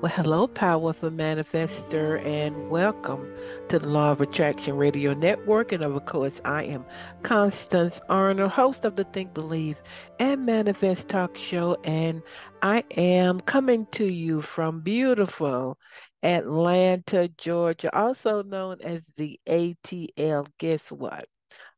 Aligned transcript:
Well, 0.00 0.12
hello, 0.12 0.46
powerful 0.46 1.10
manifester, 1.10 2.24
and 2.24 2.70
welcome 2.70 3.30
to 3.68 3.78
the 3.78 3.88
Law 3.88 4.12
of 4.12 4.22
Attraction 4.22 4.76
Radio 4.76 5.12
Network. 5.12 5.72
And 5.72 5.84
of 5.84 6.02
course, 6.06 6.40
I 6.42 6.62
am 6.64 6.86
Constance 7.22 8.00
Arnold, 8.08 8.52
host 8.52 8.86
of 8.86 8.96
the 8.96 9.04
Think, 9.04 9.34
Believe, 9.34 9.76
and 10.18 10.46
Manifest 10.46 11.08
Talk 11.08 11.36
Show. 11.36 11.76
And 11.84 12.22
I 12.62 12.82
am 12.96 13.40
coming 13.40 13.86
to 13.92 14.06
you 14.06 14.40
from 14.40 14.80
beautiful 14.80 15.78
Atlanta, 16.22 17.28
Georgia, 17.36 17.94
also 17.94 18.42
known 18.42 18.78
as 18.80 19.02
the 19.18 19.38
ATL. 19.46 20.46
Guess 20.58 20.90
what? 20.90 21.28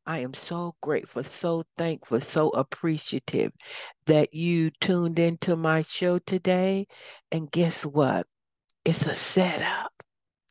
I 0.05 0.19
am 0.19 0.33
so 0.33 0.75
grateful, 0.81 1.23
so 1.23 1.63
thankful, 1.77 2.21
so 2.21 2.49
appreciative 2.49 3.53
that 4.05 4.33
you 4.33 4.71
tuned 4.81 5.19
into 5.19 5.55
my 5.55 5.83
show 5.83 6.19
today. 6.19 6.87
And 7.31 7.51
guess 7.51 7.85
what? 7.85 8.27
It's 8.85 9.05
a 9.05 9.15
setup. 9.15 9.91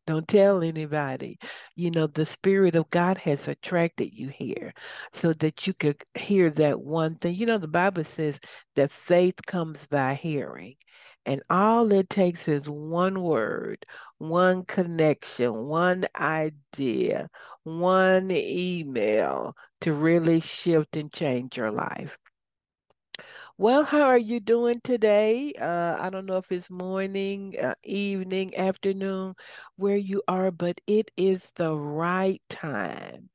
Don't 0.06 0.26
tell 0.26 0.62
anybody. 0.62 1.38
You 1.76 1.90
know, 1.90 2.06
the 2.06 2.26
Spirit 2.26 2.74
of 2.74 2.90
God 2.90 3.18
has 3.18 3.46
attracted 3.46 4.12
you 4.12 4.28
here 4.30 4.72
so 5.12 5.32
that 5.34 5.66
you 5.66 5.74
could 5.74 6.02
hear 6.14 6.50
that 6.50 6.80
one 6.80 7.16
thing. 7.16 7.36
You 7.36 7.46
know, 7.46 7.58
the 7.58 7.68
Bible 7.68 8.04
says 8.04 8.40
that 8.74 8.90
faith 8.90 9.36
comes 9.46 9.86
by 9.86 10.14
hearing. 10.14 10.76
And 11.24 11.42
all 11.50 11.92
it 11.92 12.10
takes 12.10 12.48
is 12.48 12.68
one 12.68 13.22
word, 13.22 13.86
one 14.28 14.64
connection, 14.64 15.66
one 15.66 16.06
idea, 16.16 17.28
one 17.64 18.30
email 18.30 19.56
to 19.80 19.92
really 19.92 20.40
shift 20.40 20.96
and 20.96 21.12
change 21.12 21.56
your 21.56 21.70
life. 21.70 22.18
Well, 23.58 23.84
how 23.84 24.02
are 24.02 24.18
you 24.18 24.40
doing 24.40 24.80
today? 24.84 25.52
Uh, 25.60 25.96
I 26.00 26.10
don't 26.10 26.26
know 26.26 26.36
if 26.38 26.50
it's 26.52 26.70
morning, 26.70 27.54
uh, 27.60 27.74
evening, 27.84 28.56
afternoon, 28.56 29.34
where 29.76 29.96
you 29.96 30.22
are, 30.28 30.50
but 30.50 30.80
it 30.86 31.10
is 31.16 31.50
the 31.56 31.74
right 31.74 32.42
time. 32.50 33.30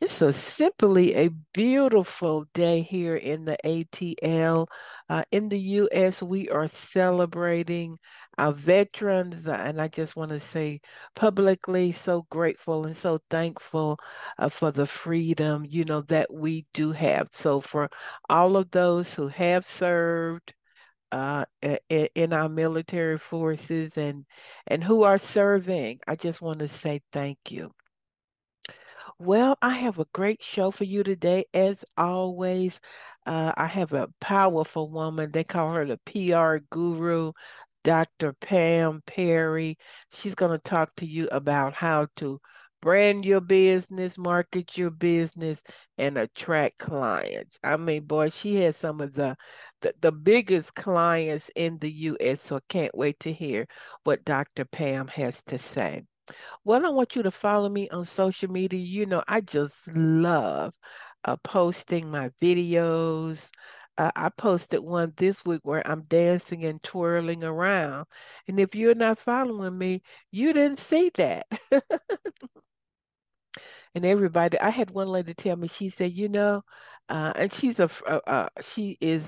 It's 0.00 0.20
a 0.22 0.32
simply 0.32 1.14
a 1.14 1.28
beautiful 1.52 2.46
day 2.54 2.82
here 2.82 3.16
in 3.16 3.44
the 3.44 3.56
ATL. 3.64 4.68
Uh, 5.08 5.24
in 5.32 5.48
the 5.48 5.58
U.S., 5.60 6.22
we 6.22 6.48
are 6.50 6.68
celebrating 6.68 7.98
our 8.38 8.52
veterans, 8.52 9.48
uh, 9.48 9.52
and 9.52 9.80
I 9.80 9.88
just 9.88 10.16
want 10.16 10.30
to 10.30 10.40
say 10.40 10.80
publicly, 11.16 11.92
so 11.92 12.26
grateful 12.30 12.86
and 12.86 12.96
so 12.96 13.20
thankful 13.30 13.98
uh, 14.38 14.48
for 14.48 14.70
the 14.72 14.86
freedom, 14.86 15.64
you 15.68 15.84
know, 15.84 16.02
that 16.02 16.32
we 16.32 16.66
do 16.74 16.92
have. 16.92 17.28
So 17.32 17.60
for 17.60 17.90
all 18.30 18.56
of 18.56 18.70
those 18.70 19.12
who 19.14 19.28
have 19.28 19.66
served, 19.66 20.54
uh, 21.12 21.44
in 21.90 22.32
our 22.32 22.48
military 22.48 23.18
forces 23.18 23.96
and 23.96 24.26
and 24.66 24.84
who 24.84 25.02
are 25.04 25.18
serving. 25.18 26.00
I 26.06 26.16
just 26.16 26.40
want 26.42 26.60
to 26.60 26.68
say 26.68 27.00
thank 27.12 27.38
you. 27.50 27.72
Well, 29.18 29.56
I 29.62 29.74
have 29.76 29.98
a 29.98 30.06
great 30.12 30.42
show 30.42 30.70
for 30.70 30.84
you 30.84 31.02
today. 31.04 31.46
As 31.54 31.84
always, 31.96 32.80
uh, 33.26 33.52
I 33.56 33.66
have 33.66 33.92
a 33.92 34.08
powerful 34.20 34.90
woman. 34.90 35.30
They 35.32 35.44
call 35.44 35.72
her 35.74 35.86
the 35.86 35.98
PR 35.98 36.58
guru, 36.70 37.32
Dr. 37.84 38.32
Pam 38.34 39.02
Perry. 39.06 39.78
She's 40.12 40.34
going 40.34 40.52
to 40.52 40.68
talk 40.68 40.94
to 40.96 41.06
you 41.06 41.28
about 41.30 41.74
how 41.74 42.08
to 42.16 42.40
brand 42.80 43.24
your 43.24 43.40
business, 43.40 44.16
market 44.16 44.76
your 44.76 44.90
business, 44.90 45.60
and 45.96 46.16
attract 46.18 46.78
clients. 46.78 47.58
I 47.64 47.76
mean, 47.76 48.04
boy, 48.04 48.30
she 48.30 48.56
has 48.56 48.76
some 48.76 49.00
of 49.00 49.14
the, 49.14 49.36
the, 49.82 49.94
the 50.00 50.12
biggest 50.12 50.74
clients 50.74 51.50
in 51.56 51.78
the 51.78 51.90
U.S., 51.90 52.42
so 52.42 52.56
I 52.56 52.60
can't 52.68 52.96
wait 52.96 53.18
to 53.20 53.32
hear 53.32 53.66
what 54.04 54.24
Dr. 54.24 54.64
Pam 54.64 55.08
has 55.08 55.42
to 55.44 55.58
say. 55.58 56.04
Well, 56.64 56.84
I 56.84 56.90
want 56.90 57.16
you 57.16 57.22
to 57.22 57.30
follow 57.30 57.68
me 57.68 57.88
on 57.88 58.04
social 58.04 58.50
media. 58.50 58.80
You 58.80 59.06
know, 59.06 59.22
I 59.26 59.40
just 59.40 59.88
love 59.88 60.74
uh, 61.24 61.36
posting 61.38 62.10
my 62.10 62.30
videos. 62.40 63.48
Uh, 63.98 64.12
I 64.14 64.28
posted 64.30 64.80
one 64.80 65.12
this 65.16 65.44
week 65.44 65.60
where 65.64 65.86
I'm 65.86 66.02
dancing 66.02 66.64
and 66.64 66.82
twirling 66.82 67.42
around. 67.44 68.06
And 68.46 68.60
if 68.60 68.74
you're 68.76 68.94
not 68.94 69.18
following 69.18 69.76
me, 69.76 70.02
you 70.30 70.52
didn't 70.52 70.80
see 70.80 71.10
that. 71.16 71.46
and 73.94 74.06
everybody, 74.06 74.58
I 74.60 74.70
had 74.70 74.90
one 74.92 75.08
lady 75.08 75.34
tell 75.34 75.56
me, 75.56 75.68
she 75.68 75.90
said, 75.90 76.12
you 76.12 76.28
know, 76.28 76.62
uh, 77.08 77.32
and 77.34 77.52
she's 77.52 77.80
a, 77.80 77.90
uh, 78.28 78.48
she 78.72 78.96
is 79.00 79.24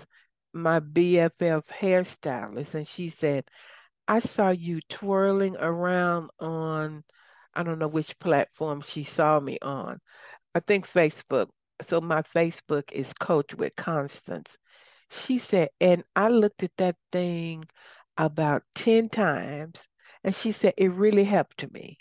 my 0.52 0.80
BFF 0.80 1.64
hairstylist. 1.66 2.74
And 2.74 2.86
she 2.86 3.10
said, 3.10 3.44
I 4.08 4.20
saw 4.20 4.50
you 4.50 4.80
twirling 4.88 5.56
around 5.56 6.30
on, 6.38 7.04
I 7.54 7.64
don't 7.64 7.80
know 7.80 7.88
which 7.88 8.18
platform 8.20 8.82
she 8.82 9.04
saw 9.04 9.40
me 9.40 9.58
on. 9.62 10.00
I 10.54 10.60
think 10.60 10.88
Facebook. 10.88 11.48
So 11.88 12.00
my 12.00 12.22
Facebook 12.22 12.92
is 12.92 13.12
Coach 13.14 13.54
with 13.54 13.74
Constance. 13.76 14.50
She 15.10 15.38
said, 15.38 15.70
and 15.80 16.04
I 16.14 16.28
looked 16.28 16.62
at 16.62 16.76
that 16.78 16.96
thing 17.12 17.64
about 18.16 18.62
10 18.74 19.08
times, 19.08 19.80
and 20.24 20.34
she 20.34 20.52
said, 20.52 20.74
it 20.76 20.92
really 20.92 21.24
helped 21.24 21.70
me. 21.72 21.98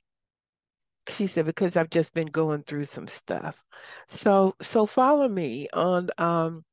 She 1.09 1.27
said, 1.27 1.45
because 1.45 1.75
I've 1.75 1.89
just 1.89 2.13
been 2.13 2.27
going 2.27 2.63
through 2.63 2.85
some 2.85 3.07
stuff. 3.07 3.63
So 4.09 4.55
so 4.61 4.85
follow 4.85 5.27
me 5.27 5.67
on 5.73 6.09
um 6.17 6.63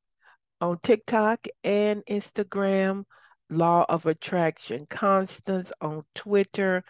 on 0.60 0.78
TikTok 0.82 1.46
and 1.64 2.04
Instagram 2.06 3.04
Law 3.50 3.86
of 3.88 4.06
Attraction 4.06 4.86
Constance 4.86 5.72
on 5.80 6.04
Twitter, 6.14 6.84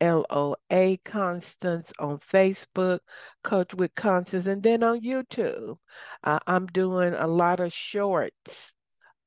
LOA 0.00 0.98
Constance 1.04 1.92
on 1.98 2.18
Facebook, 2.18 3.00
Coach 3.42 3.74
with 3.74 3.94
Constance, 3.94 4.46
and 4.46 4.62
then 4.62 4.82
on 4.82 5.00
YouTube. 5.00 5.78
Uh, 6.22 6.38
I'm 6.46 6.66
doing 6.66 7.14
a 7.14 7.26
lot 7.26 7.60
of 7.60 7.72
shorts 7.72 8.74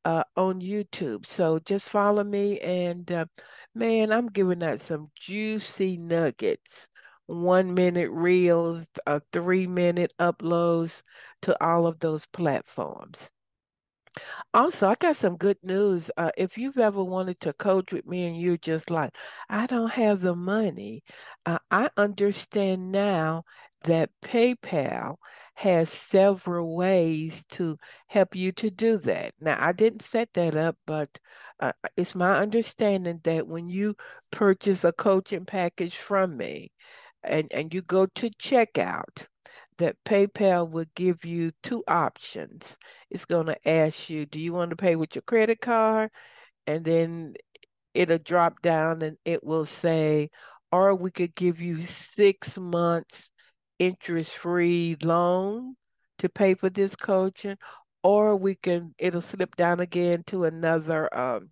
uh, 0.05 0.23
on 0.38 0.61
YouTube. 0.61 1.27
So 1.27 1.59
just 1.59 1.89
follow 1.89 2.23
me, 2.23 2.59
and 2.61 3.11
uh, 3.11 3.25
man, 3.75 4.13
I'm 4.13 4.27
giving 4.27 4.63
out 4.63 4.81
some 4.83 5.11
juicy 5.19 5.97
nuggets. 5.97 6.88
One 7.27 7.73
minute 7.73 8.11
reels, 8.11 8.85
uh, 9.07 9.19
three 9.33 9.67
minute 9.67 10.13
uploads 10.19 11.01
to 11.43 11.61
all 11.63 11.88
of 11.88 11.99
those 11.99 12.25
platforms. 12.27 13.29
Also, 14.53 14.88
I 14.89 14.95
got 14.95 15.17
some 15.17 15.38
good 15.38 15.57
news. 15.63 16.09
Uh, 16.17 16.31
if 16.37 16.57
you've 16.57 16.77
ever 16.77 17.03
wanted 17.03 17.39
to 17.41 17.53
coach 17.53 17.91
with 17.91 18.05
me 18.05 18.25
and 18.25 18.39
you're 18.39 18.57
just 18.57 18.89
like, 18.89 19.13
I 19.49 19.67
don't 19.67 19.91
have 19.91 20.22
the 20.22 20.35
money, 20.35 21.03
uh, 21.45 21.59
I 21.69 21.89
understand 21.97 22.91
now 22.91 23.43
that 23.83 24.09
PayPal 24.23 25.17
has 25.55 25.89
several 25.89 26.75
ways 26.75 27.41
to 27.49 27.77
help 28.07 28.35
you 28.35 28.51
to 28.51 28.69
do 28.69 28.97
that. 28.97 29.33
Now, 29.39 29.57
I 29.59 29.71
didn't 29.71 30.03
set 30.03 30.29
that 30.33 30.55
up, 30.55 30.77
but 30.85 31.09
uh, 31.59 31.71
it's 31.95 32.13
my 32.13 32.38
understanding 32.38 33.21
that 33.23 33.47
when 33.47 33.69
you 33.69 33.95
purchase 34.31 34.83
a 34.83 34.91
coaching 34.91 35.45
package 35.45 35.95
from 35.95 36.35
me 36.38 36.71
and, 37.23 37.47
and 37.51 37.73
you 37.73 37.81
go 37.81 38.05
to 38.05 38.29
checkout, 38.31 39.28
that 39.78 39.96
PayPal 40.05 40.69
will 40.69 40.85
give 40.96 41.23
you 41.25 41.52
two 41.63 41.84
options. 41.87 42.63
It's 43.09 43.25
going 43.25 43.47
to 43.47 43.67
ask 43.67 44.09
you, 44.09 44.25
do 44.25 44.40
you 44.40 44.53
want 44.53 44.72
to 44.72 44.75
pay 44.75 44.96
with 44.96 45.16
your 45.16 45.22
credit 45.22 45.61
card? 45.61 46.11
And 46.67 46.84
then 46.84 47.34
it'll 47.93 48.17
drop 48.17 48.61
down 48.61 49.01
and 49.01 49.17
it 49.23 49.43
will 49.43 49.66
say, 49.66 50.29
or 50.72 50.96
we 50.96 51.11
could 51.11 51.35
give 51.35 51.61
you 51.61 51.87
six 51.87 52.58
months 52.58 53.31
interest 53.79 54.37
free 54.37 54.97
loan 55.01 55.75
to 56.19 56.29
pay 56.29 56.53
for 56.55 56.69
this 56.69 56.95
coaching, 56.95 57.57
or 58.03 58.35
we 58.35 58.55
can, 58.55 58.93
it'll 58.97 59.22
slip 59.22 59.55
down 59.55 59.79
again 59.79 60.23
to 60.27 60.45
another 60.45 61.13
um, 61.17 61.49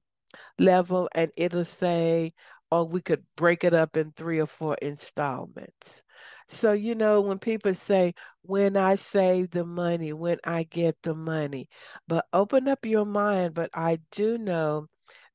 level 0.59 1.09
and 1.15 1.31
it'll 1.37 1.65
say, 1.65 2.33
or 2.71 2.85
we 2.87 3.01
could 3.01 3.23
break 3.35 3.63
it 3.63 3.73
up 3.73 3.97
in 3.97 4.11
three 4.11 4.39
or 4.39 4.47
four 4.47 4.75
installments. 4.81 6.01
So, 6.49 6.73
you 6.73 6.95
know, 6.95 7.21
when 7.21 7.39
people 7.39 7.73
say, 7.75 8.13
when 8.43 8.77
I 8.77 8.95
save 8.95 9.51
the 9.51 9.65
money, 9.65 10.13
when 10.13 10.37
I 10.43 10.63
get 10.63 10.97
the 11.03 11.13
money, 11.15 11.69
but 12.07 12.25
open 12.33 12.67
up 12.67 12.85
your 12.85 13.05
mind. 13.05 13.53
But 13.53 13.69
I 13.73 13.99
do 14.11 14.37
know 14.37 14.87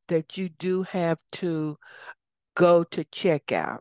that 0.08 0.36
you 0.36 0.48
do 0.48 0.82
have 0.84 1.18
to 1.32 1.78
go 2.54 2.84
to 2.84 3.04
checkout. 3.04 3.80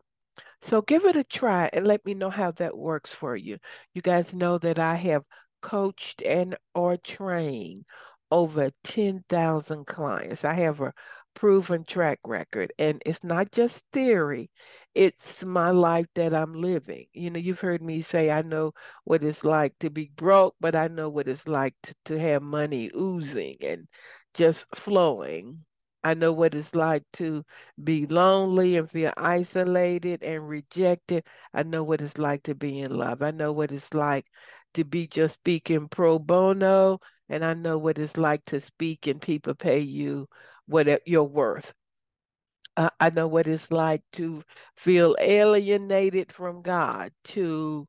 So 0.62 0.82
give 0.84 1.06
it 1.06 1.16
a 1.16 1.24
try 1.24 1.68
and 1.74 1.88
let 1.88 2.06
me 2.06 2.14
know 2.14 2.30
how 2.30 2.52
that 2.52 2.78
works 2.78 3.12
for 3.12 3.36
you. 3.36 3.58
You 3.94 4.04
guys 4.04 4.34
know 4.34 4.60
that 4.60 4.78
I 4.78 4.94
have 4.96 5.24
coached 5.62 6.22
and 6.22 6.56
or 6.76 6.98
trained 6.98 7.86
over 8.30 8.70
10,000 8.84 9.88
clients. 9.88 10.46
I 10.46 10.54
have 10.54 10.80
a 10.82 10.94
proven 11.34 11.84
track 11.86 12.20
record 12.24 12.72
and 12.78 13.02
it's 13.06 13.24
not 13.24 13.52
just 13.52 13.84
theory. 13.94 14.52
It's 14.94 15.44
my 15.44 15.72
life 15.72 16.08
that 16.16 16.34
I'm 16.36 16.54
living. 16.54 17.08
You 17.14 17.32
know, 17.32 17.40
you've 17.40 17.60
heard 17.60 17.82
me 17.82 18.02
say 18.04 18.30
I 18.30 18.42
know 18.44 18.74
what 19.06 19.24
it's 19.24 19.44
like 19.44 19.78
to 19.80 19.90
be 19.90 20.12
broke, 20.16 20.56
but 20.60 20.76
I 20.76 20.88
know 20.88 21.10
what 21.10 21.28
it's 21.28 21.48
like 21.48 21.74
to, 21.84 21.96
to 22.06 22.20
have 22.20 22.42
money 22.44 22.92
oozing 22.96 23.58
and 23.62 23.88
just 24.36 24.66
flowing. 24.76 25.66
I 26.08 26.14
know 26.14 26.32
what 26.34 26.56
it's 26.56 26.74
like 26.74 27.04
to 27.14 27.44
be 27.84 28.06
lonely 28.08 28.78
and 28.78 28.90
feel 28.90 29.14
isolated 29.18 30.24
and 30.24 30.48
rejected. 30.48 31.26
I 31.54 31.64
know 31.64 31.84
what 31.84 32.02
it's 32.02 32.18
like 32.18 32.44
to 32.44 32.56
be 32.56 32.80
in 32.80 32.96
love. 32.98 33.22
I 33.22 33.32
know 33.32 33.52
what 33.52 33.72
it's 33.72 33.94
like 33.94 34.26
to 34.76 34.84
be 34.86 35.08
just 35.08 35.36
speaking 35.36 35.90
pro 35.90 36.20
bono, 36.20 37.00
and 37.30 37.44
I 37.46 37.54
know 37.54 37.78
what 37.78 38.00
it's 38.00 38.18
like 38.18 38.46
to 38.46 38.62
speak 38.62 39.08
and 39.08 39.22
people 39.22 39.54
pay 39.56 39.80
you 39.80 40.30
what 40.66 40.88
you're 41.08 41.24
worth. 41.24 41.74
Uh, 42.76 42.90
I 43.00 43.10
know 43.10 43.28
what 43.28 43.48
it's 43.48 43.72
like 43.72 44.04
to 44.14 44.44
feel 44.76 45.16
alienated 45.20 46.32
from 46.32 46.62
God, 46.62 47.12
to 47.26 47.88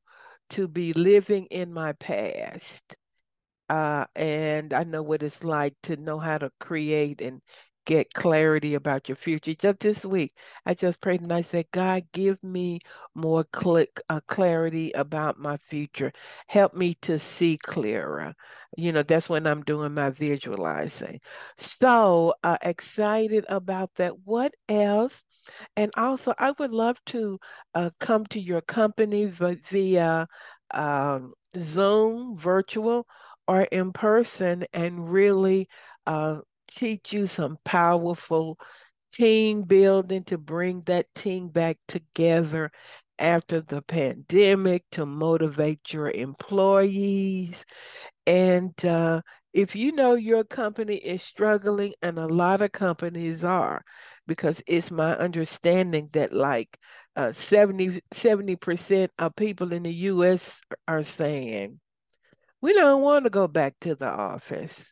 to 0.50 0.66
be 0.68 0.92
living 0.94 1.46
in 1.46 1.72
my 1.72 1.92
past. 1.92 2.96
Uh, 3.68 4.06
and 4.16 4.72
I 4.74 4.84
know 4.84 5.02
what 5.02 5.22
it's 5.22 5.44
like 5.44 5.74
to 5.84 5.96
know 5.96 6.18
how 6.18 6.38
to 6.38 6.50
create 6.60 7.20
and 7.20 7.42
get 7.88 8.12
clarity 8.12 8.74
about 8.74 9.08
your 9.08 9.16
future. 9.16 9.54
Just 9.54 9.80
this 9.80 10.04
week, 10.04 10.34
I 10.66 10.74
just 10.74 11.00
prayed 11.00 11.22
and 11.22 11.32
I 11.32 11.40
said, 11.42 11.66
God, 11.72 12.04
give 12.12 12.42
me 12.44 12.80
more 13.14 13.44
click, 13.44 14.00
uh, 14.10 14.20
clarity 14.28 14.92
about 14.92 15.38
my 15.38 15.56
future. 15.56 16.12
Help 16.48 16.74
me 16.74 16.96
to 17.02 17.18
see 17.18 17.56
clearer. 17.56 18.34
You 18.76 18.92
know, 18.92 19.02
that's 19.02 19.30
when 19.30 19.46
I'm 19.46 19.62
doing 19.62 19.94
my 19.94 20.10
visualizing. 20.10 21.20
So 21.58 22.34
uh, 22.44 22.58
excited 22.62 23.46
about 23.48 23.90
that. 23.96 24.12
What 24.24 24.52
else? 24.68 25.24
And 25.76 25.90
also, 25.96 26.34
I 26.38 26.52
would 26.58 26.72
love 26.72 26.98
to 27.06 27.38
uh, 27.74 27.90
come 28.00 28.26
to 28.26 28.40
your 28.40 28.60
company 28.60 29.26
via 29.70 30.28
um, 30.72 31.32
Zoom, 31.58 32.36
virtual, 32.36 33.06
or 33.46 33.62
in 33.62 33.92
person 33.92 34.66
and 34.74 35.10
really 35.10 35.68
uh, 36.06 36.40
teach 36.68 37.12
you 37.12 37.26
some 37.26 37.58
powerful 37.64 38.58
team 39.12 39.62
building 39.62 40.24
to 40.24 40.38
bring 40.38 40.82
that 40.82 41.06
team 41.14 41.48
back 41.48 41.78
together 41.88 42.70
after 43.18 43.60
the 43.60 43.82
pandemic 43.82 44.84
to 44.92 45.04
motivate 45.04 45.92
your 45.92 46.10
employees. 46.10 47.64
And 48.26 48.72
uh, 48.84 49.22
if 49.52 49.74
you 49.74 49.92
know 49.92 50.14
your 50.14 50.44
company 50.44 50.96
is 50.96 51.22
struggling, 51.22 51.94
and 52.02 52.18
a 52.18 52.26
lot 52.26 52.62
of 52.62 52.72
companies 52.72 53.42
are, 53.42 53.82
because 54.26 54.60
it's 54.66 54.90
my 54.90 55.16
understanding 55.16 56.10
that 56.12 56.32
like 56.32 56.78
uh, 57.16 57.32
70, 57.32 58.02
70% 58.14 59.08
of 59.18 59.34
people 59.34 59.72
in 59.72 59.82
the 59.82 59.94
US 59.94 60.60
are 60.86 61.02
saying, 61.02 61.80
we 62.60 62.72
don't 62.72 63.02
want 63.02 63.24
to 63.24 63.30
go 63.30 63.48
back 63.48 63.74
to 63.80 63.94
the 63.94 64.08
office 64.08 64.84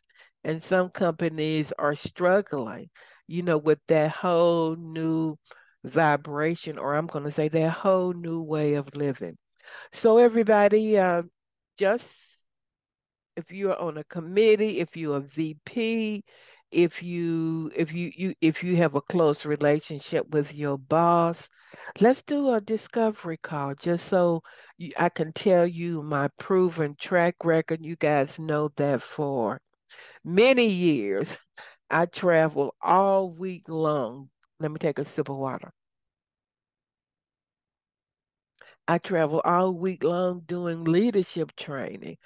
and 0.47 0.63
some 0.63 0.89
companies 0.89 1.73
are 1.77 1.95
struggling, 1.95 2.89
you 3.27 3.43
know, 3.43 3.59
with 3.59 3.79
that 3.89 4.11
whole 4.11 4.75
new 4.75 5.37
vibration, 5.83 6.79
or 6.79 6.95
I'm 6.95 7.07
going 7.07 7.25
to 7.25 7.31
say 7.31 7.49
that 7.49 7.71
whole 7.71 8.13
new 8.13 8.41
way 8.41 8.75
of 8.75 8.95
living. 8.95 9.37
So, 9.93 10.17
everybody, 10.19 10.97
uh, 10.97 11.23
just 11.77 12.43
if 13.37 13.51
you're 13.51 13.79
on 13.79 13.97
a 13.97 14.03
committee, 14.05 14.79
if 14.79 14.97
you're 14.97 15.17
a 15.17 15.21
VP, 15.21 16.23
if 16.71 17.03
you 17.03 17.71
if 17.75 17.93
you, 17.93 18.11
you 18.15 18.35
if 18.41 18.63
you 18.63 18.75
have 18.77 18.95
a 18.95 19.01
close 19.01 19.45
relationship 19.45 20.29
with 20.29 20.53
your 20.53 20.77
boss, 20.77 21.47
let's 21.99 22.21
do 22.23 22.53
a 22.53 22.61
discovery 22.61 23.37
call 23.37 23.75
just 23.75 24.07
so 24.09 24.43
you, 24.77 24.93
I 24.97 25.09
can 25.09 25.33
tell 25.33 25.67
you 25.67 26.03
my 26.03 26.29
proven 26.39 26.95
track 26.99 27.35
record. 27.45 27.85
You 27.85 27.95
guys 27.95 28.39
know 28.39 28.71
that 28.77 29.01
for 29.01 29.59
many 30.23 30.67
years, 30.67 31.29
I 31.89 32.05
traveled 32.07 32.73
all 32.81 33.29
week 33.31 33.69
long. 33.69 34.29
Let 34.59 34.71
me 34.71 34.79
take 34.79 34.99
a 34.99 35.05
sip 35.05 35.29
of 35.29 35.37
water. 35.37 35.71
I 38.85 38.97
traveled 38.97 39.43
all 39.45 39.71
week 39.71 40.03
long 40.03 40.41
doing 40.41 40.83
leadership 40.83 41.55
training 41.55 42.17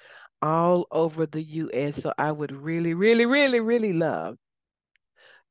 all 0.42 0.88
over 0.90 1.24
the 1.24 1.40
U.S. 1.40 2.02
So 2.02 2.12
I 2.18 2.32
would 2.32 2.50
really, 2.50 2.94
really, 2.94 3.26
really, 3.26 3.60
really 3.60 3.92
love 3.92 4.38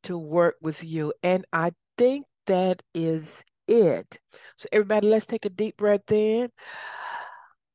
to 0.04 0.18
work 0.18 0.56
with 0.62 0.84
you. 0.84 1.14
And 1.24 1.46
I 1.54 1.72
think 1.98 2.26
that 2.48 2.82
is 2.94 3.44
it. 3.68 4.18
So, 4.58 4.68
everybody, 4.72 5.08
let's 5.08 5.26
take 5.26 5.46
a 5.46 5.50
deep 5.50 5.78
breath 5.78 6.12
in, 6.12 6.50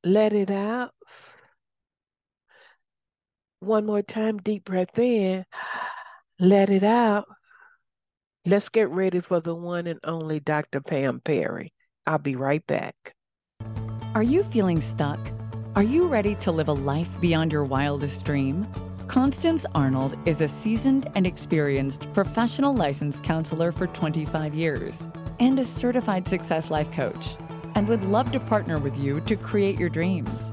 let 0.05 0.33
it 0.33 0.51
out. 0.51 0.93
One 3.61 3.87
more 3.87 4.03
time, 4.03 4.39
deep 4.39 4.65
breath 4.65 4.99
in, 4.99 5.45
let 6.39 6.69
it 6.69 6.85
out. 6.85 7.25
Let's 8.45 8.69
get 8.69 8.91
ready 8.91 9.21
for 9.21 9.41
the 9.41 9.55
one 9.55 9.87
and 9.87 9.99
only 10.05 10.41
Dr. 10.41 10.81
Pam 10.81 11.21
Perry. 11.25 11.73
I'll 12.07 12.19
be 12.19 12.37
right 12.37 12.65
back. 12.67 13.15
Are 14.15 14.23
you 14.23 14.45
feeling 14.45 14.81
stuck? 14.81 15.19
Are 15.75 15.83
you 15.83 16.07
ready 16.07 16.35
to 16.37 16.53
live 16.53 16.69
a 16.69 16.73
life 16.73 17.09
beyond 17.21 17.53
your 17.53 17.65
wildest 17.65 18.25
dream? 18.25 18.67
Constance 19.09 19.65
Arnold 19.75 20.17
is 20.27 20.41
a 20.41 20.49
seasoned 20.49 21.11
and 21.15 21.27
experienced 21.27 22.13
professional 22.13 22.75
licensed 22.75 23.23
counselor 23.25 23.73
for 23.73 23.87
25 23.87 24.55
years 24.55 25.07
and 25.39 25.59
a 25.59 25.65
certified 25.65 26.27
success 26.27 26.71
life 26.71 26.91
coach, 26.93 27.37
and 27.75 27.87
would 27.89 28.05
love 28.05 28.31
to 28.33 28.41
partner 28.41 28.79
with 28.79 28.97
you 28.99 29.21
to 29.23 29.37
create 29.37 29.79
your 29.79 29.89
dreams. 29.89 30.53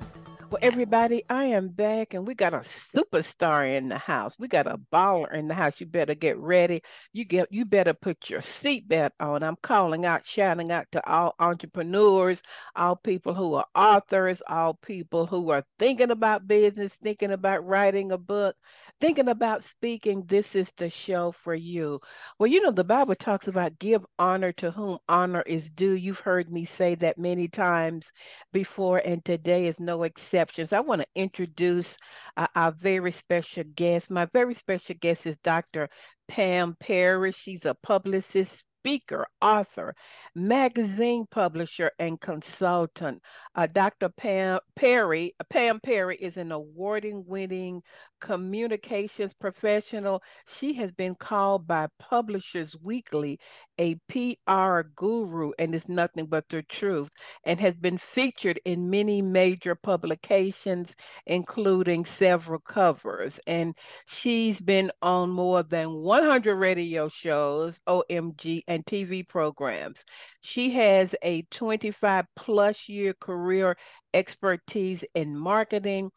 Well, 0.51 0.59
everybody, 0.61 1.23
I 1.29 1.45
am 1.45 1.69
back 1.69 2.13
and 2.13 2.27
we 2.27 2.35
got 2.35 2.53
a 2.53 2.57
superstar 2.57 3.73
in 3.73 3.87
the 3.87 3.97
house. 3.97 4.35
We 4.37 4.49
got 4.49 4.67
a 4.67 4.77
baller 4.91 5.33
in 5.33 5.47
the 5.47 5.53
house. 5.53 5.75
You 5.79 5.85
better 5.85 6.13
get 6.13 6.37
ready. 6.37 6.83
You 7.13 7.23
get 7.23 7.47
you 7.53 7.63
better 7.63 7.93
put 7.93 8.29
your 8.29 8.41
seatbelt 8.41 9.11
on. 9.21 9.43
I'm 9.43 9.55
calling 9.63 10.05
out, 10.05 10.25
shouting 10.25 10.69
out 10.69 10.87
to 10.91 11.09
all 11.09 11.35
entrepreneurs, 11.39 12.41
all 12.75 12.97
people 12.97 13.33
who 13.33 13.53
are 13.53 13.65
authors, 13.73 14.41
all 14.45 14.73
people 14.73 15.25
who 15.25 15.51
are 15.51 15.63
thinking 15.79 16.11
about 16.11 16.49
business, 16.49 16.95
thinking 17.01 17.31
about 17.31 17.65
writing 17.65 18.11
a 18.11 18.17
book, 18.17 18.57
thinking 18.99 19.29
about 19.29 19.63
speaking. 19.63 20.25
This 20.27 20.53
is 20.53 20.67
the 20.77 20.89
show 20.89 21.31
for 21.31 21.55
you. 21.55 22.01
Well, 22.39 22.47
you 22.47 22.61
know, 22.61 22.71
the 22.71 22.83
Bible 22.83 23.15
talks 23.15 23.47
about 23.47 23.79
give 23.79 24.05
honor 24.19 24.51
to 24.53 24.71
whom 24.71 24.97
honor 25.07 25.43
is 25.43 25.69
due. 25.69 25.93
You've 25.93 26.19
heard 26.19 26.51
me 26.51 26.65
say 26.65 26.95
that 26.95 27.17
many 27.17 27.47
times 27.47 28.11
before, 28.51 28.97
and 29.05 29.23
today 29.23 29.67
is 29.67 29.79
no 29.79 30.03
exception 30.03 30.40
I 30.73 30.79
want 30.79 31.01
to 31.01 31.07
introduce 31.15 31.95
uh, 32.37 32.47
our 32.55 32.71
very 32.71 33.11
special 33.11 33.63
guest. 33.75 34.09
My 34.09 34.25
very 34.33 34.55
special 34.55 34.95
guest 34.99 35.25
is 35.25 35.37
Dr. 35.43 35.89
Pam 36.27 36.75
Perry. 36.79 37.31
She's 37.31 37.65
a 37.65 37.75
publicist, 37.75 38.51
speaker, 38.81 39.27
author, 39.41 39.93
magazine 40.33 41.25
publisher, 41.29 41.91
and 41.99 42.19
consultant. 42.19 43.21
Uh, 43.53 43.67
Dr. 43.67 44.09
Pam 44.09 44.59
Perry, 44.75 45.35
Pam 45.49 45.79
Perry 45.79 46.17
is 46.17 46.37
an 46.37 46.51
award-winning 46.51 47.81
communications 48.21 49.33
professional. 49.33 50.23
She 50.59 50.73
has 50.75 50.91
been 50.91 51.15
called 51.15 51.67
by 51.67 51.87
Publishers 51.99 52.75
Weekly 52.81 53.39
a 53.79 53.95
PR 54.07 54.83
guru 54.95 55.51
and 55.57 55.73
is 55.73 55.89
nothing 55.89 56.27
but 56.27 56.45
the 56.49 56.61
truth, 56.63 57.09
and 57.43 57.59
has 57.59 57.75
been 57.75 57.97
featured 57.97 58.59
in 58.65 58.89
many 58.89 59.21
major 59.21 59.75
publications, 59.75 60.93
including 61.25 62.05
several 62.05 62.59
covers. 62.59 63.39
And 63.47 63.75
she's 64.05 64.61
been 64.61 64.91
on 65.01 65.31
more 65.31 65.63
than 65.63 65.93
100 65.93 66.55
radio 66.55 67.09
shows, 67.09 67.79
OMG, 67.87 68.63
and 68.67 68.85
TV 68.85 69.27
programs. 69.27 70.03
She 70.41 70.71
has 70.71 71.15
a 71.23 71.41
25 71.51 72.25
plus 72.35 72.87
year 72.87 73.13
career 73.13 73.77
expertise 74.13 75.03
in 75.15 75.35
marketing, 75.37 76.11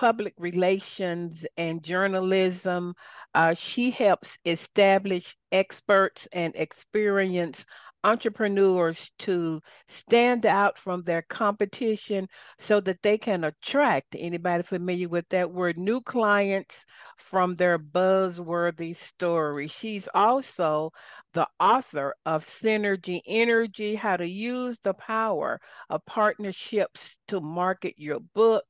public 0.00 0.32
relations 0.38 1.44
and 1.58 1.82
journalism. 1.82 2.94
Uh, 3.34 3.52
she 3.52 3.90
helps 3.90 4.38
establish 4.46 5.36
experts 5.52 6.26
and 6.32 6.54
experienced 6.56 7.66
entrepreneurs 8.02 9.10
to 9.18 9.60
stand 9.90 10.46
out 10.46 10.78
from 10.78 11.02
their 11.02 11.20
competition 11.20 12.26
so 12.58 12.80
that 12.80 12.96
they 13.02 13.18
can 13.18 13.44
attract 13.44 14.16
anybody 14.18 14.62
familiar 14.62 15.06
with 15.06 15.28
that 15.28 15.52
word 15.52 15.76
new 15.76 16.00
clients 16.00 16.74
from 17.18 17.54
their 17.56 17.78
buzzworthy 17.78 18.96
story. 18.96 19.68
She's 19.68 20.08
also 20.14 20.92
the 21.34 21.46
author 21.60 22.14
of 22.24 22.46
Synergy 22.46 23.20
Energy 23.26 23.96
How 23.96 24.16
to 24.16 24.26
Use 24.26 24.78
the 24.82 24.94
Power 24.94 25.60
of 25.90 26.00
Partnerships 26.06 27.18
to 27.28 27.42
Market 27.42 27.96
Your 27.98 28.20
Book 28.34 28.64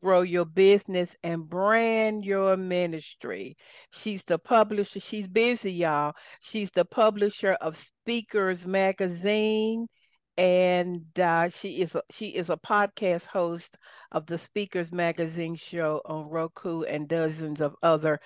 grow 0.00 0.22
your 0.22 0.44
business 0.44 1.14
and 1.22 1.48
brand 1.48 2.24
your 2.24 2.56
ministry. 2.56 3.56
She's 3.90 4.22
the 4.26 4.38
publisher. 4.38 5.00
She's 5.00 5.26
busy, 5.26 5.72
y'all. 5.72 6.14
She's 6.40 6.70
the 6.74 6.84
publisher 6.84 7.52
of 7.60 7.78
Speakers 7.78 8.66
Magazine, 8.66 9.86
and 10.36 11.04
uh, 11.18 11.48
she 11.48 11.80
is 11.80 11.94
a, 11.94 12.02
she 12.10 12.26
is 12.28 12.50
a 12.50 12.56
podcast 12.56 13.26
host 13.26 13.76
of 14.12 14.26
the 14.26 14.38
Speakers 14.38 14.92
Magazine 14.92 15.56
show 15.56 16.02
on 16.04 16.28
Roku 16.28 16.82
and 16.82 17.08
dozens 17.08 17.60
of 17.60 17.74
other 17.82 18.20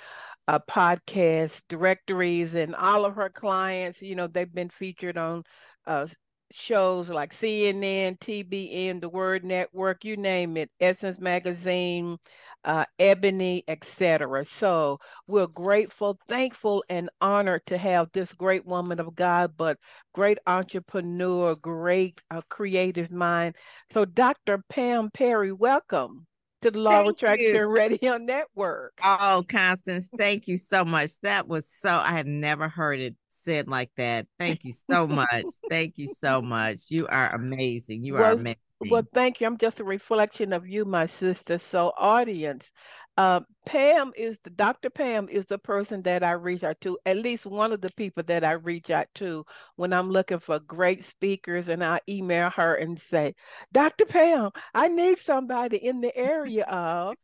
uh, 0.49 0.59
podcast 0.69 1.61
directories. 1.69 2.55
And 2.55 2.75
all 2.75 3.05
of 3.05 3.17
her 3.17 3.31
clients, 3.31 4.03
you 4.03 4.15
know, 4.17 4.27
they've 4.27 4.53
been 4.53 4.71
featured 4.71 5.17
on 5.17 5.45
uh, 5.87 6.07
shows 6.53 7.09
like 7.09 7.35
CNN, 7.35 8.19
TBN, 8.19 9.01
The 9.01 9.09
Word 9.09 9.45
Network, 9.45 10.05
you 10.05 10.17
name 10.17 10.57
it, 10.57 10.71
Essence 10.81 11.21
Magazine, 11.21 12.19
uh, 12.65 12.85
Ebony, 12.99 13.65
etc. 13.69 14.45
So 14.47 14.99
we're 15.27 15.47
grateful, 15.47 16.19
thankful, 16.29 16.85
and 16.89 17.11
honored 17.21 17.67
to 17.67 17.79
have 17.79 18.09
this 18.13 18.33
great 18.33 18.67
woman 18.67 19.01
of 19.01 19.15
God, 19.15 19.53
but 19.57 19.79
great 20.15 20.39
entrepreneur, 20.47 21.55
great 21.55 22.21
uh, 22.31 22.43
creative 22.49 23.11
mind. 23.11 23.57
So, 23.93 24.05
Dr. 24.05 24.63
Pam 24.69 25.11
Perry, 25.13 25.53
welcome 25.53 26.27
to 26.63 26.71
the 26.71 26.79
Law 26.79 27.03
thank 27.03 27.17
Attraction 27.17 27.57
you. 27.57 27.67
Radio 27.69 28.19
Network. 28.19 28.93
Oh, 29.03 29.45
Constance, 29.49 30.09
thank 30.19 30.49
you 30.49 30.57
so 30.57 30.85
much. 30.85 31.19
That 31.23 31.49
was 31.49 31.69
so, 31.71 31.99
I 31.99 32.13
had 32.13 32.27
never 32.27 32.69
heard 32.69 33.01
it 33.01 33.15
said 33.43 33.69
like 33.69 33.91
that. 33.97 34.27
Thank 34.39 34.65
you 34.65 34.73
so 34.73 35.07
much. 35.07 35.45
thank 35.69 35.99
you 35.99 36.07
so 36.07 36.43
much. 36.43 36.91
You 36.91 37.07
are 37.07 37.35
amazing. 37.35 38.05
You 38.05 38.15
well, 38.15 38.25
are 38.25 38.33
amazing. 38.33 38.57
Well, 38.89 39.03
thank 39.13 39.41
you. 39.41 39.47
I'm 39.47 39.59
just 39.59 39.81
a 39.81 39.85
reflection 39.85 40.53
of 40.53 40.67
you, 40.67 40.85
my 40.85 41.07
sister. 41.07 41.59
So, 41.59 41.93
audience, 41.99 42.71
uh, 43.19 43.41
Pam 43.67 44.13
is 44.17 44.39
the 44.43 44.51
Dr. 44.51 44.89
Pam 44.89 45.29
is 45.29 45.45
the 45.47 45.59
person 45.59 46.01
that 46.03 46.23
I 46.23 46.33
reach 46.33 46.63
out 46.63 46.81
to, 46.81 46.99
at 47.05 47.19
least 47.19 47.45
one 47.45 47.73
of 47.73 47.83
the 47.83 47.91
people 47.93 48.23
that 48.27 48.43
I 48.43 48.53
reach 48.53 48.89
out 48.89 49.09
to 49.17 49.45
when 49.77 49.93
I'm 49.93 50.11
looking 50.11 50.39
for 50.39 50.59
great 50.61 51.05
speakers. 51.05 51.69
And 51.69 51.85
I 51.85 52.01
email 52.09 52.49
her 52.51 52.75
and 52.75 52.99
say, 52.99 53.35
Dr. 53.73 54.07
Pam, 54.07 54.51
I 54.75 54.89
need 54.89 55.19
somebody 55.19 55.77
in 55.77 56.01
the 56.01 56.17
area 56.17 56.65
of. 56.65 57.17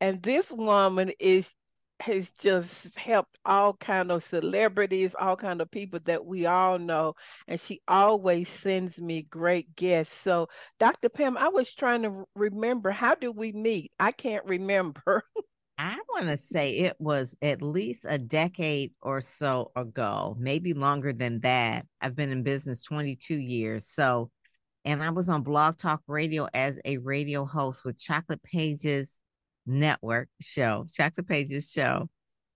And 0.00 0.22
this 0.22 0.50
woman 0.50 1.10
is 1.18 1.46
has 2.00 2.28
just 2.40 2.96
helped 2.96 3.38
all 3.44 3.74
kind 3.74 4.10
of 4.10 4.24
celebrities, 4.24 5.14
all 5.18 5.36
kind 5.36 5.60
of 5.60 5.70
people 5.70 6.00
that 6.04 6.24
we 6.24 6.46
all 6.46 6.78
know, 6.78 7.14
and 7.46 7.60
she 7.60 7.80
always 7.86 8.48
sends 8.48 8.98
me 8.98 9.22
great 9.22 9.74
guests. 9.76 10.14
So, 10.14 10.48
Dr. 10.78 11.08
Pam, 11.08 11.36
I 11.36 11.48
was 11.48 11.72
trying 11.72 12.02
to 12.02 12.24
remember 12.34 12.90
how 12.90 13.14
did 13.14 13.36
we 13.36 13.52
meet? 13.52 13.92
I 13.98 14.12
can't 14.12 14.44
remember. 14.44 15.22
I 15.78 15.96
want 16.10 16.26
to 16.26 16.36
say 16.36 16.72
it 16.72 16.96
was 16.98 17.34
at 17.40 17.62
least 17.62 18.04
a 18.06 18.18
decade 18.18 18.92
or 19.00 19.22
so 19.22 19.72
ago, 19.74 20.36
maybe 20.38 20.74
longer 20.74 21.14
than 21.14 21.40
that. 21.40 21.86
I've 22.02 22.14
been 22.14 22.30
in 22.30 22.42
business 22.42 22.82
22 22.82 23.34
years. 23.34 23.88
So, 23.88 24.30
and 24.84 25.02
I 25.02 25.08
was 25.08 25.30
on 25.30 25.42
Blog 25.42 25.78
Talk 25.78 26.02
Radio 26.06 26.48
as 26.52 26.78
a 26.84 26.98
radio 26.98 27.46
host 27.46 27.82
with 27.82 27.98
Chocolate 27.98 28.42
Pages 28.42 29.19
network 29.70 30.28
show, 30.40 30.86
Chocolate 30.92 31.28
Pages 31.28 31.70
show. 31.70 32.08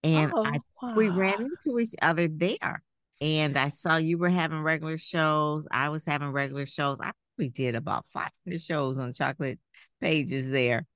And 0.02 0.33
oh, 0.35 0.44
I, 0.44 0.59
wow. 0.83 0.94
we 0.94 1.09
ran 1.09 1.40
into 1.40 1.78
each 1.78 1.94
other 2.02 2.28
there. 2.28 2.83
And 3.21 3.56
I 3.56 3.71
saw 3.71 3.97
you 3.97 4.18
were 4.18 4.28
having 4.28 4.61
regular 4.61 4.99
shows. 4.99 5.66
I 5.71 5.88
was 5.88 6.04
having 6.04 6.28
regular 6.28 6.66
shows. 6.66 6.99
I 7.00 7.12
probably 7.37 7.50
did 7.50 7.75
about 7.75 8.04
500 8.12 8.61
shows 8.61 8.99
on 8.99 9.12
Chocolate 9.12 9.59
Pages 10.00 10.50
there 10.50 10.87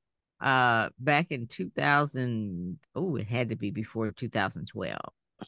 uh 0.41 0.89
back 1.01 1.27
in 1.31 1.47
2000 1.47 2.79
oh 2.95 3.17
it 3.17 3.27
had 3.27 3.49
to 3.49 3.57
be 3.57 3.71
before 3.71 4.11
2012 4.13 4.97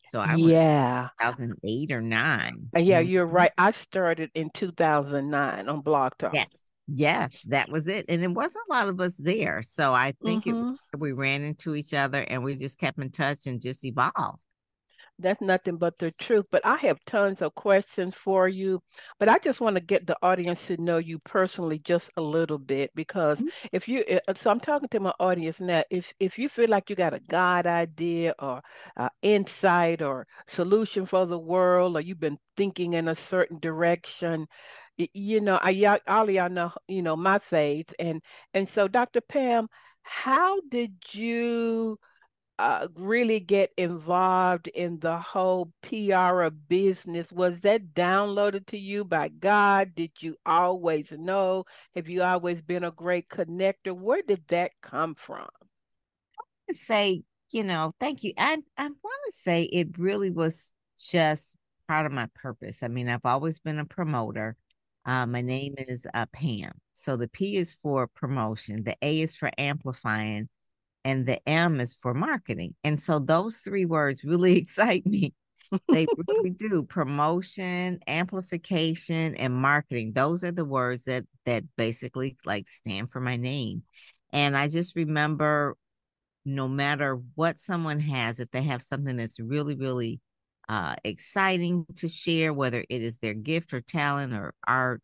so 0.06 0.18
i 0.18 0.34
yeah 0.34 1.08
2008 1.20 1.90
or 1.92 2.00
9 2.00 2.68
yeah 2.76 2.98
you're 2.98 3.26
right 3.26 3.52
i 3.56 3.70
started 3.70 4.30
in 4.34 4.50
2009 4.52 5.68
on 5.68 5.80
blog 5.80 6.12
talk 6.18 6.34
yes 6.34 6.64
Yes, 6.92 7.40
that 7.47 7.70
was 7.70 7.87
it. 7.87 8.06
And 8.09 8.23
it 8.23 8.30
wasn't 8.32 8.64
a 8.68 8.73
lot 8.73 8.88
of 8.88 9.00
us 9.00 9.16
there. 9.16 9.62
So 9.62 9.94
I 9.94 10.12
think 10.25 10.44
mm-hmm. 10.44 10.73
it 10.92 10.99
we 10.99 11.12
ran 11.12 11.42
into 11.42 11.76
each 11.76 11.94
other 11.94 12.25
and 12.26 12.42
we 12.42 12.56
just 12.56 12.78
kept 12.78 12.99
in 12.99 13.11
touch 13.11 13.47
and 13.47 13.61
just 13.61 13.85
evolved. 13.85 14.40
That's 15.20 15.40
nothing 15.40 15.76
but 15.76 15.99
the 15.99 16.11
truth. 16.12 16.47
But 16.50 16.64
I 16.64 16.76
have 16.78 16.99
tons 17.06 17.42
of 17.42 17.54
questions 17.54 18.14
for 18.14 18.49
you. 18.49 18.82
But 19.20 19.28
I 19.28 19.38
just 19.38 19.61
want 19.61 19.76
to 19.76 19.80
get 19.80 20.06
the 20.06 20.16
audience 20.23 20.66
to 20.66 20.82
know 20.82 20.97
you 20.97 21.18
personally 21.20 21.78
just 21.78 22.11
a 22.16 22.23
little 22.23 22.59
bit 22.59 22.90
because 22.94 23.38
mm-hmm. 23.38 23.49
if 23.70 23.87
you, 23.87 24.02
eh, 24.09 24.18
so 24.37 24.50
I'm 24.50 24.61
talking 24.61 24.88
to 24.88 25.00
my 25.00 25.12
audience 25.20 25.61
now. 25.61 25.85
If 25.90 26.12
if 26.18 26.38
you 26.38 26.49
feel 26.49 26.70
like 26.70 26.90
you 26.90 26.97
got 26.97 27.14
a 27.14 27.20
God 27.20 27.66
idea 27.66 28.35
or 28.38 28.62
uh, 28.97 29.11
insight 29.23 30.02
or 30.02 30.26
solution 30.49 31.06
for 31.06 31.26
the 31.26 31.38
world, 31.38 31.97
or 31.97 32.00
you've 32.00 32.18
been 32.18 32.38
thinking 32.56 32.94
in 32.94 33.09
a 33.09 33.14
certain 33.14 33.61
direction, 33.61 34.49
you 35.12 35.40
know, 35.40 35.59
I 35.62 36.00
all 36.07 36.28
of 36.28 36.30
y'all 36.30 36.49
know, 36.49 36.73
you 36.88 37.02
know, 37.02 37.16
my 37.16 37.38
faith, 37.38 37.92
and 37.99 38.23
and 38.54 38.69
so 38.69 38.88
Dr. 38.88 39.21
Pam, 39.21 39.69
how 40.02 40.61
did 40.69 40.95
you 41.12 41.99
uh, 42.59 42.88
really 42.95 43.40
get 43.40 43.71
involved 43.78 44.69
in 44.69 44.99
the 45.00 45.19
whole 45.19 45.73
PR 45.83 46.49
business? 46.69 47.33
Was 47.33 47.59
that 47.61 47.95
downloaded 47.95 48.66
to 48.66 48.78
you 48.78 49.04
by 49.04 49.28
God? 49.28 49.95
Did 49.95 50.12
you 50.21 50.37
always 50.45 51.11
know? 51.11 51.64
Have 51.95 52.09
you 52.09 52.23
always 52.23 52.61
been 52.61 52.85
a 52.85 52.90
great 52.90 53.28
connector? 53.28 53.97
Where 53.97 54.23
did 54.23 54.42
that 54.49 54.73
come 54.83 55.14
from? 55.14 55.49
I 56.69 56.75
say, 56.75 57.23
you 57.50 57.64
know, 57.64 57.95
thank 57.99 58.23
you. 58.23 58.35
I 58.37 58.59
I 58.76 58.85
want 58.85 59.21
to 59.26 59.33
say 59.33 59.62
it 59.64 59.99
really 59.99 60.30
was 60.30 60.73
just 60.99 61.57
part 61.88 62.07
of 62.07 62.12
my 62.12 62.28
purpose. 62.35 62.83
I 62.83 62.88
mean, 62.88 63.09
I've 63.09 63.25
always 63.25 63.59
been 63.59 63.78
a 63.78 63.85
promoter. 63.85 64.57
Uh, 65.04 65.26
my 65.26 65.40
name 65.40 65.75
is 65.78 66.07
uh, 66.12 66.26
Pam. 66.33 66.73
So 66.95 67.16
the 67.16 67.28
P 67.28 67.57
is 67.57 67.75
for 67.83 68.07
promotion, 68.07 68.85
the 68.85 68.97
A 69.02 69.21
is 69.21 69.37
for 69.37 69.50
amplifying, 69.57 70.49
and 71.04 71.26
the 71.26 71.40
M 71.49 71.80
is 71.80 71.95
for 71.95 72.12
marketing. 72.12 72.75
And 72.85 73.00
so 73.00 73.19
those 73.19 73.59
three 73.59 73.87
words 73.87 74.25
really 74.25 74.57
excite 74.59 75.07
me. 75.07 75.35
they 75.88 76.07
really 76.28 76.50
do. 76.50 76.83
Promotion, 76.83 78.00
amplification, 78.07 79.35
and 79.37 79.54
marketing. 79.54 80.12
Those 80.12 80.45
are 80.45 80.52
the 80.52 80.64
words 80.64 81.04
that 81.04 81.25
that 81.47 81.64
basically 81.76 82.37
like 82.45 82.69
stand 82.69 83.11
for 83.11 83.21
my 83.21 83.37
name. 83.37 83.83
And 84.33 84.57
I 84.57 84.69
just 84.69 84.95
remember 84.97 85.76
no 86.45 86.69
matter 86.69 87.21
what 87.35 87.61
someone 87.61 88.00
has, 88.00 88.40
if 88.40 88.50
they 88.50 88.62
have 88.62 88.83
something 88.83 89.16
that's 89.16 89.40
really, 89.40 89.76
really 89.76 90.21
uh, 90.70 90.94
exciting 91.02 91.84
to 91.96 92.06
share, 92.06 92.54
whether 92.54 92.84
it 92.88 93.02
is 93.02 93.18
their 93.18 93.34
gift 93.34 93.74
or 93.74 93.80
talent 93.80 94.32
or 94.32 94.54
art. 94.68 95.02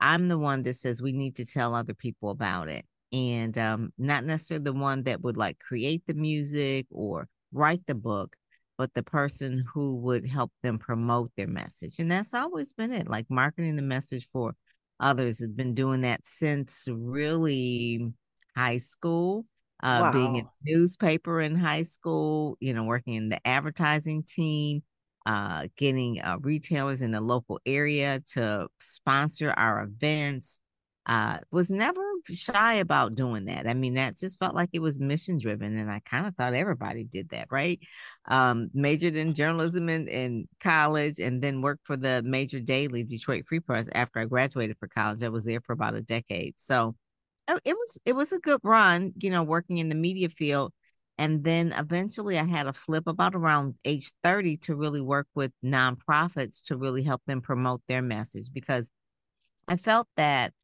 I'm 0.00 0.28
the 0.28 0.38
one 0.38 0.62
that 0.62 0.74
says 0.74 1.02
we 1.02 1.10
need 1.10 1.34
to 1.36 1.44
tell 1.44 1.74
other 1.74 1.94
people 1.94 2.30
about 2.30 2.68
it. 2.68 2.86
And 3.12 3.58
um, 3.58 3.92
not 3.98 4.24
necessarily 4.24 4.62
the 4.62 4.72
one 4.72 5.02
that 5.02 5.20
would 5.20 5.36
like 5.36 5.58
create 5.58 6.04
the 6.06 6.14
music 6.14 6.86
or 6.92 7.26
write 7.52 7.84
the 7.88 7.96
book, 7.96 8.36
but 8.78 8.94
the 8.94 9.02
person 9.02 9.64
who 9.74 9.96
would 9.96 10.28
help 10.28 10.52
them 10.62 10.78
promote 10.78 11.32
their 11.36 11.48
message. 11.48 11.98
And 11.98 12.08
that's 12.08 12.32
always 12.32 12.72
been 12.72 12.92
it, 12.92 13.08
like 13.08 13.26
marketing 13.28 13.74
the 13.74 13.82
message 13.82 14.28
for 14.28 14.54
others. 15.00 15.40
Has 15.40 15.48
been 15.48 15.74
doing 15.74 16.02
that 16.02 16.20
since 16.24 16.86
really 16.88 18.12
high 18.56 18.78
school. 18.78 19.44
Uh, 19.82 20.02
wow. 20.02 20.12
being 20.12 20.36
in 20.36 20.46
newspaper 20.62 21.40
in 21.40 21.56
high 21.56 21.82
school, 21.82 22.56
you 22.60 22.74
know, 22.74 22.84
working 22.84 23.14
in 23.14 23.30
the 23.30 23.44
advertising 23.46 24.22
team, 24.22 24.82
uh, 25.30 25.68
getting 25.76 26.20
uh, 26.20 26.38
retailers 26.40 27.02
in 27.02 27.12
the 27.12 27.20
local 27.20 27.60
area 27.64 28.20
to 28.32 28.66
sponsor 28.80 29.54
our 29.56 29.82
events. 29.82 30.58
Uh, 31.06 31.38
was 31.50 31.70
never 31.70 32.02
shy 32.30 32.74
about 32.74 33.14
doing 33.14 33.44
that. 33.46 33.68
I 33.68 33.74
mean, 33.74 33.94
that 33.94 34.16
just 34.16 34.38
felt 34.38 34.54
like 34.54 34.70
it 34.72 34.82
was 34.82 35.00
mission 35.00 35.38
driven, 35.38 35.76
and 35.76 35.90
I 35.90 36.00
kind 36.00 36.26
of 36.26 36.34
thought 36.34 36.52
everybody 36.52 37.04
did 37.04 37.30
that, 37.30 37.46
right? 37.50 37.80
Um, 38.28 38.70
majored 38.74 39.16
in 39.16 39.34
journalism 39.34 39.88
in, 39.88 40.08
in 40.08 40.48
college, 40.60 41.18
and 41.20 41.40
then 41.40 41.62
worked 41.62 41.86
for 41.86 41.96
the 41.96 42.22
major 42.24 42.60
daily 42.60 43.02
Detroit 43.04 43.44
Free 43.48 43.60
Press 43.60 43.86
after 43.94 44.18
I 44.18 44.24
graduated 44.24 44.78
for 44.78 44.88
college. 44.88 45.22
I 45.22 45.28
was 45.30 45.44
there 45.44 45.60
for 45.60 45.72
about 45.72 45.94
a 45.94 46.02
decade, 46.02 46.54
so 46.58 46.96
oh, 47.48 47.58
it 47.64 47.74
was 47.74 47.98
it 48.04 48.14
was 48.14 48.32
a 48.32 48.38
good 48.40 48.60
run, 48.62 49.12
you 49.18 49.30
know, 49.30 49.42
working 49.42 49.78
in 49.78 49.88
the 49.88 49.94
media 49.94 50.28
field 50.28 50.72
and 51.20 51.44
then 51.44 51.74
eventually 51.76 52.38
I 52.38 52.44
had 52.44 52.66
a 52.66 52.72
flip 52.72 53.06
about 53.06 53.34
around 53.34 53.74
age 53.84 54.10
30 54.22 54.56
to 54.56 54.74
really 54.74 55.02
work 55.02 55.26
with 55.34 55.52
nonprofits 55.62 56.62
to 56.68 56.78
really 56.78 57.02
help 57.02 57.20
them 57.26 57.42
promote 57.42 57.82
their 57.86 58.00
message 58.00 58.48
because 58.50 58.90
I 59.68 59.76
felt 59.76 60.08
that 60.16 60.54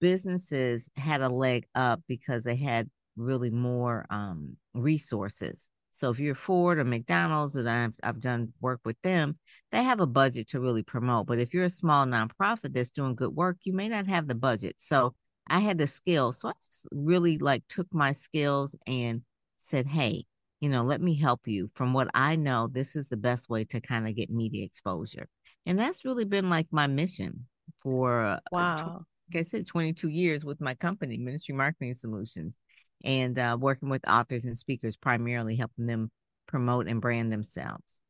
businesses 0.00 0.88
had 0.96 1.22
a 1.22 1.28
leg 1.28 1.66
up 1.74 2.02
because 2.06 2.44
they 2.44 2.54
had 2.54 2.88
really 3.16 3.50
more 3.50 4.06
um, 4.10 4.56
resources. 4.74 5.68
So 5.90 6.10
if 6.10 6.20
you're 6.20 6.36
Ford 6.36 6.78
or 6.78 6.84
McDonald's, 6.84 7.56
and 7.56 7.68
I've, 7.68 7.94
I've 8.00 8.20
done 8.20 8.52
work 8.60 8.78
with 8.84 8.96
them, 9.02 9.40
they 9.72 9.82
have 9.82 9.98
a 9.98 10.06
budget 10.06 10.46
to 10.50 10.60
really 10.60 10.84
promote. 10.84 11.26
But 11.26 11.40
if 11.40 11.52
you're 11.52 11.64
a 11.64 11.70
small 11.70 12.06
nonprofit 12.06 12.74
that's 12.74 12.90
doing 12.90 13.16
good 13.16 13.34
work, 13.34 13.56
you 13.64 13.72
may 13.72 13.88
not 13.88 14.06
have 14.06 14.28
the 14.28 14.36
budget. 14.36 14.76
So 14.78 15.16
I 15.48 15.58
had 15.58 15.78
the 15.78 15.88
skills. 15.88 16.38
So 16.38 16.50
I 16.50 16.52
just 16.64 16.86
really 16.92 17.38
like 17.38 17.64
took 17.68 17.92
my 17.92 18.12
skills 18.12 18.76
and 18.86 19.22
said, 19.70 19.86
Hey, 19.86 20.24
you 20.60 20.68
know, 20.68 20.82
let 20.82 21.00
me 21.00 21.14
help 21.14 21.46
you. 21.46 21.70
From 21.74 21.92
what 21.92 22.08
I 22.12 22.36
know, 22.36 22.68
this 22.68 22.96
is 22.96 23.08
the 23.08 23.16
best 23.16 23.48
way 23.48 23.64
to 23.64 23.80
kind 23.80 24.06
of 24.06 24.14
get 24.14 24.30
media 24.30 24.64
exposure. 24.64 25.28
And 25.64 25.78
that's 25.78 26.04
really 26.04 26.24
been 26.24 26.50
like 26.50 26.66
my 26.70 26.86
mission 26.86 27.46
for, 27.82 28.20
uh, 28.20 28.38
wow. 28.52 29.04
like 29.32 29.40
I 29.40 29.42
said, 29.44 29.66
22 29.66 30.08
years 30.08 30.44
with 30.44 30.60
my 30.60 30.74
company, 30.74 31.16
Ministry 31.16 31.54
Marketing 31.54 31.94
Solutions, 31.94 32.56
and 33.04 33.38
uh, 33.38 33.56
working 33.58 33.88
with 33.88 34.06
authors 34.08 34.44
and 34.44 34.56
speakers, 34.56 34.96
primarily 34.96 35.56
helping 35.56 35.86
them 35.86 36.10
promote 36.46 36.88
and 36.88 37.00
brand 37.00 37.32
themselves. 37.32 38.02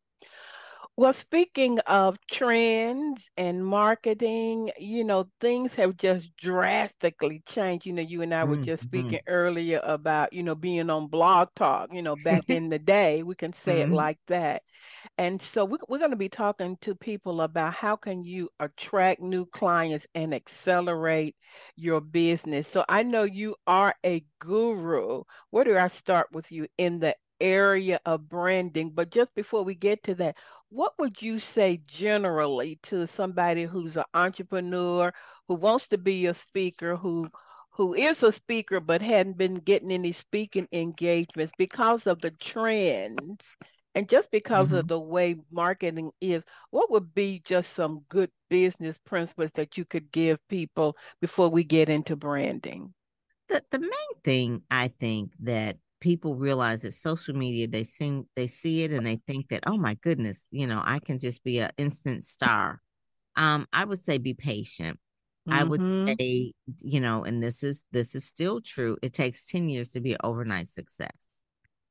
Well, 1.01 1.15
speaking 1.15 1.79
of 1.81 2.19
trends 2.31 3.31
and 3.39 3.65
marketing, 3.67 4.71
you 4.79 5.05
know, 5.05 5.31
things 5.41 5.75
have 5.77 5.97
just 5.97 6.37
drastically 6.37 7.43
changed. 7.47 7.87
You 7.87 7.95
know, 7.95 8.03
you 8.03 8.23
and 8.23 8.35
I 8.35 8.45
were 8.45 8.59
just 8.59 8.83
Mm-hmm. 8.83 8.85
speaking 8.85 9.21
earlier 9.27 9.81
about, 9.83 10.33
you 10.35 10.43
know, 10.43 10.55
being 10.55 10.91
on 10.91 11.09
Blog 11.09 11.49
Talk, 11.57 11.91
you 11.93 12.03
know, 12.03 12.17
back 12.17 12.45
in 12.51 12.69
the 12.69 12.79
day, 12.79 13.23
we 13.23 13.35
can 13.35 13.53
say 13.55 13.81
it 13.81 13.91
Mhm. 13.91 14.03
like 14.03 14.19
that. 14.29 14.63
And 15.19 15.43
so 15.43 15.65
we, 15.65 15.79
we're 15.89 15.99
going 15.99 16.11
to 16.11 16.17
be 16.17 16.29
talking 16.29 16.77
to 16.83 16.95
people 16.95 17.41
about 17.43 17.75
how 17.75 17.97
can 17.97 18.25
you 18.25 18.51
attract 18.61 19.21
new 19.21 19.47
clients 19.47 20.07
and 20.15 20.35
accelerate 20.35 21.37
your 21.77 22.01
business. 22.01 22.69
So 22.69 22.85
I 22.89 23.03
know 23.03 23.25
you 23.25 23.57
are 23.67 23.95
a 24.05 24.25
guru. 24.41 25.25
Where 25.51 25.65
do 25.65 25.77
I 25.77 25.89
start 25.89 26.29
with 26.33 26.51
you 26.53 26.67
in 26.79 27.01
the 27.01 27.17
area 27.41 28.01
of 28.07 28.29
branding? 28.29 28.91
But 28.95 29.11
just 29.11 29.35
before 29.35 29.65
we 29.65 29.75
get 29.75 30.03
to 30.05 30.15
that, 30.17 30.37
what 30.71 30.95
would 30.99 31.21
you 31.21 31.39
say 31.41 31.83
generally 31.87 32.79
to 32.83 33.07
somebody 33.07 33.65
who's 33.65 33.97
an 33.97 34.05
entrepreneur 34.15 35.13
who 35.49 35.55
wants 35.55 35.87
to 35.89 35.99
be 35.99 36.27
a 36.27 36.35
speaker 36.35 36.97
who 36.97 37.31
who 37.73 37.95
is 37.95 38.23
a 38.23 38.33
speaker 38.33 38.81
but 38.81 39.03
hadn't 39.03 39.37
been 39.39 39.55
getting 39.57 39.93
any 39.93 40.13
speaking 40.13 40.67
engagements 40.73 41.53
because 41.59 42.07
of 42.07 42.21
the 42.21 42.31
trends 42.33 43.57
and 43.95 44.09
just 44.09 44.31
because 44.31 44.71
Mhm. 44.71 44.79
of 44.79 44.89
the 44.89 44.99
way 44.99 45.37
marketing 45.51 46.11
is 46.21 46.43
what 46.71 46.91
would 46.91 47.15
be 47.15 47.41
just 47.45 47.73
some 47.73 48.01
good 48.09 48.31
business 48.49 48.99
principles 48.99 49.51
that 49.55 49.77
you 49.77 49.85
could 49.85 50.11
give 50.13 50.39
people 50.49 50.97
before 51.21 51.49
we 51.51 51.65
get 51.65 51.89
into 51.89 52.17
branding 52.17 52.95
the 53.49 53.63
the 53.71 53.79
main 53.79 54.15
thing 54.25 54.63
I 54.71 54.89
think 54.89 55.33
that 55.41 55.79
people 56.01 56.37
realize 56.37 56.83
that 56.83 56.93
social 56.93 57.35
media 57.37 57.69
they 57.69 57.85
seem 57.85 58.27
they 58.37 58.47
see 58.47 58.83
it 58.85 58.93
and 58.93 59.07
they 59.07 59.17
think 59.17 59.49
that 59.51 59.65
oh 59.67 59.77
my 59.79 59.95
goodness 59.95 60.47
you 60.51 60.67
know 60.67 60.83
I 60.85 60.99
can 61.01 61.19
just 61.19 61.43
be 61.45 61.59
an 61.61 61.71
instant 61.79 62.25
star. 62.25 62.81
Um, 63.37 63.67
I 63.73 63.85
would 63.85 64.01
say 64.01 64.19
be 64.19 64.35
patient. 64.35 65.01
I 65.51 65.65
would 65.65 65.83
Mhm. 65.83 66.17
say 66.19 66.53
you 66.81 67.01
know, 67.01 67.25
and 67.25 67.43
this 67.43 67.63
is 67.65 67.85
this 67.93 68.15
is 68.15 68.25
still 68.25 68.61
true. 68.61 68.97
It 69.03 69.15
takes 69.15 69.47
ten 69.49 69.69
years 69.69 69.93
to 69.93 70.01
be 70.01 70.13
an 70.15 70.19
overnight 70.25 70.69
success. 70.69 71.43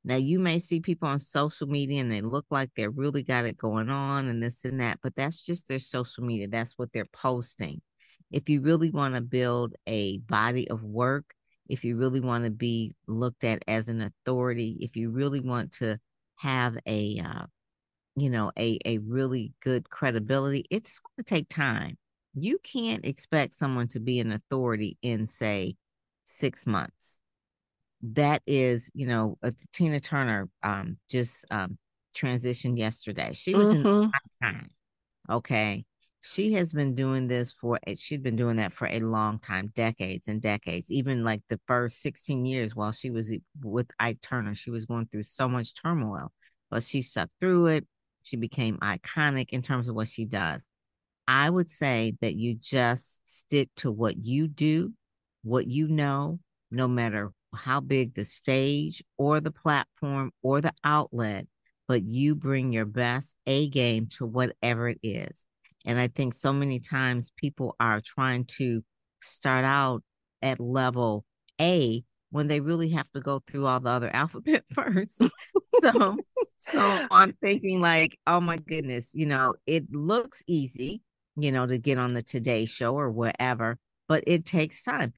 Now 0.03 0.15
you 0.15 0.39
may 0.39 0.59
see 0.59 0.79
people 0.79 1.09
on 1.09 1.19
social 1.19 1.67
media 1.67 2.01
and 2.01 2.11
they 2.11 2.21
look 2.21 2.45
like 2.49 2.71
they 2.75 2.87
really 2.87 3.23
got 3.23 3.45
it 3.45 3.57
going 3.57 3.89
on 3.89 4.27
and 4.27 4.41
this 4.41 4.63
and 4.65 4.79
that, 4.81 4.99
but 5.03 5.15
that's 5.15 5.41
just 5.41 5.67
their 5.67 5.79
social 5.79 6.23
media. 6.23 6.47
That's 6.47 6.77
what 6.77 6.93
they're 6.93 7.05
posting. 7.05 7.81
If 8.31 8.47
you 8.49 8.61
really 8.61 8.91
want 8.91 9.15
to 9.15 9.21
build 9.21 9.75
a 9.87 10.19
body 10.19 10.69
of 10.69 10.83
work 10.83 11.33
if 11.69 11.83
you 11.85 11.97
really 11.97 12.19
want 12.21 12.45
to 12.45 12.51
be 12.51 12.95
looked 13.07 13.43
at 13.43 13.63
as 13.67 13.89
an 13.89 14.01
authority, 14.01 14.77
if 14.81 14.95
you 14.97 15.11
really 15.11 15.39
want 15.41 15.71
to 15.73 15.99
have 16.37 16.77
a, 16.87 17.19
uh, 17.19 17.45
you 18.15 18.29
know, 18.29 18.51
a 18.57 18.79
a 18.85 18.97
really 18.99 19.53
good 19.61 19.89
credibility, 19.89 20.65
it's 20.71 20.99
going 20.99 21.15
to 21.19 21.23
take 21.23 21.49
time. 21.49 21.97
You 22.35 22.59
can't 22.59 23.05
expect 23.05 23.53
someone 23.53 23.87
to 23.89 23.99
be 23.99 24.19
an 24.19 24.31
authority 24.31 24.97
in 25.01 25.27
say 25.27 25.75
six 26.25 26.67
months. 26.67 27.21
That 28.01 28.41
is, 28.47 28.91
you 28.93 29.05
know, 29.07 29.37
uh, 29.43 29.51
Tina 29.73 29.99
Turner 29.99 30.49
um, 30.63 30.97
just 31.09 31.45
um, 31.51 31.77
transitioned 32.15 32.77
yesterday. 32.77 33.33
She 33.33 33.55
was 33.55 33.73
in 33.73 33.87
Mhm. 33.87 34.13
time. 34.41 34.71
Okay. 35.29 35.85
She 36.21 36.53
has 36.53 36.73
been 36.73 36.95
doing 36.95 37.27
this 37.27 37.53
for, 37.53 37.79
she'd 37.97 38.23
been 38.23 38.35
doing 38.35 38.57
that 38.57 38.73
for 38.73 38.87
a 38.87 38.99
long 38.99 39.39
time, 39.39 39.71
decades 39.73 40.27
and 40.27 40.41
decades, 40.41 40.91
even 40.91 41.23
like 41.23 41.41
the 41.47 41.59
first 41.65 42.01
16 42.01 42.43
years 42.43 42.75
while 42.75 42.91
she 42.91 43.09
was 43.09 43.31
with 43.63 43.87
Ike 43.99 44.19
Turner. 44.21 44.53
She 44.53 44.69
was 44.69 44.85
going 44.85 45.07
through 45.07 45.23
so 45.23 45.47
much 45.47 45.73
turmoil, 45.73 46.31
but 46.69 46.83
she 46.83 47.01
stuck 47.01 47.29
through 47.39 47.67
it. 47.67 47.87
She 48.23 48.35
became 48.35 48.77
iconic 48.79 49.51
in 49.51 49.61
terms 49.61 49.87
of 49.87 49.95
what 49.95 50.09
she 50.09 50.25
does. 50.25 50.67
I 51.27 51.49
would 51.49 51.69
say 51.69 52.13
that 52.21 52.35
you 52.35 52.55
just 52.55 53.21
stick 53.39 53.69
to 53.77 53.91
what 53.91 54.17
you 54.25 54.47
do, 54.47 54.93
what 55.43 55.67
you 55.67 55.87
know, 55.87 56.39
no 56.69 56.87
matter 56.87 57.31
how 57.53 57.79
big 57.79 58.13
the 58.13 58.25
stage 58.25 59.03
or 59.17 59.39
the 59.39 59.51
platform 59.51 60.31
or 60.41 60.59
the 60.59 60.73
outlet, 60.83 61.47
but 61.87 62.03
you 62.03 62.35
bring 62.35 62.73
your 62.73 62.85
best 62.85 63.35
A 63.47 63.69
game 63.69 64.07
to 64.17 64.25
whatever 64.25 64.89
it 64.89 64.99
is. 65.01 65.45
And 65.89 65.99
I 65.99 66.07
think 66.07 66.35
so 66.35 66.53
many 66.53 66.79
times 66.79 67.33
people 67.35 67.75
are 67.79 67.99
trying 67.99 68.45
to 68.59 68.83
start 69.23 69.65
out 69.65 70.03
at 70.43 70.59
level 70.59 71.25
A 71.59 72.03
when 72.29 72.47
they 72.47 72.59
really 72.59 72.89
have 72.89 73.09
to 73.13 73.21
go 73.21 73.39
through 73.39 73.65
all 73.65 73.79
the 73.79 73.89
other 73.89 74.11
alphabet 74.13 74.65
first. 74.71 75.19
so 75.81 76.15
so 76.59 77.07
I'm 77.09 77.33
thinking 77.41 77.81
like, 77.81 78.19
oh 78.27 78.39
my 78.39 78.57
goodness, 78.57 79.15
you 79.15 79.25
know, 79.25 79.55
it 79.65 79.91
looks 79.91 80.43
easy, 80.45 81.01
you 81.35 81.51
know, 81.51 81.65
to 81.65 81.79
get 81.79 81.97
on 81.97 82.13
the 82.13 82.21
Today 82.21 82.65
Show 82.65 82.93
or 82.93 83.09
whatever, 83.09 83.79
but 84.07 84.23
it 84.27 84.45
takes 84.45 84.83
time. 84.83 85.11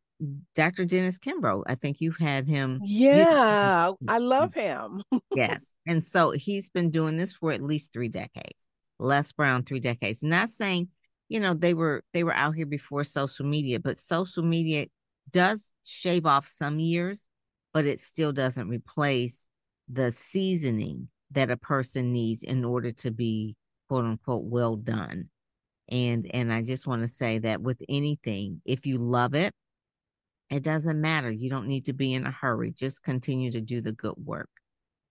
Dr. 0.56 0.86
Dennis 0.86 1.20
Kimbro, 1.20 1.64
I 1.68 1.76
think 1.76 2.00
you've 2.00 2.18
had 2.18 2.48
him. 2.48 2.80
Yeah, 2.82 3.92
I 4.08 4.18
love 4.20 4.52
mm. 4.52 5.02
him. 5.12 5.22
yes. 5.36 5.66
And 5.86 6.06
so 6.06 6.32
he's 6.32 6.70
been 6.70 6.92
doing 6.92 7.18
this 7.18 7.34
for 7.34 7.52
at 7.52 7.62
least 7.62 7.92
three 7.92 8.08
decades. 8.08 8.70
Les 9.02 9.32
Brown, 9.32 9.64
three 9.64 9.80
decades. 9.80 10.24
Not 10.24 10.50
saying, 10.50 10.90
you 11.28 11.40
know, 11.40 11.54
they 11.54 11.74
were 11.74 12.04
they 12.14 12.24
were 12.24 12.34
out 12.34 12.56
here 12.56 12.66
before 12.66 13.04
social 13.04 13.46
media, 13.46 13.80
but 13.80 14.00
social 14.00 14.44
media 14.44 14.86
does 15.32 15.74
shave 15.86 16.26
off 16.26 16.48
some 16.48 16.80
years, 16.80 17.28
but 17.74 17.86
it 17.86 18.00
still 18.00 18.32
doesn't 18.32 18.70
replace 18.70 19.48
the 19.90 20.12
seasoning 20.12 21.10
that 21.32 21.52
a 21.52 21.58
person 21.58 22.12
needs 22.12 22.44
in 22.44 22.64
order 22.64 22.92
to 22.92 23.12
be 23.12 23.56
quote 23.90 24.06
unquote 24.06 24.44
well 24.44 24.76
done. 24.76 25.30
And 25.90 26.30
and 26.34 26.54
I 26.54 26.62
just 26.62 26.88
want 26.88 27.02
to 27.02 27.08
say 27.08 27.40
that 27.40 27.62
with 27.62 27.82
anything, 27.90 28.62
if 28.66 28.86
you 28.86 28.98
love 28.98 29.34
it, 29.34 29.54
it 30.50 30.64
doesn't 30.64 31.02
matter. 31.02 31.32
You 31.32 31.50
don't 31.50 31.68
need 31.68 31.86
to 31.86 31.94
be 31.94 32.14
in 32.14 32.26
a 32.28 32.32
hurry. 32.32 32.72
Just 32.72 33.04
continue 33.04 33.52
to 33.52 33.62
do 33.62 33.82
the 33.82 33.94
good 33.94 34.16
work 34.24 34.50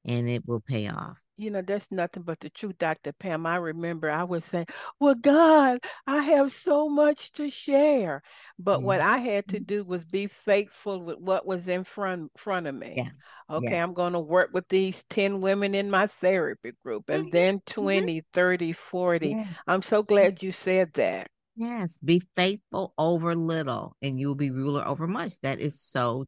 and 0.05 0.29
it 0.29 0.47
will 0.47 0.61
pay 0.61 0.89
off. 0.89 1.19
You 1.41 1.51
know, 1.51 1.63
that's 1.63 1.91
nothing 1.91 2.23
but 2.23 2.41
the 2.41 2.51
truth, 2.51 2.79
Dr. 2.79 3.13
Pam. 3.13 3.47
I 3.47 3.57
remember 3.57 4.11
I 4.11 4.25
was 4.25 4.45
saying, 4.45 4.67
Well, 5.01 5.15
God, 5.17 5.81
I 6.07 6.23
have 6.23 6.53
so 6.53 6.89
much 6.89 7.33
to 7.33 7.51
share. 7.51 8.23
But 8.59 8.83
what 8.85 9.01
I 9.01 9.19
had 9.19 9.49
to 9.49 9.61
do 9.61 9.83
was 9.85 10.05
be 10.05 10.27
faithful 10.29 11.03
with 11.03 11.19
what 11.19 11.47
was 11.47 11.67
in 11.67 11.85
front 11.85 12.31
front 12.39 12.67
of 12.69 12.75
me. 12.77 13.03
Yes. 13.03 13.35
Okay, 13.51 13.79
yes. 13.79 13.81
I'm 13.81 13.95
going 13.95 14.13
to 14.13 14.21
work 14.21 14.51
with 14.53 14.69
these 14.69 15.03
10 15.11 15.41
women 15.41 15.75
in 15.75 15.91
my 15.91 16.07
therapy 16.07 16.73
group 16.85 17.09
and 17.09 17.29
Mhm, 17.29 17.33
then 17.33 17.61
mhm. 17.81 18.07
20, 18.07 18.23
30, 18.35 18.73
40. 18.73 19.37
Yes. 19.37 19.57
I'm 19.67 19.83
so 19.83 20.03
glad 20.05 20.43
you 20.43 20.53
said 20.53 20.93
that. 20.95 21.31
Yes. 21.57 21.99
Be 21.99 22.21
faithful 22.37 22.95
over 22.99 23.35
little 23.35 23.97
and 24.03 24.19
you'll 24.19 24.35
be 24.35 24.51
ruler 24.51 24.87
over 24.87 25.07
much. 25.07 25.39
That 25.41 25.61
is 25.61 25.81
so 25.81 26.27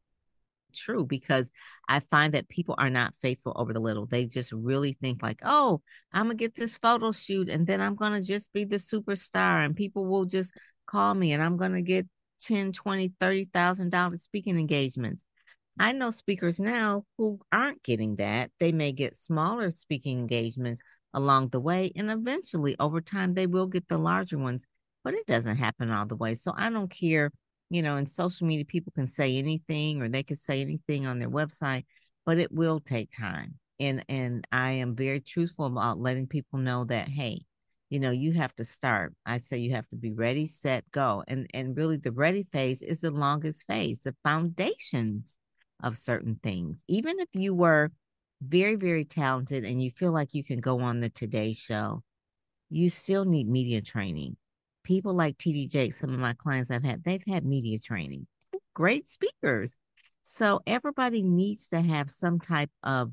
true 0.74 1.04
because 1.06 1.50
I 1.88 2.00
find 2.00 2.34
that 2.34 2.48
people 2.48 2.74
are 2.78 2.90
not 2.90 3.14
faithful 3.20 3.52
over 3.56 3.72
the 3.72 3.80
little. 3.80 4.06
They 4.06 4.26
just 4.26 4.52
really 4.52 4.94
think 4.94 5.22
like, 5.22 5.40
oh, 5.44 5.80
I'm 6.12 6.24
gonna 6.26 6.34
get 6.34 6.54
this 6.54 6.78
photo 6.78 7.12
shoot 7.12 7.48
and 7.48 7.66
then 7.66 7.80
I'm 7.80 7.94
gonna 7.94 8.22
just 8.22 8.52
be 8.52 8.64
the 8.64 8.76
superstar 8.76 9.64
and 9.64 9.76
people 9.76 10.06
will 10.06 10.24
just 10.24 10.52
call 10.86 11.14
me 11.14 11.32
and 11.32 11.42
I'm 11.42 11.56
gonna 11.56 11.82
get 11.82 12.06
10, 12.40 12.72
20, 12.72 13.12
30,000 13.20 13.90
dollars 13.90 14.22
speaking 14.22 14.58
engagements. 14.58 15.24
I 15.78 15.92
know 15.92 16.10
speakers 16.10 16.60
now 16.60 17.04
who 17.18 17.40
aren't 17.50 17.82
getting 17.82 18.16
that. 18.16 18.50
They 18.60 18.72
may 18.72 18.92
get 18.92 19.16
smaller 19.16 19.70
speaking 19.70 20.18
engagements 20.18 20.82
along 21.14 21.48
the 21.48 21.60
way, 21.60 21.92
and 21.96 22.10
eventually 22.10 22.76
over 22.78 23.00
time 23.00 23.34
they 23.34 23.46
will 23.46 23.66
get 23.66 23.88
the 23.88 23.98
larger 23.98 24.38
ones, 24.38 24.66
but 25.04 25.14
it 25.14 25.26
doesn't 25.26 25.56
happen 25.56 25.90
all 25.90 26.06
the 26.06 26.16
way. 26.16 26.34
So 26.34 26.52
I 26.56 26.70
don't 26.70 26.90
care 26.90 27.30
you 27.72 27.80
know, 27.80 27.96
in 27.96 28.06
social 28.06 28.46
media, 28.46 28.66
people 28.66 28.92
can 28.94 29.06
say 29.06 29.38
anything 29.38 30.02
or 30.02 30.08
they 30.10 30.22
can 30.22 30.36
say 30.36 30.60
anything 30.60 31.06
on 31.06 31.18
their 31.18 31.30
website, 31.30 31.86
but 32.26 32.36
it 32.36 32.52
will 32.52 32.80
take 32.80 33.10
time. 33.10 33.54
And 33.80 34.04
and 34.10 34.46
I 34.52 34.72
am 34.72 34.94
very 34.94 35.20
truthful 35.20 35.64
about 35.64 35.98
letting 35.98 36.26
people 36.26 36.58
know 36.58 36.84
that, 36.84 37.08
hey, 37.08 37.46
you 37.88 37.98
know, 37.98 38.10
you 38.10 38.32
have 38.34 38.54
to 38.56 38.64
start. 38.64 39.14
I 39.24 39.38
say 39.38 39.56
you 39.56 39.70
have 39.70 39.88
to 39.88 39.96
be 39.96 40.12
ready, 40.12 40.46
set, 40.46 40.84
go. 40.90 41.24
And 41.26 41.46
and 41.54 41.74
really 41.74 41.96
the 41.96 42.12
ready 42.12 42.46
phase 42.52 42.82
is 42.82 43.00
the 43.00 43.10
longest 43.10 43.66
phase, 43.66 44.00
the 44.02 44.14
foundations 44.22 45.38
of 45.82 45.96
certain 45.96 46.38
things. 46.42 46.82
Even 46.88 47.20
if 47.20 47.28
you 47.32 47.54
were 47.54 47.90
very, 48.42 48.76
very 48.76 49.06
talented 49.06 49.64
and 49.64 49.82
you 49.82 49.90
feel 49.90 50.12
like 50.12 50.34
you 50.34 50.44
can 50.44 50.60
go 50.60 50.80
on 50.80 51.00
the 51.00 51.08
Today 51.08 51.54
Show, 51.54 52.02
you 52.68 52.90
still 52.90 53.24
need 53.24 53.48
media 53.48 53.80
training 53.80 54.36
people 54.82 55.14
like 55.14 55.38
TD 55.38 55.92
some 55.92 56.12
of 56.12 56.18
my 56.18 56.32
clients 56.34 56.70
I've 56.70 56.84
had, 56.84 57.04
they've 57.04 57.24
had 57.26 57.44
media 57.44 57.78
training, 57.78 58.26
great 58.74 59.08
speakers. 59.08 59.76
So 60.24 60.60
everybody 60.66 61.22
needs 61.22 61.68
to 61.68 61.80
have 61.80 62.10
some 62.10 62.38
type 62.38 62.70
of 62.82 63.12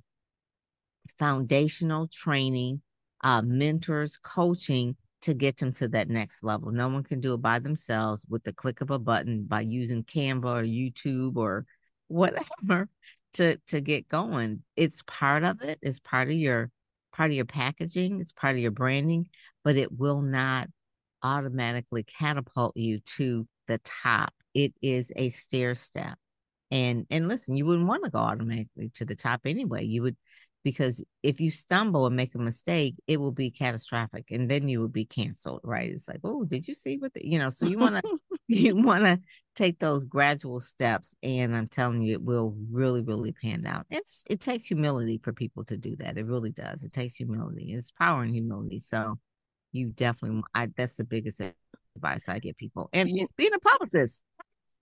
foundational 1.17 2.07
training, 2.07 2.81
uh, 3.23 3.41
mentors, 3.41 4.17
coaching 4.17 4.95
to 5.21 5.33
get 5.33 5.57
them 5.57 5.71
to 5.73 5.87
that 5.89 6.09
next 6.09 6.43
level. 6.43 6.71
No 6.71 6.87
one 6.87 7.03
can 7.03 7.19
do 7.19 7.33
it 7.33 7.41
by 7.41 7.59
themselves 7.59 8.23
with 8.29 8.43
the 8.43 8.53
click 8.53 8.81
of 8.81 8.91
a 8.91 8.99
button 8.99 9.43
by 9.43 9.61
using 9.61 10.03
Canva 10.03 10.45
or 10.45 10.63
YouTube 10.63 11.35
or 11.35 11.65
whatever 12.07 12.87
to 13.33 13.57
to 13.67 13.81
get 13.81 14.07
going. 14.07 14.63
It's 14.75 15.03
part 15.05 15.43
of 15.43 15.61
it. 15.61 15.79
It's 15.81 15.99
part 15.99 16.29
of 16.29 16.35
your 16.35 16.71
part 17.11 17.31
of 17.31 17.35
your 17.35 17.45
packaging. 17.45 18.21
It's 18.21 18.31
part 18.31 18.55
of 18.55 18.61
your 18.61 18.71
branding, 18.71 19.27
but 19.63 19.75
it 19.75 19.91
will 19.91 20.21
not 20.21 20.69
automatically 21.23 22.03
catapult 22.03 22.75
you 22.75 22.99
to 23.17 23.47
the 23.67 23.79
top. 23.79 24.33
It 24.53 24.73
is 24.81 25.11
a 25.15 25.29
stair 25.29 25.75
step. 25.75 26.17
And 26.71 27.05
and 27.09 27.27
listen, 27.27 27.55
you 27.55 27.65
wouldn't 27.65 27.87
want 27.87 28.03
to 28.03 28.11
go 28.11 28.19
automatically 28.19 28.91
to 28.95 29.05
the 29.05 29.15
top 29.15 29.41
anyway. 29.45 29.85
You 29.85 30.03
would 30.03 30.17
because 30.63 31.03
if 31.23 31.39
you 31.39 31.51
stumble 31.51 32.05
and 32.05 32.15
make 32.15 32.35
a 32.35 32.39
mistake, 32.39 32.95
it 33.07 33.19
will 33.19 33.31
be 33.31 33.49
catastrophic 33.49 34.25
and 34.29 34.49
then 34.49 34.67
you 34.67 34.81
will 34.81 34.89
be 34.89 35.05
canceled, 35.05 35.61
right? 35.63 35.89
It's 35.89 36.07
like, 36.07 36.19
oh, 36.23 36.43
did 36.43 36.67
you 36.67 36.73
see 36.75 36.97
what 36.97 37.13
the, 37.13 37.25
you 37.25 37.39
know, 37.39 37.49
so 37.49 37.65
you 37.65 37.79
want 37.79 37.95
to 37.95 38.01
you 38.47 38.75
want 38.75 39.03
to 39.03 39.19
take 39.55 39.77
those 39.77 40.05
gradual 40.05 40.59
steps 40.59 41.13
and 41.21 41.55
I'm 41.55 41.67
telling 41.67 42.01
you 42.01 42.13
it 42.13 42.23
will 42.23 42.55
really 42.71 43.01
really 43.03 43.31
pan 43.31 43.65
out. 43.67 43.85
It's, 43.91 44.23
it 44.27 44.39
takes 44.39 44.65
humility 44.65 45.19
for 45.23 45.33
people 45.33 45.63
to 45.65 45.77
do 45.77 45.95
that. 45.97 46.17
It 46.17 46.25
really 46.25 46.51
does. 46.51 46.83
It 46.83 46.91
takes 46.91 47.15
humility. 47.15 47.73
It's 47.73 47.91
power 47.91 48.23
and 48.23 48.33
humility. 48.33 48.79
So 48.79 49.19
you 49.71 49.89
definitely 49.89 50.41
I 50.53 50.69
that's 50.75 50.97
the 50.97 51.03
biggest 51.03 51.41
advice 51.95 52.27
I 52.27 52.39
give 52.39 52.57
people. 52.57 52.89
And 52.93 53.09
being 53.37 53.53
a 53.53 53.59
publicist, 53.59 54.23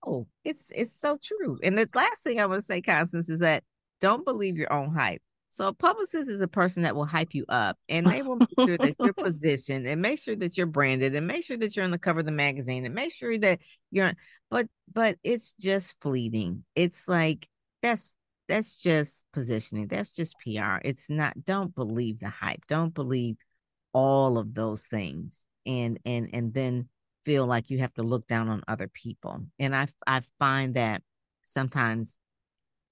oh, 0.06 0.26
it's 0.44 0.70
it's 0.74 0.98
so 0.98 1.18
true. 1.22 1.58
And 1.62 1.76
the 1.76 1.88
last 1.94 2.22
thing 2.22 2.40
I 2.40 2.46
want 2.46 2.60
to 2.60 2.66
say, 2.66 2.80
Constance, 2.80 3.28
is 3.28 3.40
that 3.40 3.64
don't 4.00 4.24
believe 4.24 4.56
your 4.56 4.72
own 4.72 4.94
hype. 4.94 5.22
So 5.50 5.66
a 5.66 5.72
publicist 5.72 6.28
is 6.28 6.40
a 6.40 6.48
person 6.48 6.82
that 6.84 6.94
will 6.94 7.06
hype 7.06 7.34
you 7.34 7.44
up 7.48 7.78
and 7.88 8.06
they 8.06 8.22
will 8.22 8.36
make 8.36 8.48
sure 8.60 8.78
that 8.78 8.94
you're 9.00 9.12
positioned 9.24 9.88
and 9.88 10.00
make 10.00 10.20
sure 10.20 10.36
that 10.36 10.56
you're 10.56 10.66
branded 10.66 11.14
and 11.14 11.26
make 11.26 11.42
sure 11.44 11.56
that 11.56 11.74
you're 11.74 11.84
on 11.84 11.90
the 11.90 11.98
cover 11.98 12.20
of 12.20 12.26
the 12.26 12.32
magazine 12.32 12.84
and 12.84 12.94
make 12.94 13.12
sure 13.12 13.36
that 13.38 13.58
you're 13.90 14.12
but 14.50 14.68
but 14.92 15.16
it's 15.24 15.54
just 15.54 16.00
fleeting. 16.00 16.64
It's 16.74 17.08
like 17.08 17.48
that's 17.82 18.14
that's 18.46 18.78
just 18.78 19.24
positioning. 19.32 19.88
That's 19.88 20.12
just 20.12 20.36
PR. 20.38 20.78
It's 20.84 21.10
not 21.10 21.44
don't 21.44 21.74
believe 21.74 22.20
the 22.20 22.28
hype. 22.28 22.66
Don't 22.68 22.94
believe 22.94 23.36
all 23.92 24.38
of 24.38 24.54
those 24.54 24.86
things 24.86 25.46
and 25.66 25.98
and 26.04 26.30
and 26.32 26.54
then 26.54 26.88
feel 27.24 27.46
like 27.46 27.68
you 27.68 27.78
have 27.78 27.92
to 27.94 28.02
look 28.02 28.26
down 28.26 28.48
on 28.48 28.62
other 28.66 28.88
people. 28.88 29.44
And 29.58 29.76
i 29.76 29.86
i 30.06 30.22
find 30.38 30.74
that 30.74 31.02
sometimes 31.42 32.18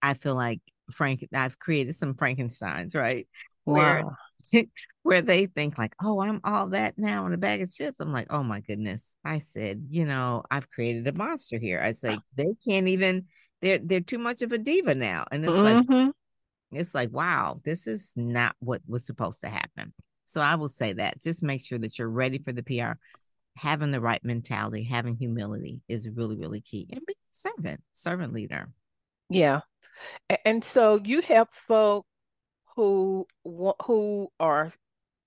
i 0.03 0.15
feel 0.15 0.35
like 0.35 0.61
frank 0.93 1.27
i've 1.35 1.59
created 1.59 1.97
some 1.97 2.15
frankensteins 2.15 2.95
right? 2.95 3.27
Wow. 3.65 4.17
where 4.53 4.65
where 5.03 5.23
they 5.23 5.47
think 5.47 5.79
like 5.79 5.95
oh 6.03 6.21
i'm 6.21 6.41
all 6.45 6.69
that 6.69 6.99
now 6.99 7.27
in 7.27 7.33
a 7.33 7.39
bag 7.39 7.63
of 7.63 7.73
chips. 7.73 8.01
I'm 8.01 8.13
like 8.13 8.29
oh 8.31 8.43
my 8.43 8.61
goodness. 8.61 9.13
I 9.25 9.39
said 9.39 9.87
you 9.89 10.05
know 10.05 10.43
i've 10.51 10.71
created 10.71 11.09
a 11.09 11.13
monster 11.13 11.59
here. 11.59 11.81
I 11.81 11.93
say 11.93 12.19
they 12.35 12.55
can't 12.67 12.89
even 12.89 13.27
they're 13.63 13.79
they're 13.79 14.01
too 14.01 14.19
much 14.19 14.43
of 14.43 14.53
a 14.53 14.59
diva 14.59 14.95
now. 14.95 15.25
And 15.33 15.45
it's 15.45 15.53
mm-hmm. 15.53 15.93
like 15.93 16.13
it's 16.73 16.95
like 16.95 17.11
wow 17.11 17.61
this 17.65 17.87
is 17.87 18.13
not 18.17 18.55
what 18.59 18.83
was 18.87 19.07
supposed 19.07 19.41
to 19.41 19.49
happen 19.49 19.93
so 20.27 20.41
I 20.41 20.57
will 20.57 20.69
say 20.69 20.93
that 20.93 21.23
just 21.23 21.43
make 21.43 21.65
sure 21.65 21.79
that 21.79 21.99
you're 21.99 22.09
ready 22.09 22.39
for 22.39 22.53
the 22.53 22.63
PR. 22.63 22.99
Having 23.57 23.93
the 23.93 24.03
right 24.03 24.23
mentality, 24.23 24.83
having 24.83 25.17
humility 25.17 25.81
is 25.89 26.11
really, 26.11 26.37
really 26.37 26.61
key. 26.61 26.87
And 26.93 27.01
be 27.07 27.15
a 27.15 27.29
servant, 27.31 27.83
servant 27.95 28.35
leader. 28.35 28.69
Yeah. 29.31 29.61
And 30.45 30.63
so 30.63 31.01
you 31.03 31.23
help 31.23 31.49
folk 31.67 32.05
who 32.75 33.27
who 33.87 34.29
are 34.39 34.73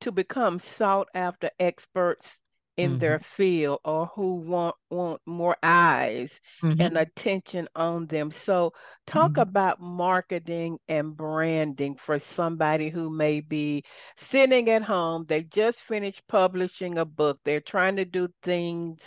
to 0.02 0.12
become 0.12 0.60
sought 0.60 1.08
after 1.16 1.50
experts 1.60 2.40
in 2.80 2.92
mm-hmm. 2.92 3.00
their 3.00 3.20
field 3.36 3.80
or 3.84 4.06
who 4.16 4.36
want 4.36 4.74
want 4.90 5.22
more 5.26 5.58
eyes 5.62 6.40
mm-hmm. 6.64 6.80
and 6.80 6.98
attention 6.98 7.68
on 7.76 8.06
them. 8.08 8.32
So 8.46 8.72
talk 9.06 9.32
mm-hmm. 9.32 9.42
about 9.42 9.82
marketing 9.82 10.80
and 10.88 11.16
branding 11.16 11.98
for 11.98 12.20
somebody 12.20 12.90
who 12.90 13.10
may 13.10 13.42
be 13.42 13.84
sitting 14.18 14.70
at 14.70 14.84
home, 14.84 15.26
they 15.28 15.44
just 15.44 15.80
finished 15.90 16.22
publishing 16.30 16.98
a 16.98 17.06
book, 17.06 17.40
they're 17.44 17.60
trying 17.60 17.98
to 17.98 18.06
do 18.06 18.30
things 18.44 19.02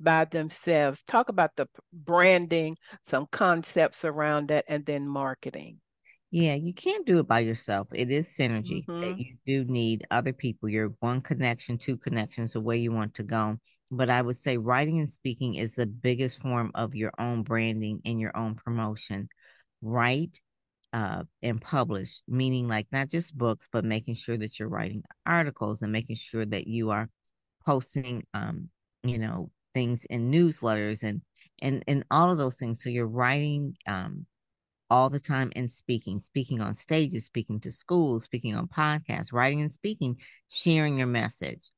by 0.00 0.24
themselves. 0.24 1.00
Talk 1.06 1.28
about 1.28 1.52
the 1.56 1.68
branding, 1.92 2.76
some 3.06 3.28
concepts 3.30 4.04
around 4.04 4.48
that 4.48 4.64
and 4.66 4.84
then 4.84 5.06
marketing. 5.06 5.78
Yeah, 6.32 6.54
you 6.54 6.72
can't 6.72 7.04
do 7.04 7.18
it 7.18 7.28
by 7.28 7.40
yourself. 7.40 7.88
It 7.92 8.10
is 8.10 8.26
synergy 8.26 8.86
mm-hmm. 8.86 9.00
that 9.02 9.18
you 9.18 9.36
do 9.46 9.70
need 9.70 10.06
other 10.10 10.32
people. 10.32 10.70
You're 10.70 10.94
one 11.00 11.20
connection, 11.20 11.76
two 11.76 11.98
connections, 11.98 12.54
the 12.54 12.60
way 12.60 12.78
you 12.78 12.90
want 12.90 13.12
to 13.14 13.22
go. 13.22 13.58
But 13.90 14.08
I 14.08 14.22
would 14.22 14.38
say 14.38 14.56
writing 14.56 14.98
and 14.98 15.10
speaking 15.10 15.56
is 15.56 15.74
the 15.74 15.84
biggest 15.86 16.38
form 16.38 16.72
of 16.74 16.94
your 16.94 17.12
own 17.18 17.42
branding 17.42 18.00
and 18.06 18.18
your 18.18 18.34
own 18.34 18.54
promotion. 18.54 19.28
Write 19.82 20.40
uh, 20.94 21.24
and 21.42 21.60
publish, 21.60 22.22
meaning 22.26 22.66
like 22.66 22.86
not 22.90 23.08
just 23.08 23.36
books, 23.36 23.68
but 23.70 23.84
making 23.84 24.14
sure 24.14 24.38
that 24.38 24.58
you're 24.58 24.70
writing 24.70 25.02
articles 25.26 25.82
and 25.82 25.92
making 25.92 26.16
sure 26.16 26.46
that 26.46 26.66
you 26.66 26.88
are 26.88 27.10
posting, 27.66 28.24
um, 28.32 28.70
you 29.02 29.18
know, 29.18 29.50
things 29.74 30.06
in 30.06 30.30
newsletters 30.30 31.02
and 31.02 31.20
and 31.60 31.84
and 31.86 32.04
all 32.10 32.30
of 32.30 32.38
those 32.38 32.56
things. 32.56 32.82
So 32.82 32.88
you're 32.88 33.06
writing 33.06 33.76
um, 33.86 34.24
all 34.92 35.08
the 35.08 35.18
time 35.18 35.50
and 35.56 35.72
speaking, 35.72 36.18
speaking 36.18 36.60
on 36.60 36.74
stages, 36.74 37.24
speaking 37.24 37.58
to 37.58 37.72
schools, 37.72 38.24
speaking 38.24 38.54
on 38.54 38.68
podcasts, 38.68 39.32
writing 39.32 39.62
and 39.62 39.72
speaking, 39.72 40.18
sharing 40.48 40.98
your 40.98 41.06
message. 41.06 41.70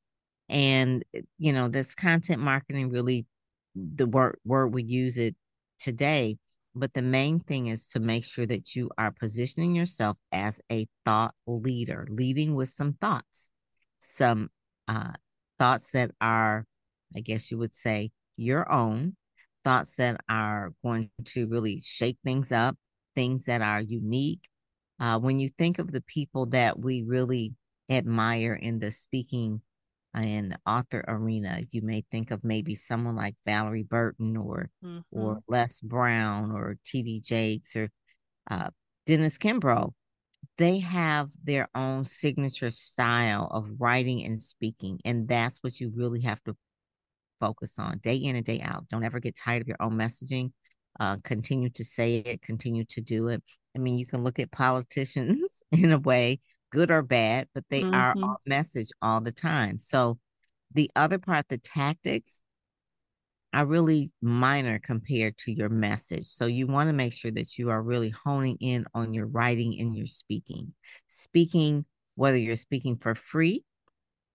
And, 0.49 1.01
you 1.37 1.53
know, 1.53 1.69
this 1.69 1.95
content 1.95 2.41
marketing 2.41 2.89
really, 2.89 3.25
the 3.73 4.05
word, 4.05 4.37
word 4.43 4.73
we 4.73 4.83
use 4.83 5.17
it 5.17 5.33
today. 5.79 6.37
But 6.75 6.93
the 6.93 7.01
main 7.01 7.39
thing 7.39 7.67
is 7.67 7.87
to 7.91 8.01
make 8.01 8.25
sure 8.25 8.45
that 8.47 8.75
you 8.75 8.91
are 8.97 9.11
positioning 9.11 9.73
yourself 9.75 10.17
as 10.33 10.59
a 10.69 10.85
thought 11.05 11.33
leader, 11.47 12.05
leading 12.11 12.53
with 12.53 12.67
some 12.67 12.97
thoughts, 12.99 13.49
some 14.01 14.49
uh, 14.89 15.13
thoughts 15.57 15.91
that 15.91 16.11
are, 16.19 16.65
I 17.15 17.21
guess 17.21 17.49
you 17.49 17.59
would 17.59 17.73
say, 17.73 18.11
your 18.35 18.69
own, 18.69 19.15
thoughts 19.63 19.95
that 19.95 20.19
are 20.27 20.73
going 20.83 21.11
to 21.23 21.47
really 21.47 21.79
shake 21.79 22.17
things 22.25 22.51
up, 22.51 22.75
things 23.15 23.45
that 23.45 23.61
are 23.61 23.81
unique. 23.81 24.47
Uh, 24.99 25.19
when 25.19 25.39
you 25.39 25.49
think 25.57 25.79
of 25.79 25.91
the 25.91 26.01
people 26.01 26.45
that 26.47 26.79
we 26.79 27.03
really 27.03 27.53
admire 27.89 28.53
in 28.53 28.79
the 28.79 28.91
speaking 28.91 29.61
and 30.13 30.57
author 30.65 31.03
arena, 31.07 31.61
you 31.71 31.81
may 31.81 32.03
think 32.11 32.31
of 32.31 32.43
maybe 32.43 32.75
someone 32.75 33.15
like 33.15 33.35
Valorie 33.47 33.87
Burton 33.87 34.37
or 34.37 34.69
mm-hmm. 34.83 34.99
or 35.11 35.41
Les 35.47 35.79
Brown 35.81 36.51
or 36.51 36.77
T.D. 36.85 37.21
Jakes 37.21 37.75
or 37.75 37.89
uh, 38.49 38.69
Dennis 39.05 39.37
Kimbro. 39.37 39.93
They 40.57 40.79
have 40.79 41.29
their 41.43 41.67
own 41.75 42.05
signature 42.05 42.71
style 42.71 43.49
of 43.51 43.67
writing 43.77 44.23
and 44.23 44.41
speaking, 44.41 44.99
and 45.03 45.27
that's 45.27 45.57
what 45.61 45.79
you 45.81 45.91
really 45.93 46.21
have 46.21 46.41
to 46.45 46.55
focus 47.41 47.77
on 47.77 47.97
day 47.97 48.15
in 48.15 48.37
and 48.37 48.45
day 48.45 48.61
out. 48.61 48.87
Don't 48.89 49.03
ever 49.03 49.19
get 49.19 49.35
tired 49.35 49.61
of 49.61 49.67
your 49.67 49.81
own 49.81 49.93
messaging 49.93 50.51
Uh, 50.99 51.17
continue 51.23 51.69
to 51.69 51.83
say 51.83 52.17
it, 52.17 52.41
continue 52.41 52.85
to 52.85 53.01
do 53.01 53.27
it. 53.27 53.43
I 53.75 53.79
mean, 53.79 53.97
you 53.97 54.05
can 54.05 54.23
look 54.23 54.39
at 54.39 54.51
politicians 54.51 55.63
in 55.71 55.91
a 55.91 55.99
way, 55.99 56.39
good 56.71 56.91
or 56.91 57.01
bad, 57.01 57.47
but 57.53 57.65
they 57.69 57.81
mm-hmm. 57.81 57.93
are 57.93 58.15
on 58.17 58.37
message 58.45 58.89
all 59.01 59.21
the 59.21 59.31
time. 59.31 59.79
So 59.79 60.17
the 60.73 60.89
other 60.95 61.19
part, 61.19 61.47
the 61.49 61.57
tactics, 61.57 62.41
are 63.55 63.65
really 63.65 64.11
minor 64.21 64.79
compared 64.79 65.37
to 65.37 65.51
your 65.51 65.69
message. 65.69 66.25
So 66.25 66.45
you 66.45 66.67
want 66.67 66.89
to 66.89 66.93
make 66.93 67.13
sure 67.13 67.31
that 67.31 67.57
you 67.57 67.69
are 67.69 67.81
really 67.81 68.09
honing 68.09 68.57
in 68.59 68.85
on 68.93 69.13
your 69.13 69.27
writing 69.27 69.79
and 69.79 69.95
your 69.95 70.07
speaking. 70.07 70.73
Speaking, 71.07 71.85
whether 72.15 72.35
you're 72.35 72.57
speaking 72.57 72.97
for 72.97 73.15
free, 73.15 73.63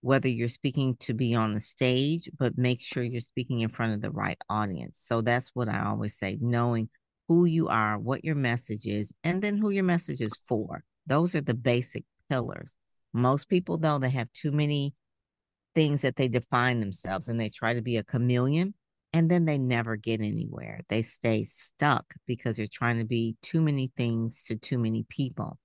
whether 0.01 0.27
you're 0.27 0.49
speaking 0.49 0.95
to 0.99 1.13
be 1.13 1.33
on 1.33 1.53
the 1.53 1.59
stage, 1.59 2.29
but 2.37 2.57
make 2.57 2.81
sure 2.81 3.03
you're 3.03 3.21
speaking 3.21 3.59
in 3.59 3.69
front 3.69 3.93
of 3.93 4.01
the 4.01 4.11
right 4.11 4.37
audience. 4.49 5.01
So 5.03 5.21
that's 5.21 5.49
what 5.53 5.69
I 5.69 5.85
always 5.85 6.17
say 6.17 6.37
knowing 6.41 6.89
who 7.27 7.45
you 7.45 7.69
are, 7.69 7.97
what 7.97 8.25
your 8.25 8.35
message 8.35 8.85
is, 8.85 9.13
and 9.23 9.41
then 9.41 9.57
who 9.57 9.69
your 9.69 9.83
message 9.83 10.21
is 10.21 10.33
for. 10.47 10.83
Those 11.07 11.33
are 11.35 11.41
the 11.41 11.53
basic 11.53 12.03
pillars. 12.29 12.75
Most 13.13 13.47
people, 13.47 13.77
though, 13.77 13.99
they 13.99 14.09
have 14.09 14.31
too 14.33 14.51
many 14.51 14.93
things 15.75 16.01
that 16.01 16.15
they 16.15 16.27
define 16.27 16.79
themselves 16.79 17.27
and 17.27 17.39
they 17.39 17.49
try 17.49 17.73
to 17.73 17.81
be 17.81 17.97
a 17.97 18.03
chameleon 18.03 18.73
and 19.13 19.29
then 19.29 19.45
they 19.45 19.57
never 19.57 19.95
get 19.95 20.21
anywhere. 20.21 20.81
They 20.89 21.01
stay 21.01 21.43
stuck 21.43 22.05
because 22.27 22.57
they're 22.57 22.67
trying 22.71 22.97
to 22.99 23.05
be 23.05 23.35
too 23.41 23.61
many 23.61 23.91
things 23.95 24.43
to 24.43 24.55
too 24.55 24.77
many 24.77 25.05
people. 25.09 25.57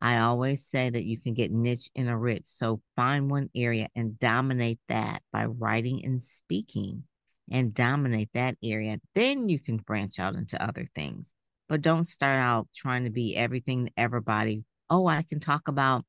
I 0.00 0.18
always 0.18 0.64
say 0.64 0.90
that 0.90 1.04
you 1.04 1.18
can 1.18 1.34
get 1.34 1.50
niche 1.50 1.90
in 1.94 2.08
a 2.08 2.18
rich. 2.18 2.44
So 2.46 2.80
find 2.96 3.30
one 3.30 3.50
area 3.54 3.88
and 3.94 4.18
dominate 4.18 4.80
that 4.88 5.22
by 5.32 5.46
writing 5.46 6.04
and 6.04 6.22
speaking 6.22 7.04
and 7.50 7.74
dominate 7.74 8.30
that 8.34 8.56
area. 8.62 8.98
Then 9.14 9.48
you 9.48 9.58
can 9.58 9.78
branch 9.78 10.18
out 10.18 10.34
into 10.34 10.62
other 10.62 10.84
things. 10.94 11.34
But 11.68 11.82
don't 11.82 12.06
start 12.06 12.38
out 12.38 12.68
trying 12.74 13.04
to 13.04 13.10
be 13.10 13.36
everything 13.36 13.86
to 13.86 13.92
everybody. 13.96 14.64
Oh, 14.88 15.06
I 15.06 15.22
can 15.22 15.40
talk 15.40 15.68
about 15.68 16.04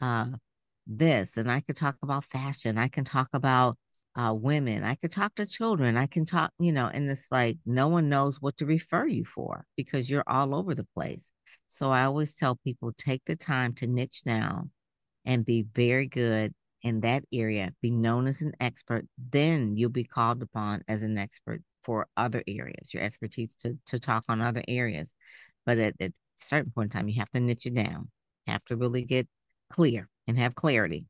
uh, 0.00 0.26
this 0.86 1.36
and 1.36 1.50
I 1.50 1.60
could 1.60 1.76
talk 1.76 1.96
about 2.02 2.24
fashion. 2.24 2.78
I 2.78 2.88
can 2.88 3.04
talk 3.04 3.28
about 3.32 3.76
uh, 4.16 4.34
women. 4.34 4.82
I 4.82 4.96
could 4.96 5.12
talk 5.12 5.34
to 5.36 5.46
children. 5.46 5.96
I 5.96 6.06
can 6.06 6.24
talk, 6.26 6.50
you 6.58 6.72
know, 6.72 6.88
and 6.88 7.10
it's 7.10 7.28
like 7.30 7.58
no 7.64 7.88
one 7.88 8.08
knows 8.08 8.40
what 8.40 8.56
to 8.58 8.66
refer 8.66 9.06
you 9.06 9.24
for 9.24 9.64
because 9.76 10.10
you're 10.10 10.24
all 10.26 10.54
over 10.54 10.74
the 10.74 10.86
place. 10.94 11.30
So 11.68 11.90
I 11.90 12.04
always 12.04 12.34
tell 12.34 12.56
people 12.56 12.92
take 12.96 13.22
the 13.26 13.36
time 13.36 13.74
to 13.74 13.86
niche 13.86 14.22
down 14.24 14.70
and 15.24 15.44
be 15.44 15.66
very 15.74 16.06
good 16.06 16.52
in 16.82 17.00
that 17.00 17.24
area, 17.32 17.72
be 17.82 17.90
known 17.90 18.26
as 18.26 18.42
an 18.42 18.52
expert. 18.60 19.06
Then 19.30 19.76
you'll 19.76 19.90
be 19.90 20.04
called 20.04 20.42
upon 20.42 20.82
as 20.88 21.02
an 21.02 21.18
expert 21.18 21.62
for 21.82 22.08
other 22.16 22.42
areas, 22.46 22.92
your 22.92 23.02
expertise 23.02 23.54
to, 23.56 23.78
to 23.86 23.98
talk 23.98 24.24
on 24.28 24.40
other 24.40 24.62
areas. 24.68 25.14
But 25.66 25.78
at, 25.78 25.94
at 26.00 26.10
a 26.10 26.14
certain 26.36 26.72
point 26.72 26.94
in 26.94 26.98
time, 26.98 27.08
you 27.08 27.20
have 27.20 27.30
to 27.30 27.40
niche 27.40 27.66
it 27.66 27.74
down, 27.74 28.10
have 28.46 28.64
to 28.66 28.76
really 28.76 29.02
get 29.02 29.28
clear 29.70 30.08
and 30.26 30.38
have 30.38 30.54
clarity 30.54 31.06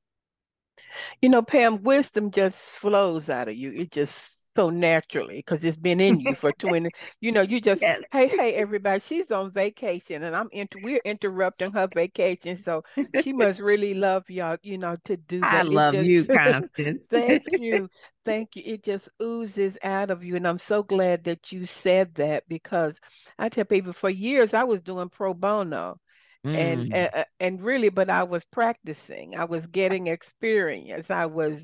you 1.20 1.28
know, 1.28 1.42
Pam, 1.42 1.82
wisdom 1.82 2.30
just 2.30 2.76
flows 2.76 3.28
out 3.28 3.48
of 3.48 3.56
you. 3.56 3.72
It 3.72 3.90
just 3.90 4.37
so 4.58 4.70
naturally 4.70 5.36
because 5.36 5.62
it's 5.62 5.76
been 5.76 6.00
in 6.00 6.18
you 6.18 6.34
for 6.34 6.50
20 6.50 6.90
you 7.20 7.30
know 7.30 7.42
you 7.42 7.60
just 7.60 7.80
yes. 7.80 8.00
hey 8.10 8.26
hey 8.26 8.54
everybody 8.54 9.00
she's 9.08 9.30
on 9.30 9.52
vacation 9.52 10.24
and 10.24 10.34
i'm 10.34 10.48
into 10.50 10.78
we're 10.82 11.00
interrupting 11.04 11.70
her 11.70 11.88
vacation 11.94 12.60
so 12.64 12.82
she 13.22 13.32
must 13.42 13.60
really 13.60 13.94
love 13.94 14.28
y'all 14.28 14.56
you 14.64 14.76
know 14.76 14.96
to 15.04 15.16
do 15.16 15.38
that 15.38 15.54
i 15.54 15.62
love 15.62 15.94
just, 15.94 16.08
you 16.08 16.24
constance 16.26 17.06
thank 17.08 17.44
you 17.52 17.88
thank 18.24 18.56
you 18.56 18.64
it 18.66 18.82
just 18.82 19.08
oozes 19.22 19.78
out 19.84 20.10
of 20.10 20.24
you 20.24 20.34
and 20.34 20.48
i'm 20.48 20.58
so 20.58 20.82
glad 20.82 21.22
that 21.22 21.52
you 21.52 21.64
said 21.64 22.12
that 22.16 22.42
because 22.48 22.96
i 23.38 23.48
tell 23.48 23.64
people 23.64 23.92
for 23.92 24.10
years 24.10 24.54
i 24.54 24.64
was 24.64 24.80
doing 24.82 25.08
pro 25.08 25.32
bono 25.32 26.00
and, 26.42 26.92
mm. 26.92 27.10
and 27.14 27.24
and 27.38 27.62
really 27.62 27.90
but 27.90 28.10
i 28.10 28.24
was 28.24 28.44
practicing 28.46 29.36
i 29.36 29.44
was 29.44 29.64
getting 29.66 30.08
experience 30.08 31.10
i 31.10 31.26
was 31.26 31.60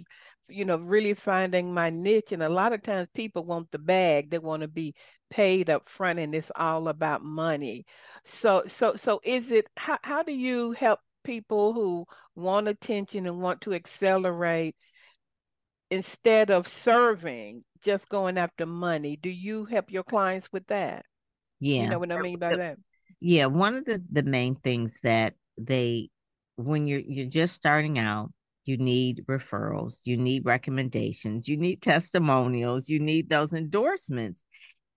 you 0.48 0.64
know 0.64 0.76
really 0.76 1.14
finding 1.14 1.72
my 1.72 1.90
niche 1.90 2.32
and 2.32 2.42
a 2.42 2.48
lot 2.48 2.72
of 2.72 2.82
times 2.82 3.08
people 3.14 3.44
want 3.44 3.70
the 3.70 3.78
bag. 3.78 4.30
They 4.30 4.38
want 4.38 4.62
to 4.62 4.68
be 4.68 4.94
paid 5.30 5.70
up 5.70 5.88
front 5.88 6.18
and 6.18 6.34
it's 6.34 6.50
all 6.56 6.88
about 6.88 7.24
money. 7.24 7.86
So 8.26 8.64
so 8.68 8.96
so 8.96 9.20
is 9.24 9.50
it 9.50 9.66
how, 9.76 9.98
how 10.02 10.22
do 10.22 10.32
you 10.32 10.72
help 10.72 11.00
people 11.24 11.72
who 11.72 12.06
want 12.36 12.68
attention 12.68 13.26
and 13.26 13.40
want 13.40 13.62
to 13.62 13.74
accelerate 13.74 14.76
instead 15.90 16.50
of 16.50 16.68
serving 16.68 17.64
just 17.82 18.08
going 18.08 18.38
after 18.38 18.66
money? 18.66 19.18
Do 19.20 19.30
you 19.30 19.64
help 19.64 19.90
your 19.90 20.04
clients 20.04 20.48
with 20.52 20.66
that? 20.68 21.04
Yeah. 21.60 21.82
you 21.84 21.88
know 21.88 21.98
what 21.98 22.12
i 22.12 22.20
mean 22.20 22.38
by 22.38 22.56
that? 22.56 22.78
Yeah, 23.20 23.46
one 23.46 23.74
of 23.74 23.84
the 23.84 24.02
the 24.12 24.22
main 24.22 24.56
things 24.56 24.98
that 25.02 25.34
they 25.56 26.10
when 26.56 26.86
you're 26.86 27.00
you're 27.00 27.26
just 27.26 27.54
starting 27.54 27.98
out, 27.98 28.32
you 28.64 28.76
need 28.76 29.24
referrals, 29.26 29.98
you 30.04 30.16
need 30.16 30.44
recommendations, 30.44 31.48
you 31.48 31.56
need 31.56 31.82
testimonials, 31.82 32.88
you 32.88 33.00
need 33.00 33.28
those 33.28 33.52
endorsements. 33.52 34.42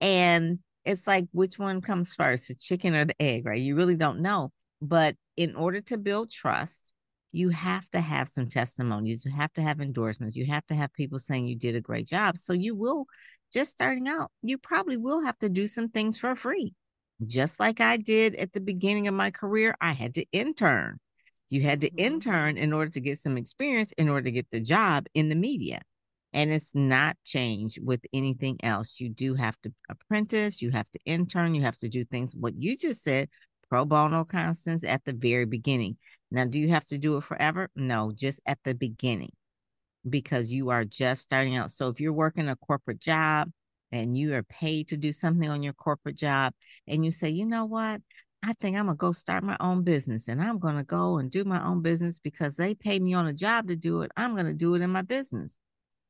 And 0.02 0.60
it's 0.86 1.08
like 1.08 1.28
which 1.32 1.60
one 1.60 1.82
comes 1.82 2.14
first, 2.14 2.48
the 2.48 2.56
chicken 2.56 2.96
or 2.96 3.06
the 3.06 3.22
egg, 3.22 3.46
right? 3.46 3.60
You 3.60 3.76
really 3.76 3.96
don't 3.96 4.22
know. 4.22 4.52
But 4.82 5.16
in 5.36 5.56
order 5.56 5.82
to 5.82 5.98
build 5.98 6.32
trust, 6.32 6.94
you 7.32 7.50
have 7.50 7.90
to 7.92 8.00
have 8.00 8.30
some 8.30 8.48
testimonials, 8.48 9.26
you 9.26 9.32
have 9.32 9.54
to 9.54 9.62
have 9.62 9.82
endorsements, 9.82 10.36
you 10.36 10.46
have 10.48 10.66
to 10.68 10.76
have 10.76 10.94
people 10.94 11.20
saying 11.20 11.46
you 11.46 11.58
did 11.58 11.76
a 11.76 11.82
great 11.82 12.08
job. 12.08 12.38
So 12.38 12.54
you 12.54 12.76
will 12.76 13.06
just 13.54 13.72
starting 13.72 14.08
out, 14.08 14.32
you 14.42 14.58
probably 14.58 14.98
will 14.98 15.24
have 15.24 15.38
to 15.40 15.50
do 15.50 15.68
some 15.68 15.90
things 15.90 16.20
for 16.20 16.36
free 16.36 16.74
just 17.26 17.60
like 17.60 17.82
I 17.82 17.98
did 17.98 18.36
at 18.36 18.54
the 18.54 18.60
beginning 18.60 19.08
of 19.08 19.14
my 19.14 19.32
career, 19.32 19.76
I 19.82 19.94
had 19.94 20.16
to 20.16 20.26
intern. 20.32 21.00
You 21.50 21.62
had 21.62 21.82
to 21.82 21.90
mm-hmm. 21.90 22.00
intern 22.00 22.58
in 22.58 22.74
order 22.74 22.92
to 22.92 23.00
get 23.00 23.20
some 23.20 23.38
experience, 23.38 23.92
in 23.94 24.10
order 24.10 24.24
to 24.24 24.32
get 24.32 24.48
the 24.52 24.62
job 24.62 25.06
in 25.14 25.30
the 25.30 25.36
media. 25.36 25.82
And 26.34 26.52
it's 26.52 26.76
not 26.76 27.16
changed 27.24 27.80
with 27.84 28.02
anything 28.14 28.58
else. 28.62 29.00
You 29.00 29.10
do 29.10 29.34
have 29.36 29.56
to 29.64 29.74
apprentice, 29.90 30.62
you 30.62 30.72
have 30.72 30.90
to 30.92 31.00
intern, 31.06 31.56
you 31.56 31.62
have 31.62 31.78
to 31.80 31.90
do 31.90 32.04
things. 32.04 32.36
What 32.36 32.54
you 32.58 32.76
just 32.76 33.04
said, 33.04 33.30
pro 33.70 33.86
bono 33.86 34.26
Constance 34.26 34.84
at 34.84 35.04
the 35.06 35.14
very 35.14 35.46
beginning. 35.46 35.98
Now, 36.30 36.46
do 36.46 36.60
you 36.60 36.70
have 36.70 36.86
to 36.88 36.98
do 36.98 37.18
it 37.18 37.24
forever? 37.24 37.70
No, 37.76 38.12
just 38.14 38.42
at 38.46 38.60
the 38.64 38.76
beginning 38.76 39.32
because 40.08 40.52
you 40.52 40.70
are 40.70 40.86
just 40.86 41.22
starting 41.22 41.56
out. 41.56 41.72
So 41.72 41.90
if 41.90 42.00
you're 42.00 42.14
working 42.14 42.48
a 42.50 42.56
corporate 42.56 43.00
job, 43.00 43.50
and 43.92 44.18
you 44.18 44.34
are 44.36 44.44
paid 44.44 44.90
to 44.90 44.98
do 44.98 45.14
something 45.14 45.50
on 45.50 45.64
your 45.64 45.74
corporate 45.74 46.16
job 46.16 46.54
and 46.88 47.06
you 47.06 47.12
say, 47.12 47.30
you 47.30 47.46
know 47.46 47.66
what? 47.66 48.02
I 48.44 48.54
think 48.54 48.78
I'm 48.78 48.88
to 48.88 48.94
go 48.94 49.12
start 49.12 49.44
my 49.44 49.58
own 49.60 49.84
business 49.84 50.28
and 50.28 50.42
I'm 50.42 50.60
to 50.78 50.84
go 50.84 51.18
and 51.18 51.30
do 51.32 51.44
my 51.44 51.64
own 51.66 51.82
business 51.82 52.20
because 52.20 52.56
they 52.56 52.76
pay 52.76 53.00
me 53.00 53.14
on 53.14 53.28
a 53.28 53.34
job 53.34 53.68
to 53.68 53.76
do 53.76 54.04
it. 54.04 54.12
I'm 54.16 54.36
to 54.46 54.54
do 54.54 54.76
it 54.76 54.82
in 54.82 54.90
my 54.90 55.02
business. 55.02 55.58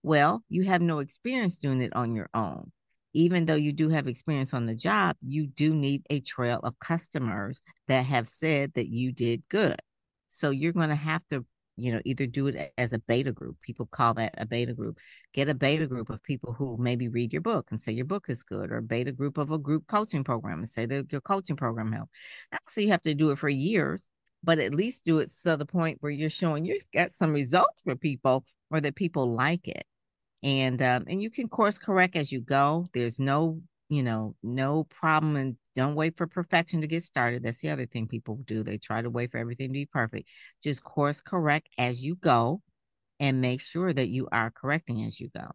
Well, 0.03 0.43
you 0.49 0.63
have 0.63 0.81
no 0.81 0.99
experience 0.99 1.57
doing 1.59 1.81
it 1.81 1.95
on 1.95 2.15
your 2.15 2.29
own. 2.33 2.71
Even 3.13 3.45
though 3.45 3.55
you 3.55 3.73
do 3.73 3.89
have 3.89 4.07
experience 4.07 4.53
on 4.53 4.65
the 4.65 4.75
job, 4.75 5.15
you 5.25 5.47
do 5.47 5.73
need 5.73 6.05
a 6.09 6.19
trail 6.19 6.59
of 6.61 6.77
customers 6.79 7.61
that 7.87 8.05
have 8.05 8.27
said 8.27 8.73
that 8.75 8.89
you 8.89 9.11
did 9.11 9.43
good. 9.49 9.79
So 10.27 10.51
you're 10.51 10.73
going 10.73 10.89
to 10.89 10.95
have 10.95 11.23
to 11.29 11.45
you 11.77 11.91
know 11.91 12.01
either 12.05 12.25
do 12.25 12.47
it 12.47 12.73
as 12.77 12.93
a 12.93 12.99
beta 12.99 13.31
group 13.31 13.55
people 13.61 13.85
call 13.85 14.13
that 14.15 14.33
a 14.37 14.45
beta 14.45 14.73
group. 14.73 14.97
Get 15.33 15.49
a 15.49 15.53
beta 15.53 15.87
group 15.87 16.09
of 16.09 16.23
people 16.23 16.53
who 16.53 16.77
maybe 16.79 17.07
read 17.07 17.31
your 17.31 17.41
book 17.41 17.67
and 17.69 17.79
say 17.79 17.91
your 17.91 18.05
book 18.05 18.25
is 18.29 18.43
good 18.43 18.71
or 18.71 18.81
beta 18.81 19.11
group 19.11 19.37
of 19.37 19.51
a 19.51 19.57
group 19.57 19.85
coaching 19.87 20.23
program 20.23 20.59
and 20.59 20.69
say 20.69 20.85
that 20.87 21.11
your 21.11 21.21
coaching 21.21 21.55
program 21.55 21.91
helped 21.91 22.11
so 22.67 22.81
you 22.81 22.89
have 22.89 23.01
to 23.03 23.13
do 23.13 23.31
it 23.31 23.37
for 23.37 23.49
years 23.49 24.09
but 24.43 24.59
at 24.59 24.73
least 24.73 25.03
do 25.03 25.19
it 25.19 25.29
to 25.43 25.57
the 25.57 25.65
point 25.65 25.97
where 26.01 26.11
you're 26.11 26.29
showing 26.29 26.65
you've 26.65 26.89
got 26.93 27.13
some 27.13 27.33
results 27.33 27.81
for 27.83 27.95
people 27.95 28.45
or 28.71 28.79
that 28.81 28.95
people 28.95 29.33
like 29.33 29.67
it. 29.67 29.85
And 30.43 30.81
um, 30.81 31.05
and 31.07 31.21
you 31.21 31.29
can 31.29 31.49
course 31.49 31.77
correct 31.77 32.15
as 32.15 32.31
you 32.31 32.41
go. 32.41 32.85
There's 32.93 33.19
no 33.19 33.61
you 33.89 34.03
know, 34.03 34.35
no 34.43 34.83
problem 34.85 35.35
and 35.37 35.55
don't 35.77 35.93
wait 35.93 36.17
for 36.17 36.25
perfection 36.25 36.81
to 36.81 36.87
get 36.87 37.03
started. 37.03 37.43
That's 37.43 37.59
the 37.59 37.69
other 37.69 37.85
thing 37.85 38.07
people 38.07 38.39
do. 38.47 38.63
They 38.63 38.79
try 38.79 39.03
to 39.03 39.11
wait 39.11 39.31
for 39.31 39.37
everything 39.37 39.67
to 39.67 39.73
be 39.73 39.85
perfect. 39.85 40.27
Just 40.63 40.83
course 40.83 41.21
correct 41.21 41.69
as 41.77 42.01
you 42.01 42.15
go 42.15 42.63
and 43.19 43.41
make 43.41 43.61
sure 43.61 43.93
that 43.93 44.07
you 44.07 44.27
are 44.31 44.49
correcting 44.49 45.03
as 45.03 45.19
you 45.19 45.29
go. 45.37 45.51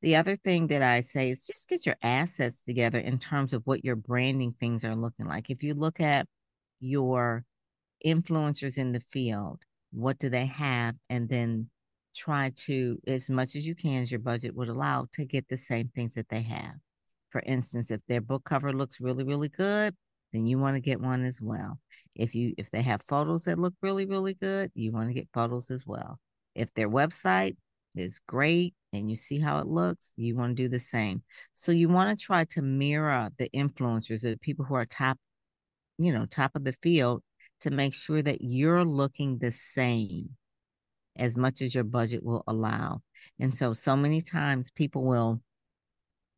The 0.00 0.16
other 0.16 0.34
thing 0.34 0.68
that 0.68 0.82
I 0.82 1.02
say 1.02 1.28
is 1.28 1.46
just 1.46 1.68
get 1.68 1.84
your 1.84 1.96
assets 2.02 2.62
together 2.62 2.98
in 2.98 3.18
terms 3.18 3.52
of 3.52 3.66
what 3.66 3.84
your 3.84 3.96
branding 3.96 4.54
things 4.58 4.82
are 4.82 4.96
looking 4.96 5.26
like. 5.26 5.50
If 5.50 5.62
you 5.62 5.74
look 5.74 6.00
at 6.00 6.26
your 6.80 7.44
influencers 8.04 8.78
in 8.78 8.92
the 8.92 9.00
field, 9.00 9.60
what 9.92 10.18
do 10.18 10.30
they 10.30 10.46
have? 10.46 10.94
And 11.10 11.28
then 11.28 11.68
try 12.16 12.50
to, 12.64 12.98
as 13.06 13.28
much 13.28 13.54
as 13.54 13.66
you 13.66 13.74
can, 13.74 14.02
as 14.02 14.10
your 14.10 14.20
budget 14.20 14.56
would 14.56 14.70
allow, 14.70 15.06
to 15.12 15.26
get 15.26 15.48
the 15.48 15.58
same 15.58 15.90
things 15.94 16.14
that 16.14 16.30
they 16.30 16.40
have. 16.40 16.76
For 17.36 17.42
instance, 17.44 17.90
if 17.90 18.00
their 18.08 18.22
book 18.22 18.44
cover 18.46 18.72
looks 18.72 18.98
really, 18.98 19.22
really 19.22 19.50
good, 19.50 19.94
then 20.32 20.46
you 20.46 20.58
want 20.58 20.74
to 20.74 20.80
get 20.80 21.02
one 21.02 21.22
as 21.22 21.38
well. 21.38 21.78
If 22.14 22.34
you 22.34 22.54
if 22.56 22.70
they 22.70 22.80
have 22.80 23.02
photos 23.02 23.44
that 23.44 23.58
look 23.58 23.74
really, 23.82 24.06
really 24.06 24.32
good, 24.32 24.70
you 24.74 24.90
want 24.90 25.10
to 25.10 25.12
get 25.12 25.28
photos 25.34 25.70
as 25.70 25.82
well. 25.84 26.18
If 26.54 26.72
their 26.72 26.88
website 26.88 27.58
is 27.94 28.20
great 28.26 28.72
and 28.94 29.10
you 29.10 29.16
see 29.16 29.38
how 29.38 29.58
it 29.58 29.66
looks, 29.66 30.14
you 30.16 30.34
want 30.34 30.56
to 30.56 30.62
do 30.62 30.70
the 30.70 30.80
same. 30.80 31.22
So 31.52 31.72
you 31.72 31.90
want 31.90 32.18
to 32.18 32.24
try 32.24 32.44
to 32.44 32.62
mirror 32.62 33.28
the 33.36 33.50
influencers, 33.50 34.22
the 34.22 34.38
people 34.38 34.64
who 34.64 34.76
are 34.76 34.86
top, 34.86 35.18
you 35.98 36.14
know, 36.14 36.24
top 36.24 36.56
of 36.56 36.64
the 36.64 36.74
field 36.82 37.22
to 37.60 37.70
make 37.70 37.92
sure 37.92 38.22
that 38.22 38.40
you're 38.40 38.82
looking 38.82 39.36
the 39.36 39.52
same 39.52 40.30
as 41.16 41.36
much 41.36 41.60
as 41.60 41.74
your 41.74 41.84
budget 41.84 42.24
will 42.24 42.44
allow. 42.46 43.02
And 43.38 43.54
so, 43.54 43.74
so 43.74 43.94
many 43.94 44.22
times 44.22 44.70
people 44.74 45.04
will, 45.04 45.42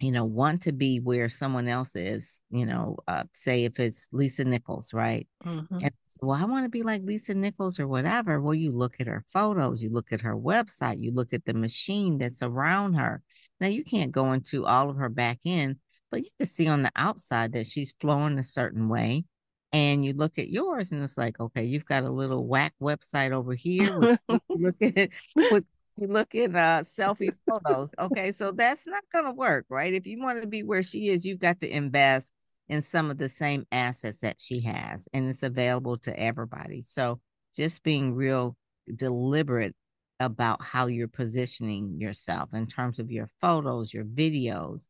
you 0.01 0.13
know, 0.13 0.25
want 0.25 0.63
to 0.63 0.73
be 0.73 1.01
where 1.01 1.29
someone 1.29 1.67
else 1.69 1.97
is, 1.97 2.41
you 2.51 2.65
know, 2.65 2.97
uh, 3.09 3.25
say 3.35 3.65
if 3.65 3.81
it's 3.81 4.07
Lisa 4.13 4.45
Nichols, 4.45 4.93
right? 4.93 5.27
Mm-hmm. 5.45 5.79
And 5.83 5.91
well, 6.21 6.41
I 6.41 6.45
want 6.45 6.65
to 6.65 6.69
be 6.69 6.83
like 6.83 7.03
Lisa 7.05 7.35
Nichols 7.35 7.79
or 7.81 7.89
whatever. 7.89 8.41
Well, 8.41 8.55
you 8.55 8.73
look 8.73 8.97
at 9.01 9.07
her 9.07 9.25
photos, 9.27 9.83
you 9.83 9.91
look 9.91 10.13
at 10.13 10.21
her 10.21 10.37
website, 10.37 11.03
you 11.03 11.13
look 11.13 11.33
at 11.33 11.45
the 11.45 11.55
machine 11.55 12.19
that's 12.19 12.43
around 12.43 12.95
her. 12.95 13.23
Now, 13.61 13.69
you 13.69 13.85
can't 13.85 14.13
go 14.13 14.33
into 14.33 14.67
all 14.67 14.89
of 14.89 14.97
her 14.97 15.09
back 15.09 15.39
end, 15.45 15.77
but 16.11 16.21
you 16.21 16.31
can 16.39 16.47
see 16.47 16.69
on 16.69 16.83
the 16.83 16.93
outside 16.95 17.53
that 17.53 17.67
she's 17.67 17.95
flowing 18.01 18.39
a 18.39 18.45
certain 18.45 18.89
way 18.89 19.25
and 19.73 20.05
you 20.05 20.13
look 20.15 20.39
at 20.39 20.49
yours 20.49 20.93
and 20.93 21.03
it's 21.03 21.19
like 21.19 21.39
okay 21.39 21.65
you've 21.65 21.85
got 21.85 22.03
a 22.03 22.11
little 22.11 22.47
whack 22.47 22.73
website 22.81 23.33
over 23.33 23.55
here 23.55 24.19
look 24.49 24.77
at 24.81 25.11
with 25.51 25.65
you 26.01 26.07
look 26.07 26.35
at 26.35 26.55
uh 26.55 26.85
selfie 26.85 27.35
photos 27.47 27.91
okay? 27.99 28.33
So 28.33 28.53
that's 28.53 28.87
not 28.87 29.05
gonna 29.13 29.33
work 29.33 29.67
right? 29.69 29.93
If 29.93 30.07
you 30.07 30.21
want 30.21 30.41
to 30.41 30.47
be 30.47 30.63
where 30.63 30.83
she 30.83 31.09
is 31.09 31.25
you've 31.25 31.41
got 31.41 31.61
to 31.61 31.69
invest 31.69 32.33
in 32.69 32.83
some 32.83 33.11
of 33.11 33.19
the 33.19 33.29
same 33.29 33.67
assets 33.73 34.21
that 34.21 34.37
she 34.39 34.61
has 34.61 35.09
and 35.13 35.29
it's 35.29 35.43
available 35.43 35.97
to 35.99 36.19
everybody. 36.19 36.83
So 36.83 37.21
just 37.55 37.83
being 37.83 38.15
real 38.15 38.57
deliberate 38.95 39.75
about 40.21 40.63
how 40.63 40.87
you're 40.87 41.09
positioning 41.09 42.01
yourself 42.01 42.53
in 42.53 42.67
terms 42.67 42.99
of 42.99 43.11
your 43.11 43.29
photos 43.41 43.93
your 43.95 44.05
videos 44.05 44.89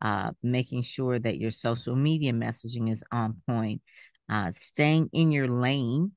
uh, 0.00 0.30
making 0.42 0.82
sure 0.82 1.18
that 1.18 1.38
your 1.38 1.50
social 1.50 1.96
media 1.96 2.32
messaging 2.32 2.88
is 2.88 3.02
on 3.10 3.36
point 3.46 3.82
uh, 4.28 4.52
staying 4.52 5.08
in 5.12 5.32
your 5.32 5.48
lane 5.48 6.12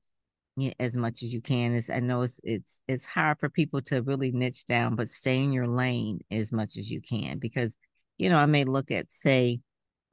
as 0.78 0.94
much 0.94 1.22
as 1.22 1.32
you 1.32 1.40
can 1.40 1.72
is 1.72 1.88
i 1.88 1.98
know 1.98 2.22
it's 2.22 2.38
it's 2.44 2.80
it's 2.86 3.06
hard 3.06 3.38
for 3.38 3.48
people 3.48 3.80
to 3.80 4.02
really 4.02 4.30
niche 4.32 4.66
down 4.66 4.94
but 4.94 5.08
stay 5.08 5.38
in 5.38 5.52
your 5.52 5.66
lane 5.66 6.20
as 6.30 6.52
much 6.52 6.76
as 6.76 6.90
you 6.90 7.00
can 7.00 7.38
because 7.38 7.76
you 8.18 8.28
know 8.28 8.36
i 8.36 8.46
may 8.46 8.64
look 8.64 8.90
at 8.90 9.10
say 9.10 9.60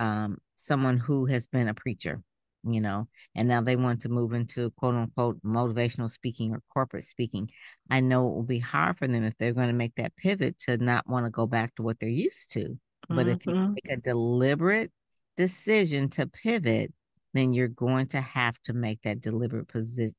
um, 0.02 0.38
someone 0.56 0.98
who 0.98 1.26
has 1.26 1.46
been 1.46 1.68
a 1.68 1.74
preacher 1.74 2.22
you 2.64 2.80
know 2.80 3.08
and 3.36 3.50
now 3.50 3.62
they 3.62 3.76
want 3.76 4.02
to 4.02 4.10
move 4.10 4.34
into 4.34 4.70
quote 4.72 4.96
unquote 4.96 5.42
motivational 5.44 6.10
speaking 6.10 6.54
or 6.54 6.62
corporate 6.74 7.04
speaking 7.04 7.50
i 7.90 8.00
know 8.00 8.28
it 8.28 8.34
will 8.34 8.44
be 8.44 8.60
hard 8.60 8.98
for 8.98 9.08
them 9.08 9.24
if 9.24 9.34
they're 9.38 9.54
going 9.54 9.68
to 9.68 9.74
make 9.74 9.96
that 9.96 10.16
pivot 10.16 10.58
to 10.60 10.78
not 10.78 11.08
want 11.10 11.26
to 11.26 11.30
go 11.30 11.46
back 11.46 11.76
to 11.76 11.84
what 11.84 12.00
they're 12.00 12.10
used 12.10 12.52
to 12.52 12.78
but 13.10 13.26
mm-hmm. 13.26 13.30
if 13.30 13.46
you 13.46 13.54
mm-hmm. 13.54 13.74
make 13.74 13.92
a 13.92 13.98
deliberate 13.98 14.92
decision 15.36 16.10
to 16.10 16.26
pivot 16.28 16.94
then 17.34 17.54
you're 17.54 17.68
going 17.68 18.08
to 18.08 18.22
have 18.22 18.60
to 18.64 18.74
make 18.74 19.02
that 19.04 19.22
deliberate 19.22 19.68
posi- 19.68 20.14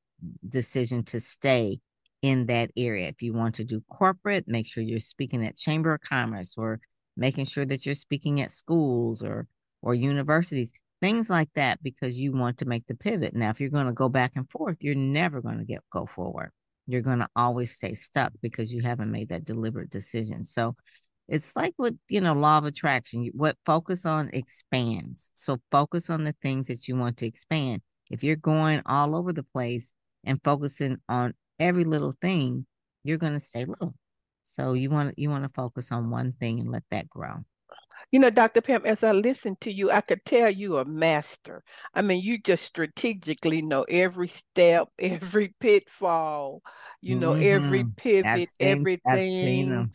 decision 0.48 1.04
to 1.04 1.20
stay 1.20 1.80
in 2.22 2.46
that 2.46 2.70
area. 2.76 3.08
If 3.08 3.22
you 3.22 3.32
want 3.32 3.54
to 3.56 3.64
do 3.64 3.82
corporate, 3.90 4.46
make 4.46 4.66
sure 4.66 4.82
you're 4.82 5.00
speaking 5.00 5.46
at 5.46 5.56
Chamber 5.56 5.94
of 5.94 6.00
Commerce 6.00 6.54
or 6.56 6.80
making 7.16 7.46
sure 7.46 7.64
that 7.66 7.86
you're 7.86 7.94
speaking 7.94 8.40
at 8.40 8.50
schools 8.50 9.22
or 9.22 9.46
or 9.82 9.94
universities, 9.94 10.72
things 11.00 11.30
like 11.30 11.48
that, 11.54 11.82
because 11.82 12.18
you 12.18 12.32
want 12.32 12.58
to 12.58 12.66
make 12.66 12.86
the 12.86 12.94
pivot. 12.94 13.34
Now, 13.34 13.48
if 13.48 13.60
you're 13.60 13.70
going 13.70 13.86
to 13.86 13.92
go 13.92 14.10
back 14.10 14.32
and 14.36 14.48
forth, 14.50 14.76
you're 14.80 14.94
never 14.94 15.40
going 15.40 15.58
to 15.58 15.64
get 15.64 15.80
go 15.90 16.06
forward. 16.06 16.50
You're 16.86 17.00
going 17.00 17.20
to 17.20 17.28
always 17.34 17.72
stay 17.72 17.94
stuck 17.94 18.32
because 18.42 18.72
you 18.72 18.82
haven't 18.82 19.10
made 19.10 19.30
that 19.30 19.44
deliberate 19.44 19.90
decision. 19.90 20.44
So 20.44 20.76
it's 21.30 21.54
like 21.54 21.72
what 21.76 21.94
you 22.08 22.20
know 22.20 22.34
law 22.34 22.58
of 22.58 22.64
attraction 22.64 23.30
what 23.34 23.56
focus 23.64 24.04
on 24.04 24.28
expands 24.32 25.30
so 25.34 25.58
focus 25.70 26.10
on 26.10 26.24
the 26.24 26.34
things 26.42 26.66
that 26.66 26.88
you 26.88 26.96
want 26.96 27.16
to 27.16 27.26
expand 27.26 27.80
if 28.10 28.24
you're 28.24 28.36
going 28.36 28.82
all 28.84 29.14
over 29.14 29.32
the 29.32 29.44
place 29.44 29.92
and 30.24 30.40
focusing 30.44 30.98
on 31.08 31.34
every 31.58 31.84
little 31.84 32.14
thing 32.20 32.66
you're 33.04 33.18
going 33.18 33.32
to 33.32 33.40
stay 33.40 33.64
little 33.64 33.94
so 34.44 34.72
you 34.72 34.90
want 34.90 35.18
you 35.18 35.30
want 35.30 35.44
to 35.44 35.50
focus 35.54 35.92
on 35.92 36.10
one 36.10 36.32
thing 36.32 36.60
and 36.60 36.70
let 36.70 36.82
that 36.90 37.08
grow 37.08 37.36
you 38.10 38.18
know, 38.18 38.30
Dr. 38.30 38.60
Pam, 38.60 38.86
as 38.86 39.04
I 39.04 39.12
listen 39.12 39.56
to 39.60 39.70
you, 39.70 39.90
I 39.90 40.00
could 40.00 40.24
tell 40.24 40.50
you 40.50 40.78
a 40.78 40.84
master. 40.84 41.62
I 41.94 42.02
mean, 42.02 42.22
you 42.22 42.38
just 42.38 42.64
strategically 42.64 43.62
know 43.62 43.82
every 43.84 44.28
step, 44.28 44.88
every 44.98 45.54
pitfall, 45.60 46.62
you 47.00 47.14
know, 47.14 47.34
mm-hmm. 47.34 47.42
every 47.42 47.84
pivot, 47.84 48.48
seen, 48.58 48.68
everything 48.68 49.90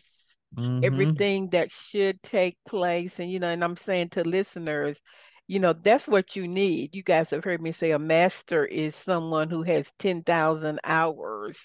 mm-hmm. 0.57 0.83
everything 0.83 1.49
that 1.49 1.69
should 1.89 2.21
take 2.23 2.57
place. 2.67 3.19
And, 3.19 3.29
you 3.29 3.39
know, 3.39 3.49
and 3.49 3.63
I'm 3.63 3.77
saying 3.77 4.09
to 4.09 4.23
listeners, 4.23 4.97
you 5.47 5.59
know, 5.59 5.73
that's 5.73 6.07
what 6.07 6.35
you 6.35 6.47
need. 6.47 6.95
You 6.95 7.03
guys 7.03 7.29
have 7.29 7.43
heard 7.43 7.61
me 7.61 7.71
say 7.71 7.91
a 7.91 7.99
master 7.99 8.65
is 8.65 8.95
someone 8.95 9.49
who 9.49 9.61
has 9.63 9.91
10,000 9.99 10.79
hours 10.83 11.57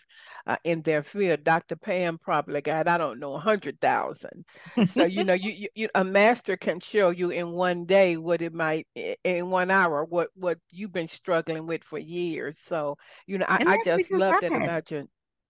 uh, 0.46 0.56
in 0.64 0.82
their 0.82 1.02
field. 1.02 1.44
Dr. 1.44 1.76
Pam 1.76 2.18
probably 2.18 2.60
got, 2.60 2.88
I 2.88 2.98
don't 2.98 3.18
know, 3.18 3.30
100,000. 3.30 4.44
so, 4.86 5.04
you 5.04 5.24
know, 5.24 5.32
you, 5.32 5.50
you, 5.56 5.68
you, 5.74 5.88
a 5.94 6.04
master 6.04 6.58
can 6.58 6.80
show 6.80 7.08
you 7.10 7.30
in 7.30 7.52
one 7.52 7.86
day 7.86 8.18
what 8.18 8.42
it 8.42 8.52
might, 8.52 8.86
in 9.24 9.48
one 9.48 9.70
hour, 9.70 10.04
what, 10.04 10.28
what 10.34 10.58
you've 10.70 10.92
been 10.92 11.08
struggling 11.08 11.66
with 11.66 11.82
for 11.82 11.98
years. 11.98 12.56
So, 12.66 12.98
you 13.26 13.38
know, 13.38 13.46
I, 13.48 13.62
I 13.66 13.78
just 13.84 14.10
love 14.10 14.34
that 14.42 14.52
about 14.52 14.90
you. 14.90 15.08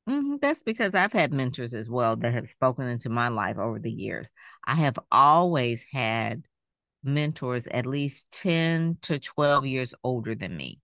Mm-hmm. 0.09 0.37
That's 0.41 0.63
because 0.63 0.95
I've 0.95 1.13
had 1.13 1.33
mentors 1.33 1.75
as 1.75 1.89
well 1.89 2.17
that 2.17 2.33
have 2.33 2.49
spoken 2.49 2.87
into 2.87 3.11
my 3.11 3.29
life 3.29 3.59
over 3.59 3.79
the 3.79 3.91
years. 3.91 4.29
I 4.65 4.75
have 4.77 4.99
always 5.11 5.85
had 5.93 6.43
mentors 7.03 7.67
at 7.69 7.87
least 7.87 8.27
10 8.33 8.99
to 9.03 9.19
12 9.19 9.67
years 9.67 9.95
older 10.05 10.35
than 10.35 10.57
me. 10.57 10.81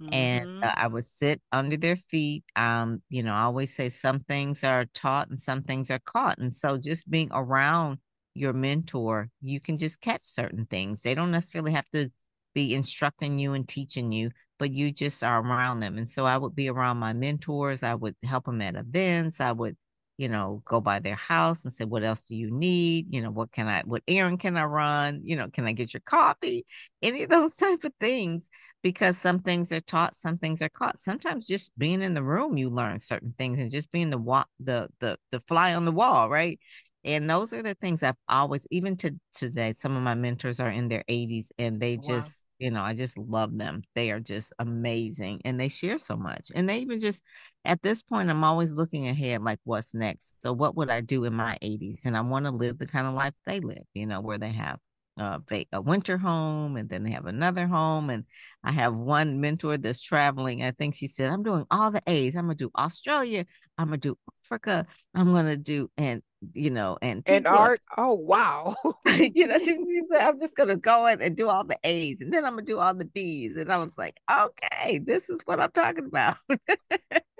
Mm-hmm. 0.00 0.14
And 0.14 0.64
uh, 0.64 0.72
I 0.76 0.86
would 0.86 1.06
sit 1.06 1.42
under 1.52 1.76
their 1.76 1.96
feet. 1.96 2.44
Um, 2.56 3.02
you 3.10 3.22
know, 3.22 3.34
I 3.34 3.42
always 3.42 3.74
say 3.74 3.88
some 3.90 4.20
things 4.20 4.64
are 4.64 4.86
taught 4.94 5.28
and 5.28 5.38
some 5.38 5.62
things 5.62 5.90
are 5.90 5.98
caught. 5.98 6.38
And 6.38 6.54
so 6.54 6.78
just 6.78 7.10
being 7.10 7.28
around 7.32 7.98
your 8.34 8.52
mentor, 8.52 9.28
you 9.42 9.60
can 9.60 9.76
just 9.76 10.00
catch 10.00 10.24
certain 10.24 10.66
things. 10.66 11.02
They 11.02 11.14
don't 11.14 11.30
necessarily 11.30 11.72
have 11.72 11.88
to 11.92 12.10
be 12.54 12.74
instructing 12.74 13.38
you 13.38 13.52
and 13.52 13.68
teaching 13.68 14.10
you, 14.10 14.30
but 14.58 14.72
you 14.72 14.90
just 14.90 15.22
are 15.22 15.40
around 15.42 15.80
them. 15.80 15.98
And 15.98 16.08
so 16.08 16.24
I 16.26 16.38
would 16.38 16.54
be 16.54 16.68
around 16.68 16.96
my 16.96 17.12
mentors. 17.12 17.82
I 17.82 17.94
would 17.94 18.16
help 18.24 18.46
them 18.46 18.62
at 18.62 18.76
events. 18.76 19.40
I 19.40 19.52
would, 19.52 19.76
you 20.20 20.28
know, 20.28 20.62
go 20.66 20.82
by 20.82 20.98
their 20.98 21.14
house 21.14 21.64
and 21.64 21.72
say, 21.72 21.84
what 21.86 22.04
else 22.04 22.26
do 22.28 22.36
you 22.36 22.50
need? 22.50 23.06
You 23.10 23.22
know, 23.22 23.30
what 23.30 23.52
can 23.52 23.68
I, 23.68 23.82
what 23.86 24.02
errand 24.06 24.38
can 24.40 24.58
I 24.58 24.64
run? 24.64 25.22
You 25.24 25.36
know, 25.36 25.48
can 25.48 25.64
I 25.64 25.72
get 25.72 25.94
your 25.94 26.02
coffee? 26.02 26.66
Any 27.02 27.22
of 27.22 27.30
those 27.30 27.56
type 27.56 27.84
of 27.84 27.92
things, 28.00 28.50
because 28.82 29.16
some 29.16 29.40
things 29.40 29.72
are 29.72 29.80
taught, 29.80 30.14
some 30.14 30.36
things 30.36 30.60
are 30.60 30.68
caught. 30.68 31.00
Sometimes 31.00 31.46
just 31.46 31.70
being 31.78 32.02
in 32.02 32.12
the 32.12 32.22
room, 32.22 32.58
you 32.58 32.68
learn 32.68 33.00
certain 33.00 33.34
things 33.38 33.58
and 33.58 33.70
just 33.70 33.90
being 33.92 34.10
the 34.10 34.18
wa- 34.18 34.44
the 34.60 34.88
the 35.00 35.16
the 35.32 35.40
fly 35.48 35.74
on 35.74 35.86
the 35.86 35.92
wall, 35.92 36.28
right? 36.28 36.60
And 37.04 37.28
those 37.30 37.54
are 37.54 37.62
the 37.62 37.74
things 37.74 38.02
I've 38.02 38.16
always, 38.28 38.66
even 38.70 38.96
to 38.98 39.14
today, 39.32 39.72
some 39.76 39.96
of 39.96 40.02
my 40.02 40.14
mentors 40.14 40.60
are 40.60 40.70
in 40.70 40.88
their 40.88 41.04
80s 41.08 41.50
and 41.58 41.80
they 41.80 41.96
wow. 41.96 42.06
just 42.06 42.44
you 42.60 42.70
know, 42.70 42.82
I 42.82 42.94
just 42.94 43.18
love 43.18 43.56
them. 43.56 43.82
They 43.94 44.10
are 44.10 44.20
just 44.20 44.52
amazing 44.58 45.40
and 45.44 45.58
they 45.58 45.68
share 45.68 45.98
so 45.98 46.16
much. 46.16 46.52
And 46.54 46.68
they 46.68 46.78
even 46.80 47.00
just 47.00 47.22
at 47.64 47.82
this 47.82 48.02
point, 48.02 48.30
I'm 48.30 48.44
always 48.44 48.70
looking 48.72 49.08
ahead 49.08 49.42
like 49.42 49.58
what's 49.64 49.94
next. 49.94 50.34
So, 50.38 50.52
what 50.52 50.76
would 50.76 50.90
I 50.90 51.00
do 51.00 51.24
in 51.24 51.34
my 51.34 51.58
80s? 51.62 52.04
And 52.04 52.16
I 52.16 52.20
want 52.20 52.44
to 52.46 52.50
live 52.52 52.78
the 52.78 52.86
kind 52.86 53.06
of 53.06 53.14
life 53.14 53.34
they 53.46 53.60
live, 53.60 53.84
you 53.94 54.06
know, 54.06 54.20
where 54.20 54.38
they 54.38 54.50
have 54.52 54.78
uh, 55.18 55.38
a 55.72 55.80
winter 55.80 56.18
home 56.18 56.76
and 56.76 56.88
then 56.88 57.02
they 57.02 57.10
have 57.10 57.26
another 57.26 57.66
home. 57.66 58.10
And 58.10 58.24
I 58.62 58.72
have 58.72 58.94
one 58.94 59.40
mentor 59.40 59.76
that's 59.78 60.02
traveling. 60.02 60.62
I 60.62 60.70
think 60.72 60.94
she 60.94 61.06
said, 61.06 61.30
I'm 61.30 61.42
doing 61.42 61.64
all 61.70 61.90
the 61.90 62.02
A's. 62.06 62.36
I'm 62.36 62.46
going 62.46 62.56
to 62.58 62.64
do 62.66 62.70
Australia. 62.76 63.44
I'm 63.78 63.88
going 63.88 64.00
to 64.00 64.08
do 64.08 64.18
Africa. 64.44 64.86
I'm 65.14 65.32
going 65.32 65.46
to 65.46 65.56
do, 65.56 65.90
and 65.96 66.22
you 66.54 66.70
know, 66.70 66.98
and 67.02 67.22
and 67.26 67.46
art. 67.46 67.80
Oh 67.96 68.14
wow! 68.14 68.76
you 69.06 69.46
know, 69.46 69.58
she, 69.58 69.66
she, 69.66 70.02
said, 70.12 70.22
"I'm 70.22 70.40
just 70.40 70.56
gonna 70.56 70.76
go 70.76 71.06
in 71.06 71.20
and 71.20 71.36
do 71.36 71.48
all 71.48 71.64
the 71.64 71.78
A's, 71.84 72.20
and 72.20 72.32
then 72.32 72.44
I'm 72.44 72.52
gonna 72.52 72.62
do 72.62 72.78
all 72.78 72.94
the 72.94 73.04
B's." 73.04 73.56
And 73.56 73.72
I 73.72 73.78
was 73.78 73.96
like, 73.96 74.18
"Okay, 74.30 74.98
this 74.98 75.28
is 75.28 75.40
what 75.44 75.60
I'm 75.60 75.72
talking 75.72 76.06
about." 76.06 76.36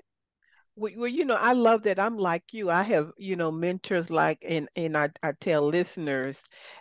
well, 0.81 1.09
you 1.09 1.27
know, 1.27 1.35
I 1.35 1.53
love 1.53 1.83
that. 1.83 1.99
I'm 1.99 2.17
like 2.17 2.43
you. 2.53 2.71
I 2.71 2.83
have, 2.83 3.13
you 3.19 3.37
know, 3.37 3.53
mentors 3.53 4.09
like, 4.09 4.39
and 4.47 4.69
and 4.75 4.97
I, 4.97 5.11
I 5.23 5.33
tell 5.33 5.69
listeners, 5.69 6.37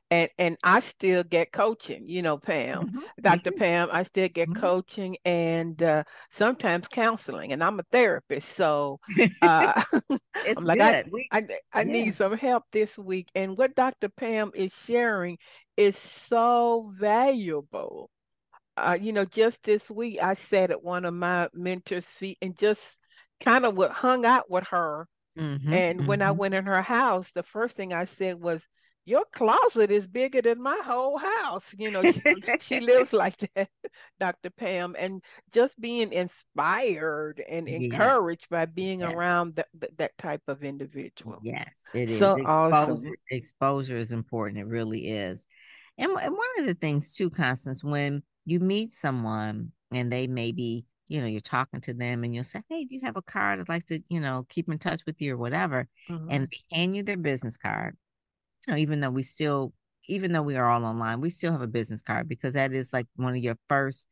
and 0.09 0.29
and 0.39 0.57
I 0.63 0.79
still 0.79 1.23
get 1.23 1.51
coaching. 1.51 2.07
You 2.07 2.21
know, 2.21 2.37
Pam, 2.37 2.87
mm-hmm. 2.87 2.99
Dr. 3.21 3.51
Pam, 3.51 3.89
I 3.91 4.03
still 4.03 4.29
get 4.29 4.49
mm-hmm. 4.49 4.61
coaching 4.61 5.17
and 5.25 5.83
uh, 5.83 6.03
sometimes 6.31 6.87
counseling, 6.87 7.51
and 7.51 7.61
I'm 7.61 7.79
a 7.79 7.83
therapist, 7.91 8.55
so 8.55 8.99
uh, 9.41 9.83
I'm 10.35 10.63
like, 10.63 10.79
I, 10.79 11.03
I, 11.31 11.43
I 11.73 11.81
yeah. 11.81 11.83
need 11.83 12.15
some 12.15 12.37
help 12.37 12.63
this 12.71 12.97
week. 12.97 13.27
And 13.35 13.57
what 13.57 13.75
Dr. 13.75 14.07
Pam 14.09 14.51
is 14.55 14.71
sharing 14.87 15.37
is 15.75 15.97
so 15.97 16.93
valuable. 16.97 18.09
Uh, 18.77 18.97
you 18.99 19.11
know, 19.11 19.25
just 19.25 19.61
this 19.63 19.89
week 19.89 20.19
I 20.23 20.35
sat 20.35 20.71
at 20.71 20.81
one 20.81 21.03
of 21.03 21.13
my 21.13 21.49
mentors' 21.53 22.05
feet 22.05 22.37
and 22.41 22.57
just 22.57 22.98
kind 23.43 23.65
of 23.65 23.75
what 23.75 23.91
hung 23.91 24.25
out 24.25 24.49
with 24.49 24.65
her 24.65 25.07
Mm-hmm, 25.39 25.73
and 25.73 25.99
mm-hmm. 25.99 26.07
when 26.07 26.21
I 26.21 26.29
mm-hmm. 26.29 26.37
went 26.37 26.53
in 26.53 26.65
her 26.65 26.81
house, 26.81 27.29
the 27.33 27.43
first 27.43 27.75
thing 27.75 27.93
I 27.93 28.05
said 28.05 28.39
was, 28.39 28.61
your 29.05 29.23
closet 29.33 29.89
is 29.89 30.05
bigger 30.05 30.41
than 30.41 30.61
my 30.61 30.79
whole 30.85 31.17
house. 31.17 31.73
You 31.75 31.89
know, 31.89 32.03
she, 32.11 32.21
she 32.61 32.79
lives 32.81 33.11
like 33.11 33.35
that, 33.55 33.69
Dr. 34.19 34.51
Pam, 34.51 34.95
and 34.99 35.23
just 35.51 35.79
being 35.79 36.13
inspired 36.13 37.41
and 37.49 37.67
encouraged 37.67 38.47
by 38.51 38.65
being 38.65 38.99
yes. 38.99 39.11
around 39.11 39.55
that, 39.55 39.67
that, 39.97 40.11
type 40.19 40.43
of 40.47 40.63
individual. 40.63 41.39
Yes, 41.41 41.69
it 41.95 42.11
is. 42.11 42.19
So 42.19 42.33
exposure, 42.35 42.47
awesome. 42.47 43.13
Exposure 43.31 43.97
is 43.97 44.11
important. 44.11 44.59
It 44.59 44.67
really 44.67 45.07
is. 45.07 45.43
And, 45.97 46.11
and 46.11 46.33
one 46.33 46.47
of 46.59 46.65
the 46.67 46.75
things 46.75 47.13
too, 47.13 47.31
Constance, 47.31 47.83
when 47.83 48.21
you 48.45 48.59
meet 48.59 48.91
someone 48.91 49.71
and 49.91 50.11
they 50.11 50.27
maybe 50.27 50.85
you 51.09 51.19
know 51.19 51.27
you're 51.27 51.41
talking 51.41 51.81
to 51.81 51.93
them 51.93 52.23
and 52.23 52.33
you'll 52.33 52.43
say 52.45 52.61
hey 52.69 52.85
do 52.85 52.95
you 52.95 53.01
have 53.03 53.17
a 53.17 53.21
card 53.21 53.59
i'd 53.59 53.67
like 53.67 53.85
to 53.85 53.99
you 54.09 54.19
know 54.19 54.45
keep 54.47 54.69
in 54.69 54.79
touch 54.79 55.01
with 55.05 55.19
you 55.19 55.33
or 55.33 55.37
whatever 55.37 55.87
mm-hmm. 56.09 56.27
and 56.29 56.47
they 56.49 56.77
hand 56.77 56.95
you 56.95 57.03
their 57.03 57.17
business 57.17 57.57
card 57.57 57.97
you 58.67 58.73
know, 58.73 58.79
even 58.79 58.99
though 58.99 59.09
we 59.09 59.23
still, 59.23 59.73
even 60.07 60.31
though 60.31 60.41
we 60.41 60.55
are 60.55 60.69
all 60.69 60.85
online, 60.85 61.21
we 61.21 61.29
still 61.29 61.51
have 61.51 61.61
a 61.61 61.67
business 61.67 62.01
card 62.01 62.27
because 62.27 62.53
that 62.53 62.73
is 62.73 62.93
like 62.93 63.07
one 63.15 63.35
of 63.35 63.43
your 63.43 63.57
first 63.67 64.07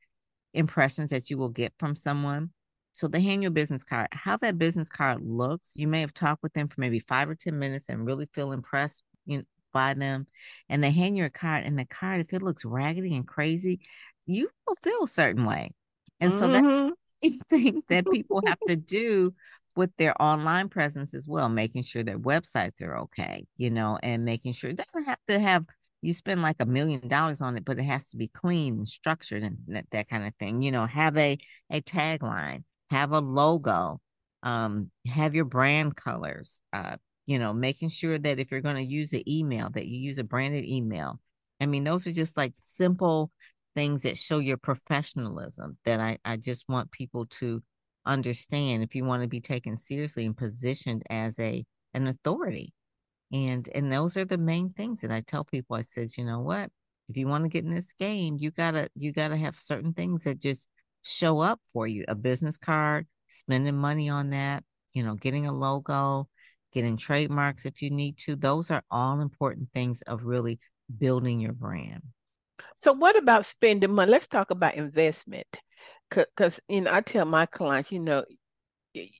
impressions 0.53 1.09
that 1.11 1.29
you 1.29 1.37
will 1.37 1.49
get 1.49 1.73
from 1.79 1.95
someone. 1.95 2.51
So 2.93 3.07
they 3.07 3.21
hand 3.21 3.43
you 3.43 3.49
a 3.49 3.51
business 3.51 3.83
card. 3.83 4.07
How 4.11 4.37
that 4.37 4.57
business 4.57 4.89
card 4.89 5.21
looks, 5.21 5.73
you 5.75 5.87
may 5.87 6.01
have 6.01 6.13
talked 6.13 6.41
with 6.41 6.53
them 6.53 6.67
for 6.67 6.81
maybe 6.81 6.99
five 6.99 7.29
or 7.29 7.35
10 7.35 7.57
minutes 7.57 7.89
and 7.89 8.05
really 8.05 8.27
feel 8.33 8.51
impressed 8.51 9.03
you 9.25 9.39
know, 9.39 9.43
by 9.71 9.93
them. 9.93 10.25
And 10.69 10.83
they 10.83 10.91
hand 10.91 11.15
you 11.15 11.25
a 11.25 11.29
card, 11.29 11.65
and 11.65 11.77
the 11.77 11.85
card, 11.85 12.21
if 12.21 12.33
it 12.33 12.41
looks 12.41 12.65
raggedy 12.65 13.15
and 13.15 13.27
crazy, 13.27 13.81
you 14.25 14.49
will 14.65 14.77
feel 14.81 15.03
a 15.03 15.07
certain 15.07 15.45
way. 15.45 15.71
And 16.19 16.33
so 16.33 16.47
mm-hmm. 16.49 16.89
that's 16.89 16.95
the 17.21 17.39
thing 17.49 17.83
that 17.89 18.09
people 18.09 18.41
have 18.45 18.59
to 18.67 18.75
do 18.75 19.33
with 19.75 19.91
their 19.97 20.19
online 20.21 20.69
presence 20.69 21.13
as 21.13 21.25
well, 21.27 21.49
making 21.49 21.83
sure 21.83 22.03
their 22.03 22.19
websites 22.19 22.81
are 22.81 22.97
okay, 22.97 23.45
you 23.57 23.69
know, 23.69 23.99
and 24.01 24.25
making 24.25 24.53
sure 24.53 24.69
it 24.69 24.77
doesn't 24.77 25.05
have 25.05 25.19
to 25.27 25.39
have 25.39 25.65
you 26.01 26.13
spend 26.13 26.41
like 26.41 26.57
a 26.59 26.65
million 26.65 27.07
dollars 27.07 27.41
on 27.41 27.57
it, 27.57 27.65
but 27.65 27.79
it 27.79 27.83
has 27.83 28.09
to 28.09 28.17
be 28.17 28.27
clean 28.27 28.77
and 28.77 28.87
structured 28.87 29.43
and 29.43 29.57
that, 29.67 29.85
that 29.91 30.09
kind 30.09 30.27
of 30.27 30.33
thing. 30.35 30.61
You 30.61 30.71
know, 30.71 30.85
have 30.85 31.17
a 31.17 31.37
a 31.71 31.81
tagline, 31.81 32.63
have 32.89 33.11
a 33.11 33.19
logo, 33.19 33.99
um, 34.43 34.91
have 35.07 35.35
your 35.35 35.45
brand 35.45 35.95
colors, 35.95 36.61
uh, 36.73 36.97
you 37.25 37.39
know, 37.39 37.53
making 37.53 37.89
sure 37.89 38.17
that 38.17 38.39
if 38.39 38.51
you're 38.51 38.61
going 38.61 38.75
to 38.75 38.83
use 38.83 39.13
an 39.13 39.27
email, 39.27 39.69
that 39.71 39.87
you 39.87 39.97
use 39.99 40.17
a 40.17 40.23
branded 40.23 40.65
email. 40.65 41.19
I 41.59 41.65
mean, 41.65 41.83
those 41.83 42.05
are 42.05 42.11
just 42.11 42.37
like 42.37 42.53
simple 42.55 43.31
things 43.77 44.01
that 44.01 44.17
show 44.17 44.39
your 44.39 44.57
professionalism 44.57 45.77
that 45.85 45.99
I, 45.99 46.17
I 46.25 46.37
just 46.37 46.67
want 46.67 46.89
people 46.89 47.27
to 47.27 47.61
understand 48.07 48.81
if 48.81 48.95
you 48.95 49.05
want 49.05 49.21
to 49.21 49.27
be 49.27 49.39
taken 49.39 49.77
seriously 49.77 50.25
and 50.25 50.35
positioned 50.35 51.03
as 51.11 51.37
a 51.37 51.63
an 51.93 52.07
authority. 52.07 52.73
And 53.31 53.69
and 53.75 53.91
those 53.91 54.17
are 54.17 54.25
the 54.25 54.39
main 54.39 54.71
things 54.71 55.01
that 55.01 55.11
i 55.11 55.21
tell 55.21 55.43
people 55.43 55.75
i 55.75 55.83
says 55.83 56.17
you 56.17 56.25
know 56.25 56.39
what? 56.39 56.71
If 57.07 57.17
you 57.17 57.27
want 57.27 57.43
to 57.43 57.49
get 57.49 57.65
in 57.65 57.75
this 57.75 57.93
game 57.93 58.37
you 58.39 58.49
gotta 58.49 58.89
you 58.95 59.13
gotta 59.13 59.37
have 59.37 59.55
certain 59.55 59.93
things 59.93 60.23
that 60.23 60.39
just 60.39 60.67
show 61.03 61.39
up 61.39 61.59
for 61.71 61.85
you 61.85 62.03
a 62.07 62.15
business 62.15 62.57
card 62.57 63.05
spending 63.27 63.77
money 63.77 64.09
on 64.09 64.31
that 64.31 64.63
you 64.93 65.03
know 65.03 65.13
getting 65.13 65.45
a 65.45 65.53
logo 65.53 66.27
getting 66.73 66.97
trademarks 66.97 67.65
if 67.65 67.83
you 67.83 67.91
need 67.91 68.17
to. 68.17 68.35
Those 68.35 68.71
are 68.71 68.83
all 68.89 69.21
important 69.21 69.69
things 69.71 70.01
of 70.03 70.25
really 70.25 70.59
building 70.97 71.39
your 71.39 71.53
brand 71.53 72.01
so 72.81 72.93
what 72.93 73.17
about 73.17 73.45
spending 73.45 73.91
money 73.91 74.11
let's 74.11 74.27
talk 74.27 74.51
about 74.51 74.75
investment 74.75 75.47
because 76.09 76.59
you 76.67 76.81
know 76.81 76.91
I 76.93 77.01
tell 77.01 77.25
my 77.25 77.45
clients, 77.45 77.91
you 77.91 77.99
know, 77.99 78.23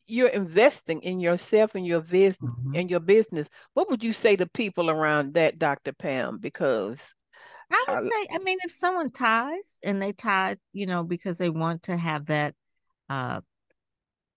you're 0.08 0.30
investing 0.30 1.02
in 1.02 1.20
yourself 1.20 1.76
and 1.76 1.86
your 1.86 2.02
business 2.02 2.38
mm-hmm. 2.42 2.76
and 2.76 2.90
your 2.90 3.00
business. 3.00 3.48
What 3.74 3.90
would 3.90 4.04
you 4.04 4.14
say 4.14 4.36
to 4.36 4.48
people 4.48 4.90
around 4.90 5.36
that, 5.36 5.60
Dr. 5.60 5.94
Pam? 5.94 6.40
Because 6.40 7.00
I 7.72 7.86
would 7.88 7.98
I, 7.98 8.02
say, 8.02 8.28
I 8.34 8.40
mean, 8.40 8.58
if 8.64 8.72
someone 8.72 9.12
ties 9.12 9.78
and 9.84 10.02
they 10.02 10.14
tie, 10.14 10.58
you 10.74 10.86
know, 10.86 11.04
because 11.04 11.38
they 11.38 11.50
want 11.50 11.84
to 11.84 11.98
have 11.98 12.28
that, 12.28 12.56
uh, 13.10 13.42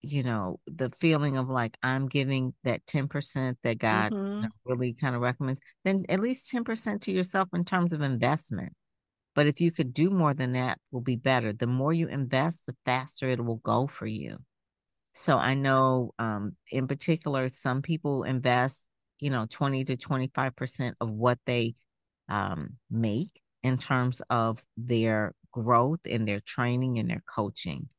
you 0.01 0.23
know, 0.23 0.59
the 0.67 0.91
feeling 0.99 1.37
of 1.37 1.47
like 1.47 1.77
I'm 1.81 2.07
giving 2.07 2.53
that 2.63 2.85
10% 2.85 3.55
that 3.63 3.77
God 3.77 4.11
mm-hmm. 4.11 4.47
really 4.65 4.93
kind 4.93 5.15
of 5.15 5.21
recommends, 5.21 5.61
then 5.85 6.05
at 6.09 6.19
least 6.19 6.51
10% 6.51 7.01
to 7.01 7.11
yourself 7.11 7.49
in 7.53 7.63
terms 7.63 7.93
of 7.93 8.01
investment. 8.01 8.73
But 9.33 9.47
if 9.47 9.61
you 9.61 9.71
could 9.71 9.93
do 9.93 10.09
more 10.09 10.33
than 10.33 10.53
that, 10.53 10.77
will 10.91 11.01
be 11.01 11.15
better. 11.15 11.53
The 11.53 11.67
more 11.67 11.93
you 11.93 12.07
invest, 12.07 12.65
the 12.65 12.75
faster 12.85 13.27
it 13.27 13.43
will 13.43 13.57
go 13.57 13.87
for 13.87 14.05
you. 14.05 14.37
So 15.13 15.37
I 15.37 15.53
know 15.53 16.13
um, 16.19 16.55
in 16.71 16.87
particular, 16.87 17.49
some 17.49 17.81
people 17.81 18.23
invest, 18.23 18.85
you 19.19 19.29
know, 19.29 19.45
20 19.49 19.85
to 19.85 19.97
25% 19.97 20.93
of 20.99 21.11
what 21.11 21.39
they 21.45 21.75
um, 22.29 22.77
make 22.89 23.41
in 23.63 23.77
terms 23.77 24.21
of 24.29 24.63
their 24.77 25.33
growth 25.51 25.99
and 26.09 26.27
their 26.27 26.39
training 26.39 26.97
and 26.97 27.09
their 27.09 27.23
coaching 27.27 27.89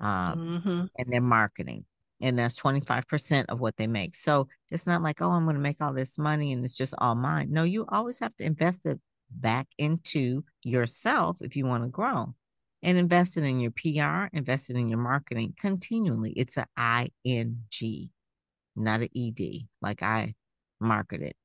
um, 0.00 0.62
mm-hmm. 0.64 0.84
and 0.98 1.12
their 1.12 1.20
marketing. 1.20 1.84
And 2.20 2.38
that's 2.38 2.58
25% 2.58 3.46
of 3.48 3.60
what 3.60 3.76
they 3.76 3.86
make. 3.86 4.16
So 4.16 4.48
it's 4.70 4.86
not 4.86 5.02
like, 5.02 5.20
oh, 5.20 5.30
I'm 5.30 5.44
going 5.44 5.56
to 5.56 5.62
make 5.62 5.80
all 5.80 5.92
this 5.92 6.18
money 6.18 6.52
and 6.52 6.64
it's 6.64 6.76
just 6.76 6.94
all 6.98 7.14
mine. 7.14 7.48
No, 7.50 7.62
you 7.62 7.84
always 7.88 8.18
have 8.20 8.34
to 8.36 8.44
invest 8.44 8.86
it 8.86 8.98
back 9.30 9.68
into 9.78 10.44
yourself 10.62 11.36
if 11.40 11.56
you 11.56 11.66
want 11.66 11.84
to 11.84 11.88
grow 11.88 12.34
and 12.82 12.98
invested 12.98 13.44
in 13.44 13.60
your 13.60 13.72
PR, 13.72 14.34
invested 14.36 14.76
in 14.76 14.88
your 14.88 14.98
marketing 14.98 15.54
continually. 15.58 16.32
It's 16.36 16.56
a 16.56 16.66
I 16.76 17.10
N 17.24 17.64
G, 17.70 18.10
not 18.76 19.00
an 19.00 19.08
ED, 19.16 19.66
like 19.80 20.02
I 20.02 20.34
market 20.80 21.22
it. 21.22 21.36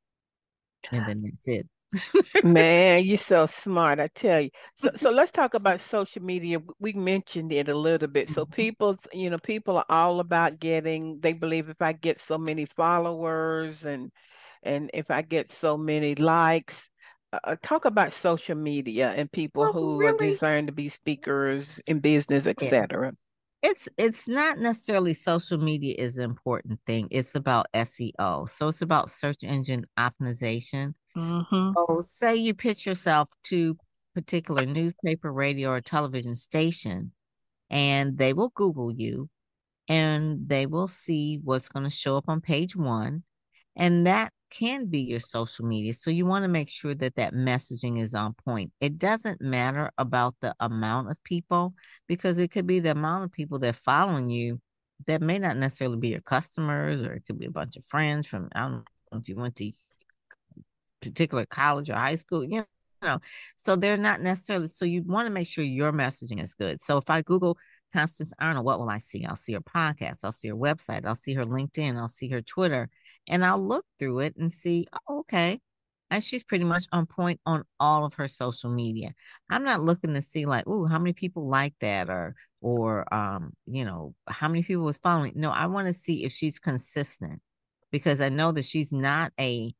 And 0.92 1.08
then 1.08 1.24
that's 1.24 1.48
it. 1.48 1.68
Man, 2.44 3.04
you're 3.06 3.18
so 3.18 3.48
smart, 3.48 4.00
I 4.00 4.08
tell 4.08 4.42
you. 4.42 4.50
So 4.76 4.92
so 4.96 5.10
let's 5.10 5.32
talk 5.32 5.54
about 5.54 5.82
social 5.82 6.22
media. 6.22 6.60
We 6.80 6.94
mentioned 6.94 7.52
it 7.52 7.70
a 7.70 7.76
little 7.76 8.08
bit. 8.08 8.30
So 8.30 8.46
mm-hmm. 8.46 8.54
people, 8.54 8.98
you 9.12 9.30
know, 9.30 9.40
people 9.40 9.78
are 9.78 9.86
all 9.90 10.20
about 10.20 10.60
getting 10.60 11.20
they 11.22 11.34
believe 11.34 11.70
if 11.70 11.82
I 11.82 11.94
get 11.94 12.22
so 12.22 12.38
many 12.38 12.66
followers 12.66 13.84
and 13.84 14.12
and 14.64 14.92
if 14.94 15.10
I 15.10 15.22
get 15.24 15.52
so 15.52 15.76
many 15.76 16.16
likes, 16.16 16.88
uh, 17.34 17.40
uh, 17.44 17.56
talk 17.62 17.86
about 17.86 18.14
social 18.14 18.56
media 18.56 19.14
and 19.16 19.32
people 19.32 19.72
who 19.72 19.98
really, 19.98 20.14
are 20.14 20.32
designed 20.32 20.68
to 20.68 20.74
be 20.74 20.90
speakers 20.90 21.66
in 21.88 22.00
business, 22.00 22.46
etc. 22.46 23.14
It's 23.64 23.88
it's 23.98 24.28
not 24.28 24.58
necessarily 24.58 25.14
social 25.14 25.60
media 25.60 25.96
is 25.98 26.18
an 26.18 26.24
important 26.24 26.80
thing. 26.88 27.08
It's 27.12 27.36
about 27.36 27.68
SEO. 27.76 28.50
So 28.50 28.70
it's 28.70 28.82
about 28.82 29.12
search 29.12 29.44
engine 29.44 29.86
optimization. 29.98 30.96
Mm-hmm. 31.16 31.72
So 31.74 32.02
say 32.04 32.36
you 32.36 32.54
pitch 32.54 32.86
yourself 32.86 33.30
to 33.46 33.78
particular 34.16 34.66
newspaper, 34.66 35.32
radio, 35.32 35.70
or 35.70 35.82
television 35.82 36.36
station, 36.36 37.12
and 37.70 38.18
they 38.18 38.34
will 38.34 38.52
Google 38.56 38.92
you 38.92 39.30
and 39.88 40.48
they 40.48 40.66
will 40.66 40.88
see 40.88 41.40
what's 41.44 41.70
going 41.70 41.84
to 41.84 41.90
show 41.90 42.18
up 42.18 42.26
on 42.28 42.42
page 42.42 42.76
one. 42.76 43.24
And 43.76 44.08
that 44.08 44.32
can 44.52 44.86
be 44.86 45.00
your 45.00 45.20
social 45.20 45.66
media. 45.66 45.94
So 45.94 46.12
you 46.12 46.26
want 46.26 46.44
to 46.44 46.50
make 46.50 46.70
sure 46.70 46.94
that 46.96 47.16
that 47.16 47.34
messaging 47.34 47.98
is 47.98 48.14
on 48.14 48.34
point. 48.34 48.72
It 48.80 49.00
doesn't 49.00 49.42
matter 49.42 49.92
about 49.98 50.36
the 50.42 50.54
amount 50.60 51.10
of 51.10 51.24
people 51.24 51.74
because 52.08 52.38
it 52.38 52.50
could 52.50 52.68
be 52.68 52.80
the 52.80 52.92
amount 52.92 53.24
of 53.24 53.32
people 53.32 53.58
that 53.60 53.76
following 53.76 54.30
you 54.30 54.60
that 55.08 55.22
may 55.22 55.40
not 55.40 55.58
necessarily 55.58 55.98
be 55.98 56.10
your 56.10 56.22
customers 56.22 57.02
or 57.02 57.14
it 57.14 57.24
could 57.26 57.40
be 57.40 57.48
a 57.48 57.52
bunch 57.52 57.76
of 57.78 57.86
friends 57.86 58.28
from 58.28 58.50
I 58.54 58.62
don't 58.62 58.72
know 59.12 59.20
if 59.20 59.28
you 59.28 59.36
went 59.36 59.56
to 59.56 59.72
particular 61.02 61.46
college 61.46 61.90
or 61.90 61.96
high 61.96 62.16
school, 62.16 62.44
you 62.44 62.64
know. 63.02 63.20
So 63.56 63.76
they're 63.76 63.98
not 63.98 64.22
necessarily 64.22 64.68
so 64.68 64.86
you 64.86 65.04
want 65.04 65.26
to 65.26 65.34
make 65.34 65.48
sure 65.48 65.64
your 65.64 65.92
messaging 65.92 66.42
is 66.42 66.54
good. 66.54 66.82
So 66.82 66.98
if 66.98 67.10
I 67.10 67.22
Google 67.22 67.58
Constance 67.94 68.34
Arnold, 68.40 68.66
what 68.66 68.80
will 68.80 68.90
I 68.90 69.00
see? 69.00 69.26
I'll 69.26 69.36
see 69.36 69.54
her 69.54 69.62
podcast, 69.62 70.20
I'll 70.24 70.32
see 70.32 70.50
her 70.50 70.56
website, 70.56 71.06
I'll 71.06 71.16
see 71.16 71.34
her 71.34 71.46
LinkedIn, 71.46 71.98
I'll 71.98 72.08
see 72.08 72.30
her 72.30 72.42
Twitter, 72.42 72.90
and 73.28 73.46
I'll 73.46 73.62
look 73.62 73.86
through 74.00 74.20
it 74.20 74.36
and 74.38 74.52
see, 74.52 74.88
oh, 75.08 75.20
okay. 75.20 75.60
And 76.10 76.24
she's 76.24 76.44
pretty 76.44 76.66
much 76.66 76.86
on 76.92 77.06
point 77.06 77.40
on 77.46 77.64
all 77.80 78.04
of 78.04 78.14
her 78.16 78.28
social 78.28 78.70
media. 78.70 79.14
I'm 79.50 79.64
not 79.64 79.82
looking 79.82 80.14
to 80.14 80.22
see 80.22 80.46
like, 80.46 80.66
oh, 80.68 80.86
how 80.86 81.00
many 81.00 81.14
people 81.14 81.48
like 81.48 81.74
that 81.80 82.10
or 82.10 82.36
or 82.62 83.12
um, 83.14 83.54
you 83.66 83.86
know, 83.86 84.14
how 84.28 84.48
many 84.48 84.64
people 84.64 84.84
was 84.84 84.98
following. 84.98 85.34
No, 85.36 85.52
I 85.52 85.66
want 85.66 85.88
to 85.88 85.94
see 85.94 86.24
if 86.24 86.32
she's 86.32 86.60
consistent 86.60 87.42
because 87.92 88.22
I 88.22 88.30
know 88.30 88.52
that 88.52 88.66
she's 88.66 88.94
not 88.94 89.34
a, 89.40 89.74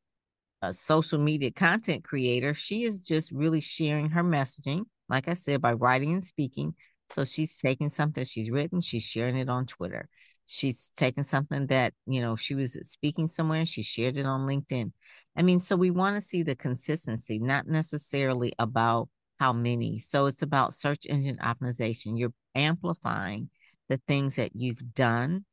a 0.62 0.74
social 0.74 1.20
media 1.20 1.52
content 1.52 2.04
creator. 2.04 2.54
She 2.54 2.84
is 2.84 3.02
just 3.02 3.32
really 3.32 3.62
sharing 3.62 4.10
her 4.10 4.24
messaging, 4.24 4.86
like 5.10 5.28
I 5.28 5.34
said, 5.34 5.62
by 5.62 5.74
writing 5.74 6.14
and 6.14 6.24
speaking. 6.24 6.74
So 7.12 7.26
she's 7.26 7.58
taking 7.58 7.90
something 7.90 8.24
she's 8.26 8.50
written, 8.50 8.82
she's 8.82 9.04
sharing 9.04 9.38
it 9.38 9.50
on 9.50 9.66
Twitter. 9.66 10.10
She's 10.46 10.92
taken 10.96 11.24
something 11.24 11.68
that, 11.68 11.94
you 12.06 12.22
know, 12.22 12.36
she 12.36 12.56
was 12.56 12.78
speaking 12.90 13.28
somewhere, 13.28 13.66
she 13.66 13.84
shared 13.84 14.18
it 14.18 14.26
on 14.26 14.48
LinkedIn. 14.48 14.92
I 15.36 15.42
mean, 15.44 15.60
so 15.60 15.76
we 15.76 15.92
want 15.92 16.16
to 16.16 16.22
see 16.22 16.44
the 16.44 16.56
consistency, 16.56 17.40
not 17.40 17.68
necessarily 17.68 18.54
about 18.60 19.10
how 19.40 19.54
many. 19.54 20.00
So 20.00 20.26
it's 20.26 20.42
about 20.42 20.74
search 20.74 21.06
engine 21.10 21.38
optimization. 21.38 22.20
You're 22.20 22.34
amplifying 22.54 23.50
the 23.90 24.00
things 24.08 24.36
that 24.36 24.52
you've 24.56 24.94
done 24.94 25.46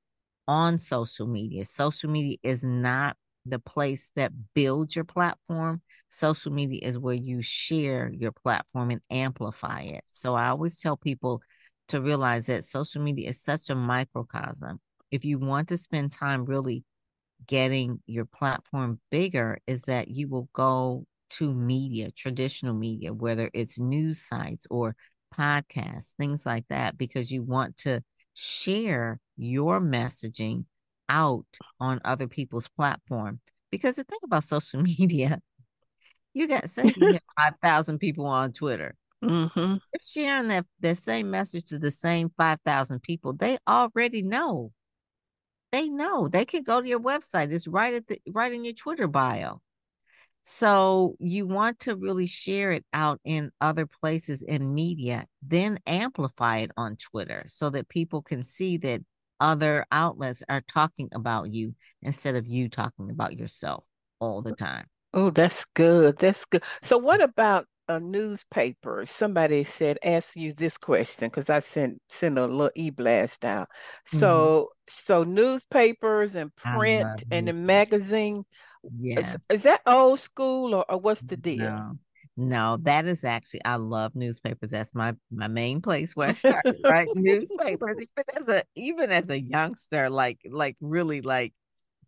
on 0.47 0.78
social 0.78 1.26
media. 1.26 1.64
Social 1.64 2.11
media 2.11 2.36
is 2.43 2.64
not 2.64 3.16
the 3.47 3.59
place 3.59 4.11
that 4.16 4.32
builds 4.55 4.95
your 4.95 5.05
platform. 5.05 5.80
Social 6.11 6.53
media 6.53 6.80
is 6.82 6.99
where 6.99 7.14
you 7.14 7.41
share 7.43 8.11
your 8.12 8.32
platform 8.32 8.91
and 8.91 9.01
amplify 9.11 9.82
it. 9.82 10.05
So 10.12 10.34
I 10.34 10.49
always 10.49 10.80
tell 10.80 10.97
people 10.97 11.41
to 11.89 12.01
realize 12.01 12.47
that 12.47 12.64
social 12.64 13.03
media 13.03 13.30
is 13.30 13.43
such 13.43 13.70
a 13.70 13.74
microcosm. 13.74 14.80
If 15.11 15.24
you 15.24 15.39
want 15.39 15.68
to 15.68 15.78
spend 15.78 16.12
time 16.12 16.45
really 16.45 16.84
getting 17.47 18.01
your 18.07 18.24
platform 18.24 19.01
bigger, 19.11 19.59
is 19.66 19.84
that 19.84 20.09
you 20.09 20.28
will 20.28 20.49
go 20.53 21.05
to 21.30 21.53
media, 21.55 22.11
traditional 22.11 22.74
media, 22.74 23.12
whether 23.12 23.51
it's 23.53 23.78
news 23.78 24.20
sites 24.20 24.66
or 24.70 24.97
podcasts, 25.36 26.14
things 26.18 26.45
like 26.47 26.66
that, 26.68 26.97
because 26.99 27.30
you 27.30 27.43
want 27.43 27.76
to 27.78 28.03
share 28.34 29.20
your 29.36 29.80
messaging 29.80 30.64
out 31.09 31.47
on 31.80 32.01
other 32.05 32.26
people's 32.26 32.68
platform. 32.68 33.41
Because 33.70 33.97
the 33.97 34.05
thing 34.05 34.18
about 34.24 34.45
social 34.45 34.82
media, 34.99 35.41
you 36.34 36.49
got 36.49 36.68
say 36.70 36.93
five 37.36 37.55
thousand 37.62 37.99
people 37.99 38.26
on 38.26 38.53
Twitter. 38.53 38.95
Mm-hmm. 39.22 39.74
sharing 40.00 40.48
that 40.48 40.64
the 40.78 40.94
same 40.94 41.30
message 41.30 41.64
to 41.66 41.78
the 41.78 41.90
same 41.90 42.30
five 42.36 42.60
thousand 42.64 43.02
people. 43.02 43.32
They 43.32 43.58
already 43.66 44.22
know. 44.22 44.72
They 45.72 45.88
know. 45.88 46.28
They 46.28 46.44
can 46.44 46.62
go 46.62 46.80
to 46.80 46.88
your 46.88 47.00
website. 47.00 47.52
It's 47.52 47.66
right 47.66 47.94
at 47.94 48.06
the 48.06 48.20
right 48.28 48.52
in 48.52 48.64
your 48.64 48.74
Twitter 48.74 49.08
bio. 49.08 49.60
So 50.44 51.16
you 51.18 51.46
want 51.46 51.80
to 51.80 51.94
really 51.94 52.26
share 52.26 52.70
it 52.70 52.84
out 52.94 53.20
in 53.22 53.50
other 53.60 53.86
places 53.86 54.40
in 54.40 54.72
media, 54.72 55.26
then 55.42 55.78
amplify 55.86 56.58
it 56.58 56.70
on 56.76 56.96
Twitter 56.96 57.44
so 57.46 57.68
that 57.70 57.90
people 57.90 58.22
can 58.22 58.44
see 58.44 58.78
that 58.78 59.02
other 59.40 59.84
outlets 59.92 60.42
are 60.48 60.62
talking 60.72 61.10
about 61.12 61.52
you 61.52 61.74
instead 62.00 62.34
of 62.34 62.46
you 62.46 62.70
talking 62.70 63.10
about 63.10 63.38
yourself 63.38 63.84
all 64.20 64.40
the 64.40 64.54
time. 64.54 64.86
Oh, 65.12 65.30
that's 65.30 65.66
good. 65.74 66.18
That's 66.18 66.44
good. 66.46 66.62
So 66.82 66.96
what 66.96 67.20
about 67.20 67.66
a 67.89 67.99
newspaper? 68.01 69.05
Somebody 69.07 69.64
said 69.64 69.99
ask 70.03 70.36
you 70.36 70.53
this 70.53 70.76
question 70.76 71.28
because 71.28 71.51
I 71.51 71.61
sent 71.61 72.01
sent 72.09 72.39
a 72.39 72.47
little 72.47 72.70
e-blast 72.74 73.45
out. 73.45 73.68
Mm-hmm. 74.09 74.18
So 74.18 74.70
so 74.89 75.24
newspapers 75.24 76.34
and 76.34 76.55
print 76.55 77.24
and 77.30 77.49
the 77.49 77.53
magazine 77.53 78.45
Yes. 79.01 79.36
Is, 79.51 79.57
is 79.57 79.62
that 79.64 79.82
old 79.86 80.20
school 80.20 80.74
or, 80.74 80.91
or 80.91 80.99
what's 80.99 81.20
the 81.22 81.36
deal? 81.36 81.59
No. 81.59 81.99
No, 82.41 82.76
that 82.82 83.05
is 83.05 83.24
actually 83.24 83.64
I 83.64 83.74
love 83.74 84.14
newspapers. 84.14 84.70
That's 84.70 84.95
my 84.95 85.16
my 85.28 85.49
main 85.49 85.80
place 85.80 86.14
where 86.14 86.28
I 86.28 86.32
started, 86.32 86.76
right? 86.84 87.09
newspapers. 87.16 87.97
Even 87.99 88.41
as 88.41 88.49
a 88.49 88.62
even 88.76 89.11
as 89.11 89.28
a 89.28 89.41
youngster, 89.41 90.09
like 90.09 90.39
like 90.49 90.76
really 90.80 91.20
like 91.20 91.53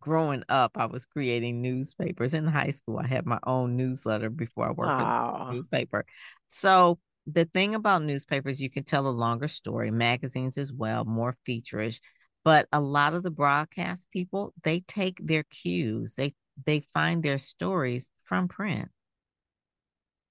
growing 0.01 0.43
up, 0.49 0.73
I 0.77 0.87
was 0.87 1.05
creating 1.05 1.61
newspapers 1.61 2.33
in 2.35 2.47
high 2.47 2.71
school. 2.71 2.99
I 2.99 3.07
had 3.07 3.25
my 3.27 3.39
own 3.45 3.77
newsletter 3.77 4.29
before 4.31 4.67
I 4.69 4.73
worked 4.73 4.97
Wow. 4.97 5.05
with 5.49 5.57
newspaper. 5.57 6.05
So 6.49 6.99
the 7.27 7.45
thing 7.45 7.75
about 7.75 8.03
newspapers, 8.03 8.61
you 8.61 8.69
can 8.69 8.83
tell 8.85 9.07
a 9.07 9.11
longer 9.11 9.47
story, 9.47 9.91
magazines 9.91 10.57
as 10.57 10.73
well, 10.73 11.05
more 11.05 11.35
featureish. 11.47 12.01
But 12.43 12.67
a 12.73 12.81
lot 12.81 13.13
of 13.15 13.23
the 13.23 13.31
broadcast 13.31 14.11
people, 14.11 14.53
they 14.63 14.81
take 14.81 15.19
their 15.25 15.43
cues, 15.43 16.15
they 16.15 16.33
they 16.65 16.81
find 16.93 17.23
their 17.23 17.39
stories 17.39 18.09
from 18.25 18.47
print. 18.49 18.89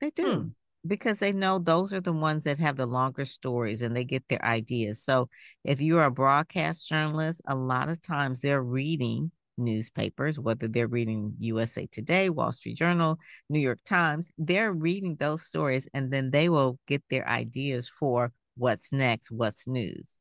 They 0.01 0.11
do. 0.11 0.47
Hmm. 0.47 0.53
Because 0.87 1.19
they 1.19 1.33
know 1.33 1.59
those 1.59 1.93
are 1.93 2.01
the 2.01 2.13
ones 2.13 2.45
that 2.45 2.59
have 2.59 2.77
the 2.77 2.87
longer 2.87 3.25
stories 3.27 3.83
and 3.83 3.95
they 3.97 4.05
get 4.05 4.29
their 4.29 4.45
ideas. 4.45 5.03
So, 5.03 5.29
if 5.65 5.81
you're 5.81 6.05
a 6.05 6.11
broadcast 6.11 6.89
journalist, 6.89 7.41
a 7.47 7.55
lot 7.55 7.89
of 7.91 8.01
times 8.03 8.41
they're 8.41 8.63
reading 8.63 9.31
newspapers, 9.61 10.39
whether 10.39 10.67
they're 10.67 10.89
reading 10.89 11.35
USA 11.39 11.87
Today, 11.87 12.31
Wall 12.31 12.53
Street 12.53 12.77
Journal, 12.77 13.19
New 13.49 13.61
York 13.61 13.79
Times, 13.87 14.31
they're 14.39 14.73
reading 14.73 15.17
those 15.17 15.43
stories 15.43 15.89
and 15.95 16.13
then 16.13 16.31
they 16.31 16.49
will 16.49 16.79
get 16.87 17.03
their 17.11 17.29
ideas 17.29 17.89
for 17.89 18.33
what's 18.57 18.93
next, 18.93 19.31
what's 19.31 19.67
news. 19.67 20.19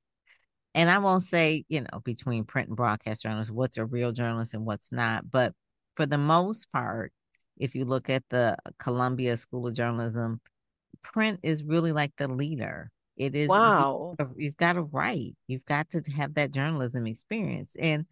And 0.75 0.89
I 0.89 0.99
won't 0.99 1.23
say, 1.23 1.65
you 1.67 1.81
know, 1.81 1.99
between 2.03 2.43
print 2.43 2.67
and 2.67 2.77
broadcast 2.77 3.23
journalists, 3.23 3.51
what's 3.51 3.77
a 3.77 3.85
real 3.85 4.11
journalist 4.11 4.53
and 4.53 4.65
what's 4.65 4.91
not, 4.91 5.29
but 5.29 5.53
for 5.95 6.05
the 6.05 6.17
most 6.17 6.71
part, 6.71 7.11
if 7.57 7.75
you 7.75 7.85
look 7.85 8.09
at 8.09 8.23
the 8.29 8.55
Columbia 8.77 9.35
School 9.35 9.67
of 9.67 9.75
Journalism, 9.75 10.39
print 11.03 11.39
is 11.43 11.63
really 11.63 11.91
like 11.91 12.13
the 12.17 12.27
leader. 12.27 12.91
It 13.17 13.35
is 13.35 13.49
wow. 13.49 14.15
You've 14.37 14.55
got 14.55 14.73
to 14.73 14.83
write. 14.83 15.35
You've 15.47 15.65
got 15.65 15.89
to 15.91 16.01
have 16.15 16.35
that 16.35 16.51
journalism 16.51 17.05
experience. 17.05 17.75
And 17.77 18.05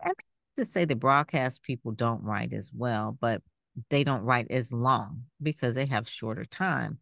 I 0.00 0.08
mean, 0.08 0.14
to 0.56 0.64
say 0.64 0.84
the 0.84 0.96
broadcast 0.96 1.62
people 1.62 1.92
don't 1.92 2.22
write 2.22 2.52
as 2.52 2.70
well, 2.74 3.16
but 3.20 3.42
they 3.90 4.04
don't 4.04 4.22
write 4.22 4.46
as 4.50 4.72
long 4.72 5.24
because 5.42 5.74
they 5.74 5.86
have 5.86 6.08
shorter 6.08 6.44
time. 6.44 6.98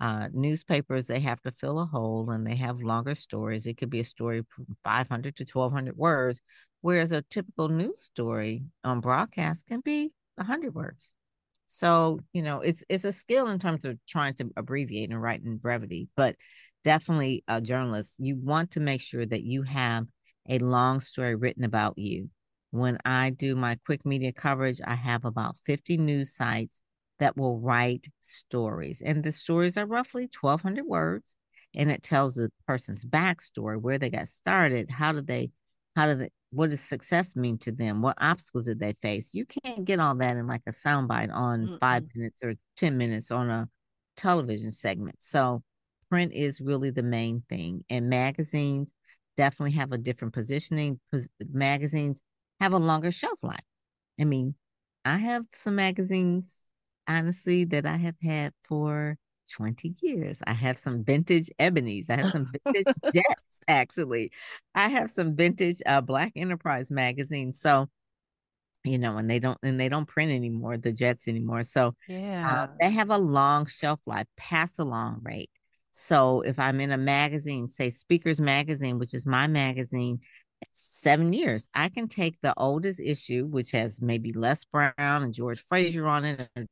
Uh, 0.00 0.28
newspapers, 0.32 1.06
they 1.06 1.20
have 1.20 1.40
to 1.42 1.52
fill 1.52 1.78
a 1.78 1.84
hole 1.84 2.30
and 2.30 2.46
they 2.46 2.56
have 2.56 2.80
longer 2.80 3.14
stories. 3.14 3.66
It 3.66 3.76
could 3.76 3.90
be 3.90 4.00
a 4.00 4.04
story 4.04 4.42
from 4.48 4.66
500 4.82 5.36
to 5.36 5.44
1200 5.44 5.96
words, 5.96 6.40
whereas 6.80 7.12
a 7.12 7.22
typical 7.22 7.68
news 7.68 8.02
story 8.02 8.62
on 8.82 9.00
broadcast 9.00 9.66
can 9.66 9.80
be 9.80 10.12
100 10.36 10.74
words. 10.74 11.12
So, 11.66 12.20
you 12.32 12.42
know, 12.42 12.60
it's 12.60 12.82
it's 12.88 13.04
a 13.04 13.12
skill 13.12 13.48
in 13.48 13.58
terms 13.58 13.84
of 13.84 13.98
trying 14.06 14.34
to 14.34 14.50
abbreviate 14.56 15.10
and 15.10 15.20
write 15.20 15.42
in 15.42 15.56
brevity, 15.58 16.08
but 16.16 16.34
definitely 16.82 17.44
a 17.46 17.60
journalist, 17.60 18.16
you 18.18 18.36
want 18.36 18.72
to 18.72 18.80
make 18.80 19.00
sure 19.00 19.24
that 19.26 19.42
you 19.42 19.62
have 19.62 20.06
a 20.48 20.58
long 20.58 21.00
story 21.00 21.34
written 21.34 21.64
about 21.64 21.98
you. 21.98 22.30
When 22.70 22.98
I 23.04 23.30
do 23.30 23.56
my 23.56 23.78
quick 23.86 24.04
media 24.06 24.32
coverage, 24.32 24.80
I 24.86 24.94
have 24.94 25.24
about 25.24 25.56
50 25.64 25.96
news 25.96 26.34
sites 26.34 26.82
that 27.18 27.36
will 27.36 27.58
write 27.60 28.06
stories. 28.20 29.02
And 29.02 29.22
the 29.24 29.32
stories 29.32 29.76
are 29.76 29.86
roughly 29.86 30.28
1,200 30.40 30.86
words. 30.86 31.36
And 31.74 31.90
it 31.90 32.02
tells 32.02 32.34
the 32.34 32.50
person's 32.66 33.04
backstory, 33.04 33.80
where 33.80 33.98
they 33.98 34.10
got 34.10 34.28
started, 34.28 34.90
how 34.90 35.12
did 35.12 35.26
they, 35.26 35.50
how 35.94 36.06
did 36.06 36.18
they, 36.20 36.30
what 36.50 36.70
does 36.70 36.80
success 36.80 37.36
mean 37.36 37.58
to 37.58 37.72
them? 37.72 38.02
What 38.02 38.16
obstacles 38.20 38.66
did 38.66 38.80
they 38.80 38.94
face? 39.02 39.34
You 39.34 39.46
can't 39.46 39.84
get 39.84 40.00
all 40.00 40.16
that 40.16 40.36
in 40.36 40.46
like 40.48 40.62
a 40.66 40.72
soundbite 40.72 41.32
on 41.32 41.70
Mm-mm. 41.70 41.78
five 41.80 42.04
minutes 42.14 42.42
or 42.42 42.54
10 42.76 42.96
minutes 42.96 43.30
on 43.30 43.50
a 43.50 43.68
television 44.16 44.72
segment. 44.72 45.16
So 45.20 45.62
print 46.08 46.32
is 46.32 46.60
really 46.60 46.90
the 46.90 47.02
main 47.02 47.42
thing. 47.48 47.84
And 47.88 48.08
magazines 48.08 48.90
definitely 49.36 49.72
have 49.72 49.92
a 49.92 49.98
different 49.98 50.34
positioning. 50.34 50.98
Magazines 51.52 52.22
have 52.60 52.72
a 52.72 52.78
longer 52.78 53.10
shelf 53.10 53.38
life. 53.42 53.64
I 54.20 54.24
mean, 54.24 54.54
I 55.04 55.16
have 55.16 55.44
some 55.54 55.76
magazines, 55.76 56.66
honestly, 57.08 57.64
that 57.66 57.86
I 57.86 57.96
have 57.96 58.16
had 58.22 58.52
for 58.64 59.16
20 59.56 59.94
years. 60.02 60.42
I 60.46 60.52
have 60.52 60.78
some 60.78 61.04
vintage 61.04 61.50
ebonies. 61.58 62.10
I 62.10 62.16
have 62.16 62.28
some 62.30 62.46
vintage 62.52 62.94
jets, 63.14 63.60
actually. 63.68 64.30
I 64.74 64.88
have 64.88 65.10
some 65.10 65.36
vintage 65.36 65.78
uh, 65.86 66.00
Black 66.02 66.32
Enterprise 66.36 66.90
magazines. 66.90 67.60
So, 67.60 67.88
you 68.84 68.98
know, 68.98 69.16
and 69.16 69.30
they 69.30 69.38
don't 69.38 69.58
and 69.62 69.78
they 69.80 69.88
don't 69.88 70.06
print 70.08 70.32
anymore, 70.32 70.76
the 70.78 70.92
jets 70.92 71.28
anymore. 71.28 71.62
So 71.64 71.88
uh, 71.88 71.92
yeah, 72.06 72.54
uh, 72.62 72.66
they 72.80 72.90
have 72.90 73.10
a 73.10 73.18
long 73.18 73.66
shelf 73.66 74.00
life, 74.06 74.26
pass 74.36 74.78
along 74.78 75.20
rate. 75.22 75.50
So 75.92 76.40
if 76.42 76.58
I'm 76.58 76.80
in 76.80 76.92
a 76.92 76.96
magazine, 76.96 77.68
say 77.68 77.90
Speakers 77.90 78.40
Magazine, 78.40 78.98
which 78.98 79.12
is 79.14 79.26
my 79.26 79.46
magazine, 79.46 80.20
seven 80.72 81.32
years. 81.32 81.68
I 81.74 81.88
can 81.88 82.08
take 82.08 82.40
the 82.40 82.54
oldest 82.56 83.00
issue, 83.00 83.46
which 83.46 83.70
has 83.72 84.00
maybe 84.00 84.32
Les 84.32 84.64
Brown 84.64 84.94
and 84.98 85.34
George 85.34 85.60
Fraser 85.60 86.06
on 86.06 86.24
it, 86.24 86.48
and 86.56 86.68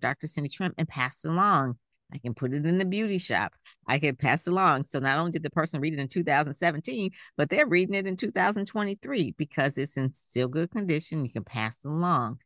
Dr. 0.00 0.26
Cindy 0.26 0.50
Trimm, 0.50 0.72
and 0.78 0.88
pass 0.88 1.24
it 1.24 1.30
along. 1.30 1.76
I 2.12 2.18
can 2.18 2.34
put 2.34 2.52
it 2.52 2.66
in 2.66 2.78
the 2.78 2.84
beauty 2.84 3.18
shop. 3.18 3.54
I 3.86 3.98
can 3.98 4.16
pass 4.16 4.46
it 4.46 4.50
along. 4.50 4.84
So 4.84 4.98
not 4.98 5.18
only 5.18 5.30
did 5.30 5.42
the 5.42 5.50
person 5.50 5.80
read 5.80 5.94
it 5.94 6.00
in 6.00 6.08
2017, 6.08 7.10
but 7.36 7.48
they're 7.48 7.66
reading 7.66 7.94
it 7.94 8.06
in 8.06 8.16
2023 8.16 9.34
because 9.36 9.78
it's 9.78 9.96
in 9.96 10.12
still 10.12 10.48
good 10.48 10.70
condition. 10.70 11.24
You 11.24 11.30
can 11.30 11.44
pass 11.44 11.84
it 11.84 11.88
along. 11.88 12.38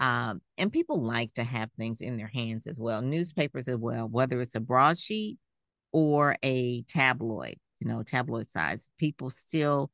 Um, 0.00 0.40
and 0.56 0.72
people 0.72 1.02
like 1.02 1.34
to 1.34 1.44
have 1.44 1.70
things 1.72 2.00
in 2.00 2.16
their 2.16 2.28
hands 2.28 2.66
as 2.68 2.78
well, 2.78 3.02
newspapers 3.02 3.66
as 3.66 3.76
well, 3.76 4.06
whether 4.06 4.40
it's 4.40 4.54
a 4.54 4.60
broadsheet 4.60 5.38
or 5.90 6.36
a 6.44 6.82
tabloid, 6.82 7.56
you 7.80 7.88
know, 7.88 8.04
tabloid 8.04 8.48
size. 8.48 8.88
People 8.98 9.30
still 9.30 9.90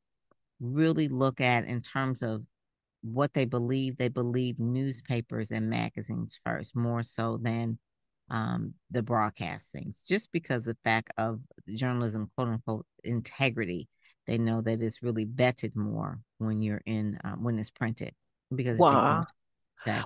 really 0.60 1.08
look 1.08 1.40
at 1.40 1.64
in 1.66 1.80
terms 1.82 2.22
of 2.22 2.42
what 3.02 3.34
they 3.34 3.44
believe. 3.44 3.96
They 3.96 4.08
believe 4.08 4.58
newspapers 4.58 5.50
and 5.50 5.68
magazines 5.68 6.38
first, 6.42 6.74
more 6.74 7.02
so 7.02 7.38
than 7.40 7.78
um, 8.30 8.74
the 8.90 9.02
broadcastings, 9.02 10.06
just 10.06 10.32
because 10.32 10.64
the 10.64 10.76
fact 10.84 11.12
of 11.18 11.40
journalism, 11.74 12.30
quote 12.36 12.48
unquote, 12.48 12.86
integrity. 13.04 13.88
They 14.26 14.38
know 14.38 14.62
that 14.62 14.80
it's 14.80 15.02
really 15.02 15.26
vetted 15.26 15.76
more 15.76 16.20
when 16.38 16.62
you're 16.62 16.80
in 16.86 17.18
uh, 17.22 17.34
when 17.34 17.58
it's 17.58 17.70
printed 17.70 18.14
because 18.54 18.78
wow. 18.78 19.22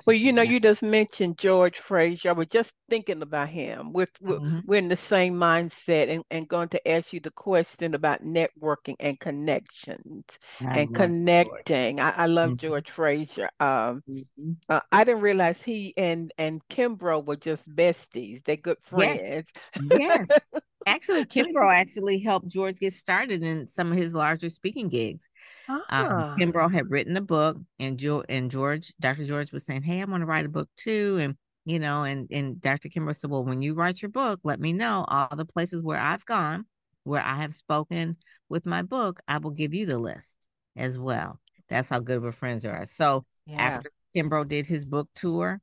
Well, 0.07 0.17
you 0.17 0.33
know, 0.33 0.43
you 0.43 0.61
just 0.61 0.83
mentioned 0.83 1.39
George 1.39 1.79
Fraser. 1.79 2.31
I 2.31 2.33
was 2.33 2.49
just 2.49 2.73
thinking 2.89 3.23
about 3.23 3.49
him. 3.49 3.93
We're, 3.93 4.09
mm-hmm. 4.23 4.61
we're 4.65 4.79
in 4.79 4.89
the 4.89 4.97
same 4.97 5.35
mindset 5.35 6.11
and, 6.11 6.25
and 6.31 6.49
going 6.49 6.69
to 6.71 6.89
ask 6.89 7.13
you 7.13 7.21
the 7.21 7.31
question 7.31 7.95
about 7.95 8.25
networking 8.25 8.97
and 9.01 9.19
connections 9.21 10.25
I 10.61 10.81
and 10.81 10.95
connecting. 10.95 12.01
I, 12.01 12.11
I, 12.11 12.27
love 12.27 12.51
mm-hmm. 12.51 12.67
George 12.67 12.91
Fraser. 12.91 13.51
Um, 13.61 14.03
mm-hmm. 14.09 14.53
uh, 14.69 14.81
I 14.91 15.05
didn't 15.05 15.23
realize 15.23 15.57
he 15.65 15.95
and, 15.97 16.33
and 16.39 16.61
Kimbro 16.69 17.25
were 17.25 17.37
just 17.37 17.69
besties. 17.75 18.45
They're 18.45 18.57
good 18.57 18.79
friends. 18.85 19.47
Yes. 19.91 20.27
yes. 20.31 20.63
Actually, 20.89 21.25
Kimbro 21.25 21.73
actually 21.73 22.19
helped 22.19 22.49
George 22.49 22.79
get 22.79 22.93
started 22.93 23.43
in 23.43 23.69
some 23.69 23.93
of 23.93 23.99
his 23.99 24.15
larger 24.15 24.51
speaking 24.51 24.89
gigs. 24.89 25.29
Um, 25.69 25.83
ah. 25.91 26.33
Um, 26.33 26.39
Kimbro 26.39 26.73
had 26.73 26.91
written 26.91 27.17
a 27.17 27.21
book, 27.21 27.57
and 27.79 27.99
George 27.99 28.27
and 28.29 28.51
George, 28.51 28.93
Dr. 29.01 29.25
George 29.25 29.53
was 29.53 29.65
saying, 29.65 29.83
"Hey, 29.83 30.01
I 30.01 30.05
want 30.05 30.23
to 30.23 30.27
write 30.27 30.47
a 30.47 30.51
book 30.51 30.69
too," 30.77 31.19
and 31.21 31.37
you 31.65 31.79
know, 31.79 32.05
and 32.05 32.29
and 32.31 32.61
Dr. 32.61 32.89
Kimbro 32.89 33.15
said, 33.15 33.31
"Well, 33.31 33.45
when 33.45 33.63
you 33.63 33.75
write 33.75 34.03
your 34.03 34.11
book, 34.11 34.41
let 34.45 34.61
me 34.61 34.73
know 34.73 35.05
all 35.09 35.35
the 35.37 35.45
places 35.45 35.83
where 35.83 36.01
I've 36.01 36.25
gone, 36.27 36.67
where 37.05 37.23
I 37.23 37.37
have 37.37 37.55
spoken 37.55 38.17
with 38.49 38.67
my 38.67 38.83
book. 38.83 39.21
I 39.29 39.39
will 39.39 39.51
give 39.51 39.75
you 39.75 39.87
the 39.87 39.99
list 39.99 40.49
as 40.77 40.99
well." 40.99 41.41
That's 41.69 41.89
how 41.89 42.01
good 42.01 42.17
of 42.17 42.25
a 42.25 42.33
friends 42.33 42.65
are. 42.65 42.87
So 42.87 43.25
yeah. 43.47 43.57
after 43.57 43.91
Kimbro 44.15 44.47
did 44.49 44.67
his 44.67 44.85
book 44.85 45.09
tour, 45.15 45.61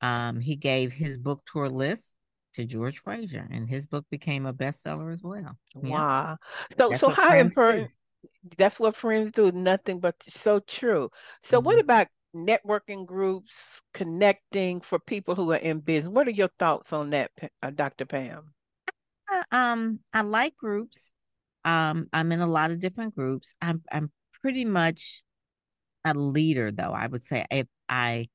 um, 0.00 0.40
he 0.40 0.56
gave 0.56 0.92
his 0.92 1.16
book 1.18 1.42
tour 1.44 1.68
list 1.68 2.14
to 2.54 2.64
George 2.64 2.98
Fraser, 2.98 3.46
and 3.50 3.68
his 3.68 3.86
book 3.86 4.04
became 4.10 4.46
a 4.46 4.52
bestseller 4.52 5.12
as 5.12 5.22
well. 5.22 5.56
Wow! 5.74 6.38
Yeah. 6.70 6.76
So, 6.78 6.88
that's 6.88 7.00
so 7.00 7.08
how 7.10 7.36
important? 7.36 7.90
That's 8.58 8.78
what 8.78 8.96
friends 8.96 9.32
do. 9.34 9.50
Nothing 9.52 10.00
but 10.00 10.16
so 10.28 10.60
true. 10.60 11.10
So, 11.44 11.58
mm-hmm. 11.58 11.66
what 11.66 11.78
about 11.78 12.08
networking 12.34 13.06
groups, 13.06 13.52
connecting 13.94 14.80
for 14.80 14.98
people 14.98 15.34
who 15.34 15.52
are 15.52 15.56
in 15.56 15.80
business? 15.80 16.12
What 16.12 16.28
are 16.28 16.32
your 16.32 16.50
thoughts 16.58 16.92
on 16.92 17.10
that, 17.10 17.30
uh, 17.62 17.70
Dr. 17.70 18.06
Pam? 18.06 18.52
Uh, 19.32 19.42
um, 19.54 20.00
I 20.12 20.22
like 20.22 20.56
groups. 20.56 21.12
Um, 21.64 22.08
I'm 22.12 22.32
in 22.32 22.40
a 22.40 22.46
lot 22.46 22.70
of 22.70 22.78
different 22.78 23.14
groups. 23.14 23.54
I'm 23.60 23.82
I'm 23.92 24.10
pretty 24.40 24.64
much 24.64 25.22
a 26.04 26.14
leader, 26.14 26.70
though. 26.70 26.92
I 26.92 27.06
would 27.06 27.22
say 27.22 27.46
if 27.50 27.66
I 27.88 28.28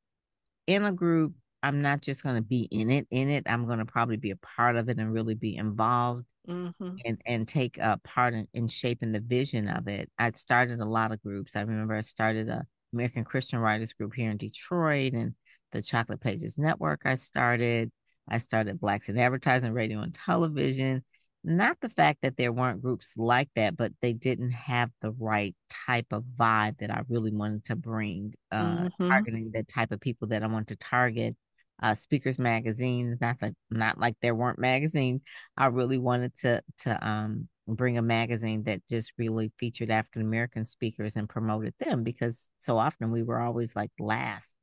in 0.67 0.83
a 0.83 0.91
group 0.91 1.33
I'm 1.65 1.81
not 1.81 2.01
just 2.01 2.21
going 2.21 2.35
to 2.35 2.43
be 2.43 2.67
in 2.69 2.91
it, 2.91 3.07
in 3.09 3.31
it. 3.31 3.47
I'm 3.47 3.65
going 3.65 3.79
to 3.79 3.85
probably 3.85 4.17
be 4.17 4.29
a 4.29 4.35
part 4.35 4.75
of 4.75 4.87
it 4.87 4.99
and 4.99 5.11
really 5.11 5.33
be 5.33 5.55
involved 5.55 6.31
mm-hmm. 6.47 6.95
and 7.03 7.19
and 7.25 7.47
take 7.47 7.79
a 7.79 7.99
part 8.03 8.35
in, 8.35 8.47
in 8.53 8.67
shaping 8.67 9.11
the 9.11 9.19
vision 9.19 9.67
of 9.67 9.87
it. 9.87 10.11
I 10.19 10.31
started 10.33 10.79
a 10.79 10.85
lot 10.85 11.11
of 11.11 11.23
groups. 11.23 11.55
I 11.55 11.61
remember 11.61 11.95
I 11.95 12.01
started 12.01 12.49
a 12.49 12.67
American 12.93 13.23
Christian 13.23 13.57
Writers 13.57 13.93
Group 13.93 14.13
here 14.13 14.29
in 14.29 14.37
Detroit 14.37 15.13
and 15.13 15.33
the 15.71 15.81
Chocolate 15.81 16.21
Pages 16.21 16.59
Network. 16.59 17.01
I 17.05 17.15
started. 17.15 17.91
I 18.29 18.37
started 18.37 18.79
Blacks 18.79 19.09
in 19.09 19.17
Advertising, 19.17 19.73
Radio, 19.73 20.01
and 20.01 20.13
Television. 20.13 21.03
Not 21.43 21.79
the 21.81 21.89
fact 21.89 22.19
that 22.21 22.37
there 22.37 22.53
weren't 22.53 22.83
groups 22.83 23.13
like 23.17 23.49
that, 23.55 23.75
but 23.75 23.91
they 24.01 24.13
didn't 24.13 24.51
have 24.51 24.91
the 25.01 25.11
right 25.13 25.55
type 25.87 26.07
of 26.11 26.25
vibe 26.39 26.77
that 26.77 26.91
I 26.91 27.01
really 27.09 27.31
wanted 27.31 27.65
to 27.65 27.75
bring, 27.75 28.33
uh, 28.51 28.77
mm-hmm. 28.77 29.07
targeting 29.07 29.51
the 29.51 29.63
type 29.63 29.91
of 29.91 29.99
people 29.99 30.27
that 30.27 30.43
I 30.43 30.47
wanted 30.47 30.67
to 30.69 30.75
target 30.77 31.35
uh, 31.81 31.93
speakers 31.95 32.39
magazine. 32.39 33.17
Not 33.21 33.39
that 33.41 33.53
not 33.69 33.99
like 33.99 34.15
there 34.21 34.35
weren't 34.35 34.59
magazines. 34.59 35.21
I 35.57 35.67
really 35.67 35.97
wanted 35.97 36.37
to 36.39 36.61
to 36.79 37.07
um 37.07 37.47
bring 37.67 37.97
a 37.97 38.01
magazine 38.01 38.63
that 38.63 38.81
just 38.87 39.11
really 39.17 39.51
featured 39.57 39.89
African 39.89 40.21
American 40.21 40.65
speakers 40.65 41.15
and 41.15 41.27
promoted 41.27 41.73
them 41.79 42.03
because 42.03 42.49
so 42.57 42.77
often 42.77 43.11
we 43.11 43.23
were 43.23 43.39
always 43.39 43.75
like 43.75 43.91
last. 43.99 44.55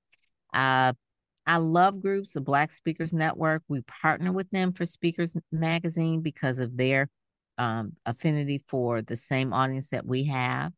Uh, 0.55 0.93
I 1.47 1.57
love 1.57 2.01
groups, 2.01 2.33
the 2.33 2.41
Black 2.41 2.71
Speakers 2.71 3.13
Network. 3.13 3.63
We 3.69 3.81
partner 3.83 4.33
with 4.33 4.51
them 4.51 4.73
for 4.73 4.87
Speakers 4.87 5.37
Magazine 5.51 6.21
because 6.23 6.59
of 6.59 6.77
their 6.77 7.09
um, 7.59 7.95
affinity 8.07 8.65
for 8.69 9.03
the 9.03 9.17
same 9.17 9.53
audience 9.53 9.91
that 9.91 10.07
we 10.07 10.25
have. 10.25 10.73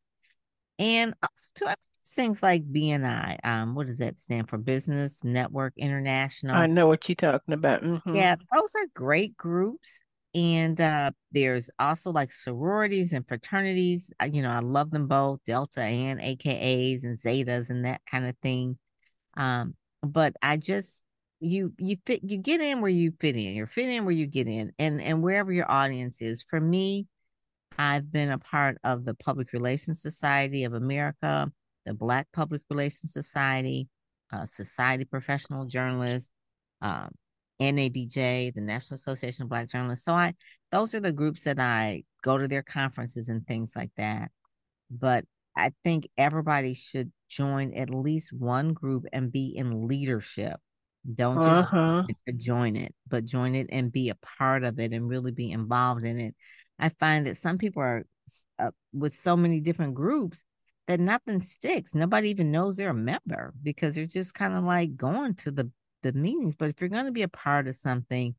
And 0.78 1.14
also, 1.22 1.50
too, 1.54 1.66
things 2.06 2.42
like 2.42 2.64
BNI. 2.64 3.38
Um, 3.44 3.74
what 3.74 3.86
does 3.86 3.98
that 3.98 4.20
stand 4.20 4.48
for? 4.48 4.58
Business 4.58 5.24
Network 5.24 5.72
International. 5.76 6.56
I 6.56 6.66
know 6.66 6.86
what 6.86 7.08
you're 7.08 7.16
talking 7.16 7.54
about. 7.54 7.82
Mm-hmm. 7.82 8.14
Yeah, 8.14 8.36
those 8.52 8.74
are 8.76 8.86
great 8.94 9.36
groups. 9.36 10.02
And 10.34 10.80
uh, 10.80 11.12
there's 11.30 11.70
also 11.78 12.10
like 12.10 12.32
sororities 12.32 13.12
and 13.12 13.26
fraternities. 13.26 14.10
You 14.32 14.42
know, 14.42 14.50
I 14.50 14.58
love 14.58 14.90
them 14.90 15.06
both, 15.06 15.40
Delta 15.46 15.82
and 15.82 16.20
AKAs 16.20 17.04
and 17.04 17.18
Zetas 17.18 17.70
and 17.70 17.84
that 17.84 18.00
kind 18.10 18.26
of 18.26 18.36
thing. 18.42 18.76
Um, 19.36 19.74
but 20.02 20.34
I 20.42 20.56
just 20.56 21.02
you 21.40 21.72
you 21.78 21.96
fit 22.04 22.20
you 22.24 22.38
get 22.38 22.60
in 22.60 22.80
where 22.80 22.90
you 22.90 23.12
fit 23.20 23.36
in. 23.36 23.54
You're 23.54 23.66
fit 23.66 23.88
in 23.88 24.04
where 24.04 24.14
you 24.14 24.26
get 24.26 24.48
in, 24.48 24.72
and 24.78 25.00
and 25.00 25.22
wherever 25.22 25.52
your 25.52 25.70
audience 25.70 26.20
is. 26.20 26.42
For 26.42 26.60
me, 26.60 27.06
I've 27.78 28.10
been 28.10 28.30
a 28.30 28.38
part 28.38 28.78
of 28.82 29.04
the 29.04 29.14
Public 29.14 29.52
Relations 29.52 30.02
Society 30.02 30.64
of 30.64 30.74
America 30.74 31.52
the 31.84 31.94
Black 31.94 32.26
Public 32.32 32.62
Relations 32.70 33.12
Society, 33.12 33.88
uh, 34.32 34.46
Society 34.46 35.04
Professional 35.04 35.66
Journalists, 35.66 36.30
um, 36.82 37.10
NABJ, 37.60 38.54
the 38.54 38.60
National 38.60 38.96
Association 38.96 39.44
of 39.44 39.48
Black 39.48 39.68
Journalists. 39.68 40.04
So 40.04 40.12
I, 40.12 40.34
those 40.72 40.94
are 40.94 41.00
the 41.00 41.12
groups 41.12 41.44
that 41.44 41.60
I 41.60 42.04
go 42.22 42.38
to 42.38 42.48
their 42.48 42.62
conferences 42.62 43.28
and 43.28 43.46
things 43.46 43.72
like 43.76 43.90
that. 43.96 44.30
But 44.90 45.24
I 45.56 45.72
think 45.84 46.08
everybody 46.16 46.74
should 46.74 47.12
join 47.28 47.74
at 47.74 47.90
least 47.90 48.32
one 48.32 48.72
group 48.72 49.04
and 49.12 49.30
be 49.30 49.54
in 49.56 49.86
leadership. 49.86 50.58
Don't 51.14 51.36
just 51.36 51.72
uh-huh. 51.72 52.02
join 52.36 52.76
it, 52.76 52.94
but 53.08 53.24
join 53.24 53.54
it 53.54 53.68
and 53.70 53.92
be 53.92 54.08
a 54.08 54.16
part 54.16 54.64
of 54.64 54.80
it 54.80 54.92
and 54.92 55.08
really 55.08 55.32
be 55.32 55.50
involved 55.50 56.04
in 56.04 56.18
it. 56.18 56.34
I 56.78 56.88
find 56.88 57.26
that 57.26 57.36
some 57.36 57.58
people 57.58 57.82
are 57.82 58.04
uh, 58.58 58.70
with 58.92 59.14
so 59.14 59.36
many 59.36 59.60
different 59.60 59.94
groups 59.94 60.44
that 60.86 61.00
nothing 61.00 61.40
sticks. 61.40 61.94
Nobody 61.94 62.30
even 62.30 62.50
knows 62.50 62.76
they're 62.76 62.90
a 62.90 62.94
member 62.94 63.54
because 63.62 63.94
they're 63.94 64.06
just 64.06 64.34
kind 64.34 64.54
of 64.54 64.64
like 64.64 64.96
going 64.96 65.34
to 65.36 65.50
the 65.50 65.70
the 66.02 66.12
meetings. 66.12 66.54
But 66.54 66.70
if 66.70 66.80
you're 66.80 66.90
going 66.90 67.06
to 67.06 67.12
be 67.12 67.22
a 67.22 67.28
part 67.28 67.66
of 67.66 67.76
something, 67.76 68.34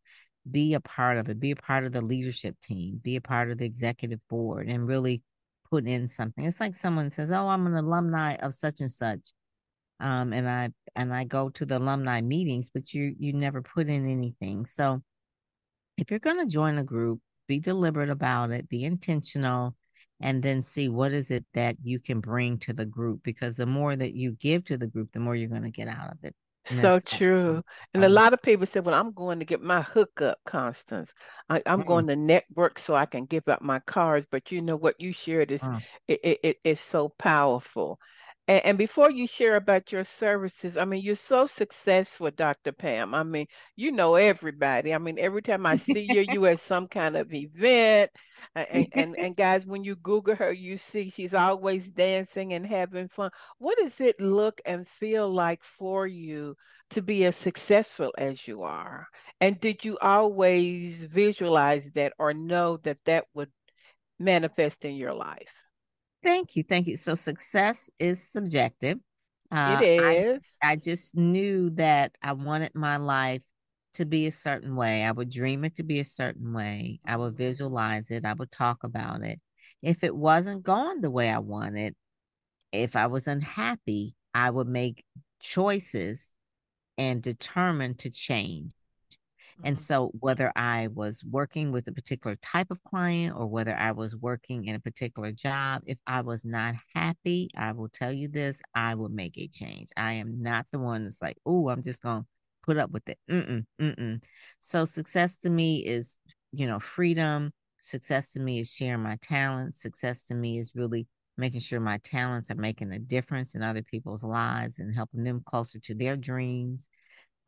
be 0.49 0.75
a 0.75 0.79
part 0.79 1.17
of 1.17 1.29
it. 1.29 1.39
Be 1.39 1.51
a 1.51 1.55
part 1.55 1.85
of 1.85 1.91
the 1.91 2.01
leadership 2.01 2.55
team. 2.61 2.99
Be 3.03 3.15
a 3.15 3.21
part 3.21 3.49
of 3.49 3.57
the 3.57 3.65
executive 3.65 4.19
board, 4.29 4.69
and 4.69 4.87
really 4.87 5.23
put 5.69 5.87
in 5.87 6.07
something. 6.07 6.45
It's 6.45 6.59
like 6.59 6.75
someone 6.75 7.11
says, 7.11 7.31
"Oh, 7.31 7.47
I'm 7.47 7.65
an 7.67 7.73
alumni 7.75 8.35
of 8.35 8.53
such 8.53 8.81
and 8.81 8.91
such," 8.91 9.33
um, 9.99 10.33
and 10.33 10.47
I 10.49 10.69
and 10.95 11.13
I 11.13 11.23
go 11.23 11.49
to 11.49 11.65
the 11.65 11.79
alumni 11.79 12.21
meetings, 12.21 12.69
but 12.69 12.93
you 12.93 13.15
you 13.17 13.33
never 13.33 13.61
put 13.61 13.89
in 13.89 14.07
anything. 14.07 14.65
So, 14.67 15.01
if 15.97 16.11
you're 16.11 16.19
going 16.19 16.39
to 16.39 16.45
join 16.45 16.77
a 16.77 16.83
group, 16.83 17.21
be 17.47 17.59
deliberate 17.59 18.09
about 18.09 18.51
it. 18.51 18.69
Be 18.69 18.83
intentional 18.83 19.75
and 20.21 20.41
then 20.41 20.61
see 20.61 20.89
what 20.89 21.11
is 21.11 21.31
it 21.31 21.45
that 21.53 21.75
you 21.83 21.99
can 21.99 22.19
bring 22.19 22.57
to 22.57 22.73
the 22.73 22.85
group 22.85 23.21
because 23.23 23.57
the 23.57 23.65
more 23.65 23.95
that 23.95 24.13
you 24.13 24.31
give 24.33 24.63
to 24.65 24.77
the 24.77 24.87
group 24.87 25.11
the 25.13 25.19
more 25.19 25.35
you're 25.35 25.49
going 25.49 25.63
to 25.63 25.69
get 25.69 25.87
out 25.87 26.11
of 26.11 26.17
it 26.23 26.35
and 26.69 26.81
so 26.81 26.99
true 26.99 27.61
and 27.93 28.03
um, 28.03 28.11
a 28.11 28.13
lot 28.13 28.33
of 28.33 28.41
people 28.41 28.65
say 28.65 28.79
well 28.79 28.95
i'm 28.95 29.11
going 29.11 29.39
to 29.39 29.45
get 29.45 29.61
my 29.61 29.81
hookup 29.81 30.39
constance. 30.45 31.11
I, 31.49 31.57
am 31.65 31.79
mm-hmm. 31.79 31.87
going 31.87 32.07
to 32.07 32.15
network 32.15 32.79
so 32.79 32.95
i 32.95 33.05
can 33.05 33.25
give 33.25 33.47
up 33.47 33.61
my 33.61 33.79
cards 33.79 34.25
but 34.31 34.51
you 34.51 34.61
know 34.61 34.75
what? 34.75 34.95
You 34.99 35.13
shared 35.13 35.51
is 35.51 35.61
uh, 35.61 35.79
it, 36.07 36.19
it, 36.23 36.39
it, 36.43 36.57
it's 36.63 36.81
so 36.81 37.09
powerful 37.17 37.99
and, 38.47 38.65
and, 38.65 38.77
before 38.77 39.09
you 39.09 39.27
share 39.27 39.55
about 39.55 39.91
your 39.91 40.03
services, 40.03 40.77
I 40.77 40.85
mean, 40.85 41.01
you're 41.01 41.15
so 41.15 41.47
successful, 41.47 42.29
Dr. 42.29 42.71
Pam. 42.71 43.15
I 43.15 43.23
mean, 43.23 43.47
you 43.75 43.91
know 43.91 44.15
everybody. 44.15 44.93
I 44.93 44.99
mean, 44.99 45.17
every 45.17 45.41
time 45.41 45.65
I 45.65 45.77
see 45.77 46.01
you, 46.01 46.25
you 46.29 46.45
at 46.45 46.61
some 46.61 46.87
kind 46.87 47.15
of 47.15 47.33
event. 47.33 48.11
And, 48.55 48.87
and 48.93 49.15
and 49.19 49.35
guys, 49.35 49.65
when 49.65 49.83
you 49.83 49.95
Google 49.95 50.35
her, 50.35 50.51
you 50.51 50.77
see 50.77 51.11
she's 51.15 51.33
always 51.33 51.87
dancing 51.87 52.53
and 52.53 52.65
having 52.65 53.09
fun. 53.09 53.31
What 53.57 53.77
does 53.79 53.99
it 53.99 54.19
look 54.19 54.61
and 54.65 54.87
feel 54.99 55.27
like 55.31 55.61
for 55.79 56.05
you 56.05 56.55
to 56.91 57.01
be 57.01 57.25
as 57.25 57.35
successful 57.35 58.13
as 58.17 58.47
you 58.47 58.61
are? 58.63 59.07
And 59.41 59.59
did 59.59 59.83
you 59.83 59.97
always 59.99 60.99
visualize 60.99 61.83
that 61.95 62.13
or 62.19 62.33
know 62.33 62.77
that 62.83 62.99
that 63.05 63.25
would 63.33 63.49
manifest 64.19 64.85
in 64.85 64.95
your 64.95 65.13
life? 65.13 65.64
Thank 66.25 66.55
you. 66.55 66.63
Thank 66.63 66.87
you. 66.87 66.97
So 66.97 67.13
success 67.13 67.87
is 67.99 68.21
subjective. 68.21 68.97
Uh, 69.51 69.79
it 69.79 69.85
is. 69.85 70.43
I, 70.63 70.71
I 70.71 70.75
just 70.75 71.15
knew 71.15 71.69
that 71.75 72.15
I 72.23 72.33
wanted 72.33 72.73
my 72.73 72.97
life 72.97 73.43
to 73.93 74.05
be 74.05 74.25
a 74.25 74.31
certain 74.31 74.75
way. 74.75 75.03
I 75.03 75.11
would 75.11 75.29
dream 75.29 75.63
it 75.65 75.75
to 75.75 75.83
be 75.83 75.99
a 75.99 76.03
certain 76.03 76.51
way. 76.51 76.99
I 77.05 77.15
would 77.15 77.37
visualize 77.37 78.09
it. 78.09 78.25
I 78.25 78.33
would 78.33 78.51
talk 78.51 78.83
about 78.83 79.21
it. 79.21 79.39
If 79.83 80.03
it 80.03 80.15
wasn't 80.15 80.63
going 80.63 81.01
the 81.01 81.11
way 81.11 81.29
I 81.29 81.37
wanted, 81.37 81.93
if 82.71 82.95
I 82.95 83.05
was 83.05 83.27
unhappy, 83.27 84.15
I 84.33 84.49
would 84.49 84.67
make 84.67 85.05
choices 85.39 86.33
and 86.97 87.21
determine 87.21 87.93
to 87.97 88.09
change. 88.09 88.71
And 89.63 89.77
mm-hmm. 89.77 89.81
so, 89.81 90.11
whether 90.19 90.51
I 90.55 90.87
was 90.87 91.23
working 91.23 91.71
with 91.71 91.87
a 91.87 91.91
particular 91.91 92.35
type 92.37 92.71
of 92.71 92.83
client 92.83 93.35
or 93.37 93.47
whether 93.47 93.75
I 93.75 93.91
was 93.91 94.15
working 94.15 94.65
in 94.65 94.75
a 94.75 94.79
particular 94.79 95.31
job, 95.31 95.83
if 95.85 95.97
I 96.05 96.21
was 96.21 96.43
not 96.43 96.75
happy, 96.93 97.49
I 97.55 97.71
will 97.71 97.89
tell 97.89 98.11
you 98.11 98.27
this 98.27 98.61
I 98.73 98.95
will 98.95 99.09
make 99.09 99.37
a 99.37 99.47
change. 99.47 99.89
I 99.95 100.13
am 100.13 100.41
not 100.41 100.65
the 100.71 100.79
one 100.79 101.05
that's 101.05 101.21
like, 101.21 101.37
oh, 101.45 101.69
I'm 101.69 101.83
just 101.83 102.01
going 102.01 102.23
to 102.23 102.27
put 102.63 102.77
up 102.77 102.91
with 102.91 103.07
it. 103.07 103.17
Mm-mm, 103.29 103.65
mm-mm. 103.79 104.21
So, 104.59 104.83
success 104.83 105.37
to 105.37 105.49
me 105.49 105.85
is, 105.85 106.17
you 106.51 106.67
know, 106.67 106.79
freedom. 106.79 107.51
Success 107.79 108.33
to 108.33 108.39
me 108.39 108.59
is 108.59 108.71
sharing 108.71 109.03
my 109.03 109.17
talents. 109.21 109.81
Success 109.81 110.25
to 110.25 110.35
me 110.35 110.59
is 110.59 110.73
really 110.75 111.07
making 111.37 111.61
sure 111.61 111.79
my 111.79 111.99
talents 111.99 112.49
are 112.51 112.55
making 112.55 112.91
a 112.91 112.99
difference 112.99 113.55
in 113.55 113.63
other 113.63 113.83
people's 113.83 114.23
lives 114.23 114.79
and 114.79 114.93
helping 114.93 115.23
them 115.23 115.41
closer 115.45 115.79
to 115.79 115.93
their 115.93 116.15
dreams 116.15 116.87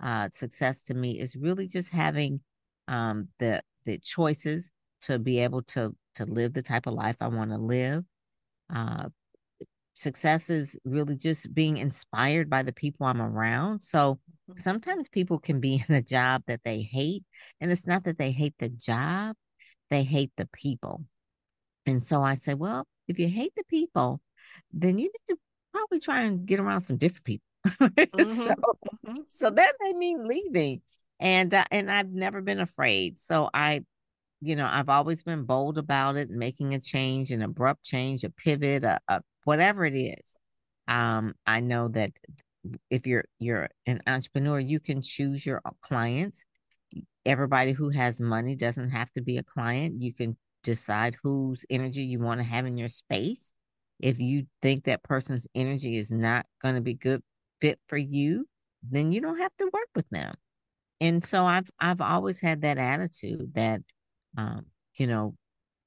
uh, 0.01 0.29
success 0.33 0.83
to 0.83 0.93
me 0.93 1.19
is 1.19 1.35
really 1.35 1.67
just 1.67 1.89
having 1.89 2.41
um, 2.87 3.29
the 3.39 3.61
the 3.85 3.97
choices 3.99 4.71
to 5.01 5.19
be 5.19 5.39
able 5.39 5.61
to 5.63 5.95
to 6.15 6.25
live 6.25 6.53
the 6.53 6.61
type 6.61 6.87
of 6.87 6.93
life 6.93 7.15
I 7.21 7.27
want 7.27 7.51
to 7.51 7.57
live. 7.57 8.03
Uh, 8.73 9.09
success 9.93 10.49
is 10.49 10.77
really 10.85 11.15
just 11.15 11.53
being 11.53 11.77
inspired 11.77 12.49
by 12.49 12.61
the 12.61 12.73
people 12.73 13.07
I'm 13.07 13.21
around. 13.21 13.81
So 13.81 14.19
mm-hmm. 14.49 14.59
sometimes 14.59 15.09
people 15.09 15.39
can 15.39 15.59
be 15.59 15.83
in 15.89 15.95
a 15.95 16.01
job 16.01 16.43
that 16.47 16.61
they 16.63 16.81
hate, 16.81 17.23
and 17.59 17.71
it's 17.71 17.87
not 17.87 18.03
that 18.05 18.17
they 18.17 18.31
hate 18.31 18.55
the 18.59 18.69
job, 18.69 19.35
they 19.89 20.03
hate 20.03 20.31
the 20.37 20.47
people. 20.53 21.03
And 21.85 22.03
so 22.03 22.21
I 22.21 22.35
say, 22.35 22.53
well, 22.53 22.85
if 23.07 23.17
you 23.17 23.29
hate 23.29 23.53
the 23.55 23.63
people, 23.69 24.19
then 24.71 24.97
you 24.97 25.05
need 25.05 25.33
to 25.33 25.37
probably 25.71 25.99
try 25.99 26.21
and 26.23 26.45
get 26.45 26.59
around 26.59 26.81
some 26.81 26.97
different 26.97 27.23
people. 27.23 27.43
mm-hmm. 27.67 28.23
so, 28.23 28.53
mm-hmm. 28.53 29.21
so 29.29 29.49
that 29.49 29.73
made 29.81 29.95
me 29.95 30.17
leaving, 30.19 30.81
and 31.19 31.53
uh, 31.53 31.65
and 31.71 31.91
I've 31.91 32.11
never 32.11 32.41
been 32.41 32.59
afraid. 32.59 33.19
So 33.19 33.49
I, 33.53 33.81
you 34.41 34.55
know, 34.55 34.67
I've 34.69 34.89
always 34.89 35.23
been 35.23 35.43
bold 35.43 35.77
about 35.77 36.17
it, 36.17 36.29
making 36.29 36.73
a 36.73 36.79
change, 36.79 37.31
an 37.31 37.41
abrupt 37.41 37.83
change, 37.83 38.23
a 38.23 38.29
pivot, 38.29 38.83
a, 38.83 38.99
a 39.07 39.21
whatever 39.43 39.85
it 39.85 39.95
is. 39.95 40.35
Um, 40.87 41.33
I 41.45 41.59
know 41.59 41.89
that 41.89 42.11
if 42.89 43.07
you're 43.07 43.25
you're 43.39 43.69
an 43.85 44.01
entrepreneur, 44.07 44.59
you 44.59 44.79
can 44.79 45.01
choose 45.01 45.45
your 45.45 45.61
clients. 45.81 46.45
Everybody 47.25 47.73
who 47.73 47.89
has 47.89 48.21
money 48.21 48.55
doesn't 48.55 48.89
have 48.89 49.11
to 49.13 49.21
be 49.21 49.37
a 49.37 49.43
client. 49.43 49.99
You 49.99 50.13
can 50.13 50.37
decide 50.63 51.15
whose 51.21 51.65
energy 51.69 52.03
you 52.03 52.19
want 52.19 52.39
to 52.39 52.43
have 52.43 52.65
in 52.65 52.77
your 52.77 52.89
space. 52.89 53.53
If 53.99 54.19
you 54.19 54.45
think 54.61 54.83
that 54.83 55.03
person's 55.03 55.47
energy 55.55 55.97
is 55.97 56.11
not 56.11 56.45
going 56.61 56.75
to 56.75 56.81
be 56.81 56.93
good 56.93 57.21
fit 57.61 57.79
for 57.87 57.97
you, 57.97 58.47
then 58.83 59.11
you 59.11 59.21
don't 59.21 59.39
have 59.39 59.55
to 59.57 59.69
work 59.73 59.89
with 59.95 60.09
them. 60.09 60.35
And 60.99 61.23
so 61.23 61.45
I've 61.45 61.69
I've 61.79 62.01
always 62.01 62.39
had 62.39 62.61
that 62.61 62.77
attitude 62.77 63.53
that 63.53 63.81
um, 64.37 64.65
you 64.97 65.07
know, 65.07 65.35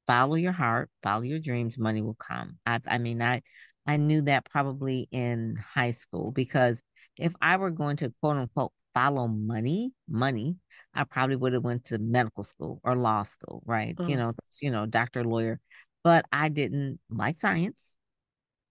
follow 0.07 0.35
your 0.35 0.53
heart, 0.53 0.91
follow 1.03 1.23
your 1.23 1.39
dreams, 1.39 1.79
money 1.79 2.03
will 2.03 2.15
come. 2.15 2.59
I 2.67 2.81
I 2.87 2.99
mean, 2.99 3.23
I 3.23 3.43
I 3.87 3.97
knew 3.97 4.23
that 4.23 4.49
probably 4.51 5.09
in 5.11 5.57
high 5.75 5.93
school 5.93 6.31
because 6.33 6.83
if 7.17 7.35
I 7.41 7.57
were 7.57 7.71
going 7.71 7.97
to 7.99 8.13
quote 8.21 8.37
unquote 8.37 8.73
follow 8.95 9.29
money, 9.29 9.93
money, 10.09 10.57
I 10.95 11.05
probably 11.05 11.37
would 11.37 11.53
have 11.53 11.65
went 11.65 11.85
to 11.87 11.99
medical 11.99 12.45
school 12.45 12.81
or 12.85 12.97
law 12.97 13.23
school, 13.25 13.63
right? 13.65 13.97
Mm. 13.97 14.11
You 14.11 14.17
know, 14.17 14.33
you 14.61 14.71
know, 14.71 14.87
doctor, 14.87 15.25
lawyer. 15.25 15.61
But 16.03 16.25
I 16.33 16.49
didn't 16.49 16.99
like 17.11 17.37
science. 17.37 17.97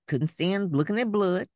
Couldn't 0.08 0.30
stand 0.30 0.76
looking 0.76 1.00
at 1.00 1.12
blood. 1.12 1.48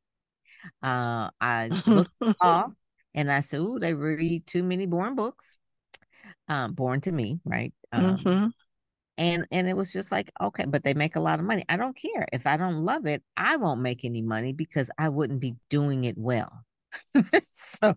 Uh, 0.82 1.30
I 1.41 1.70
looked 1.86 2.11
off 2.41 2.72
and 3.14 3.32
I 3.32 3.41
said, 3.41 3.59
"Ooh, 3.59 3.80
they 3.80 3.93
read 3.93 4.45
too 4.47 4.64
many 4.64 4.86
boring 4.86 5.16
books." 5.16 5.57
Um, 6.47 6.74
born 6.74 7.01
to 7.01 7.11
me, 7.11 7.39
right? 7.45 7.74
Um, 7.91 8.18
mm-hmm. 8.18 8.47
And 9.18 9.45
and 9.51 9.68
it 9.68 9.78
was 9.78 9.93
just 9.93 10.11
like, 10.11 10.32
okay, 10.41 10.66
but 10.66 10.84
they 10.84 10.93
make 10.93 11.16
a 11.16 11.22
lot 11.22 11.39
of 11.39 11.45
money. 11.45 11.64
I 11.70 11.78
don't 11.78 11.95
care 11.95 12.28
if 12.34 12.47
I 12.47 12.57
don't 12.57 12.84
love 12.84 13.05
it. 13.05 13.24
I 13.38 13.57
won't 13.57 13.82
make 13.82 14.03
any 14.03 14.22
money 14.22 14.53
because 14.53 14.89
I 14.97 15.09
wouldn't 15.09 15.39
be 15.39 15.55
doing 15.70 16.03
it 16.05 16.18
well. 16.18 16.64
so 17.51 17.95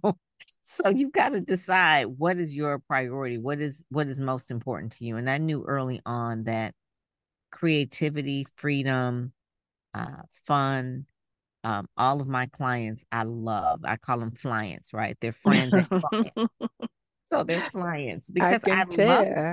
so 0.65 0.89
you've 0.89 1.13
got 1.13 1.31
to 1.31 1.41
decide 1.41 2.07
what 2.07 2.39
is 2.39 2.57
your 2.57 2.79
priority 2.81 3.39
what 3.39 3.61
is 3.61 3.83
what 3.89 4.09
is 4.09 4.21
most 4.21 4.51
important 4.51 4.93
to 4.93 5.05
you 5.05 5.17
and 5.17 5.31
i 5.31 5.39
knew 5.39 5.65
early 5.67 6.01
on 6.05 6.45
that 6.45 6.75
creativity 7.51 8.47
freedom 8.57 9.33
uh, 9.95 10.23
fun 10.47 11.07
um, 11.67 11.89
all 11.97 12.21
of 12.21 12.29
my 12.29 12.47
clients 12.47 13.05
I 13.11 13.25
love. 13.25 13.81
I 13.85 13.97
call 13.97 14.21
them 14.21 14.31
clients, 14.31 14.93
right? 14.93 15.17
They're 15.21 15.33
friends 15.33 15.73
so 17.33 17.43
they're 17.43 17.61
clients 17.63 18.31
because 18.31 18.65
I, 18.71 18.83
I 18.83 18.85
love 18.85 19.27
them. 19.27 19.53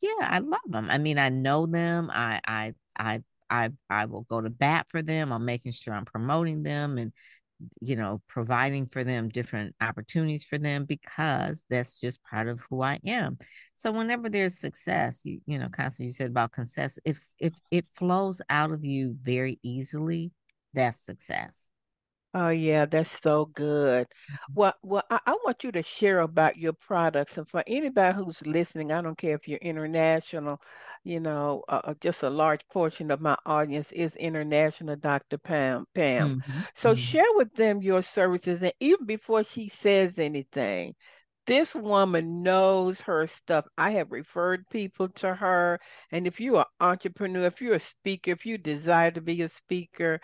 Yeah, 0.00 0.10
I 0.20 0.38
love 0.38 0.60
them. 0.68 0.88
I 0.88 0.98
mean, 0.98 1.18
I 1.18 1.30
know 1.30 1.66
them. 1.66 2.12
I 2.14 2.40
I 2.46 2.74
I 2.96 3.22
I 3.50 3.70
I 3.90 4.04
will 4.04 4.22
go 4.22 4.40
to 4.40 4.50
bat 4.50 4.86
for 4.88 5.02
them. 5.02 5.32
I'm 5.32 5.44
making 5.44 5.72
sure 5.72 5.94
I'm 5.94 6.04
promoting 6.04 6.62
them 6.62 6.96
and 6.96 7.12
you 7.80 7.96
know 7.96 8.22
providing 8.28 8.86
for 8.86 9.02
them 9.02 9.28
different 9.28 9.74
opportunities 9.80 10.44
for 10.44 10.58
them 10.58 10.84
because 10.84 11.60
that's 11.68 12.00
just 12.00 12.22
part 12.22 12.46
of 12.46 12.60
who 12.70 12.82
I 12.82 13.00
am. 13.04 13.36
So 13.74 13.90
whenever 13.90 14.28
there's 14.30 14.58
success, 14.60 15.24
you 15.24 15.40
you 15.46 15.58
know, 15.58 15.68
Constance, 15.70 16.06
you 16.06 16.12
said 16.12 16.30
about 16.30 16.54
success, 16.54 17.00
if 17.04 17.20
if 17.40 17.54
it 17.72 17.86
flows 17.92 18.40
out 18.48 18.70
of 18.70 18.84
you 18.84 19.16
very 19.20 19.58
easily, 19.64 20.30
that's 20.74 21.00
success. 21.04 21.70
Oh 22.34 22.50
yeah, 22.50 22.84
that's 22.84 23.10
so 23.22 23.46
good. 23.46 24.06
Mm-hmm. 24.06 24.52
Well, 24.54 24.74
well, 24.82 25.02
I, 25.10 25.18
I 25.26 25.32
want 25.44 25.64
you 25.64 25.72
to 25.72 25.82
share 25.82 26.20
about 26.20 26.58
your 26.58 26.74
products, 26.74 27.38
and 27.38 27.48
for 27.48 27.64
anybody 27.66 28.16
who's 28.16 28.40
listening, 28.46 28.92
I 28.92 29.00
don't 29.00 29.16
care 29.16 29.34
if 29.34 29.48
you're 29.48 29.58
international, 29.58 30.60
you 31.04 31.20
know, 31.20 31.62
uh, 31.68 31.80
uh 31.84 31.94
just 32.02 32.22
a 32.22 32.28
large 32.28 32.60
portion 32.70 33.10
of 33.10 33.22
my 33.22 33.36
audience 33.46 33.90
is 33.92 34.14
international. 34.16 34.96
Dr. 34.96 35.38
Pam, 35.38 35.86
Pam. 35.94 36.42
Mm-hmm. 36.46 36.60
So 36.76 36.92
mm-hmm. 36.92 37.00
share 37.00 37.32
with 37.34 37.54
them 37.54 37.82
your 37.82 38.02
services, 38.02 38.60
and 38.62 38.74
even 38.78 39.06
before 39.06 39.44
she 39.44 39.70
says 39.70 40.12
anything, 40.18 40.94
this 41.46 41.74
woman 41.74 42.42
knows 42.42 43.00
her 43.00 43.26
stuff. 43.26 43.64
I 43.78 43.92
have 43.92 44.12
referred 44.12 44.68
people 44.68 45.08
to 45.16 45.34
her, 45.34 45.80
and 46.12 46.26
if 46.26 46.40
you're 46.40 46.58
an 46.58 46.64
entrepreneur, 46.78 47.46
if 47.46 47.62
you're 47.62 47.76
a 47.76 47.80
speaker, 47.80 48.32
if 48.32 48.44
you 48.44 48.58
desire 48.58 49.10
to 49.12 49.22
be 49.22 49.40
a 49.40 49.48
speaker 49.48 50.20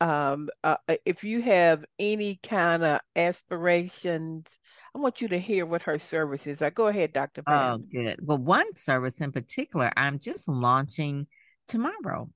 um, 0.00 0.48
uh, 0.62 0.76
uh, 0.88 0.96
if 1.04 1.24
you 1.24 1.42
have 1.42 1.84
any 1.98 2.38
kind 2.42 2.84
of 2.84 3.00
aspirations, 3.16 4.46
I 4.94 4.98
want 4.98 5.20
you 5.20 5.28
to 5.28 5.38
hear 5.38 5.66
what 5.66 5.82
her 5.82 5.98
service 5.98 6.46
is. 6.46 6.62
I 6.62 6.70
go 6.70 6.86
ahead, 6.86 7.12
Dr. 7.12 7.42
Pam. 7.42 7.72
Oh, 7.72 7.78
good. 7.78 8.18
Well, 8.22 8.38
one 8.38 8.74
service 8.74 9.20
in 9.20 9.32
particular, 9.32 9.90
I'm 9.96 10.18
just 10.18 10.48
launching 10.48 11.26
tomorrow. 11.66 12.30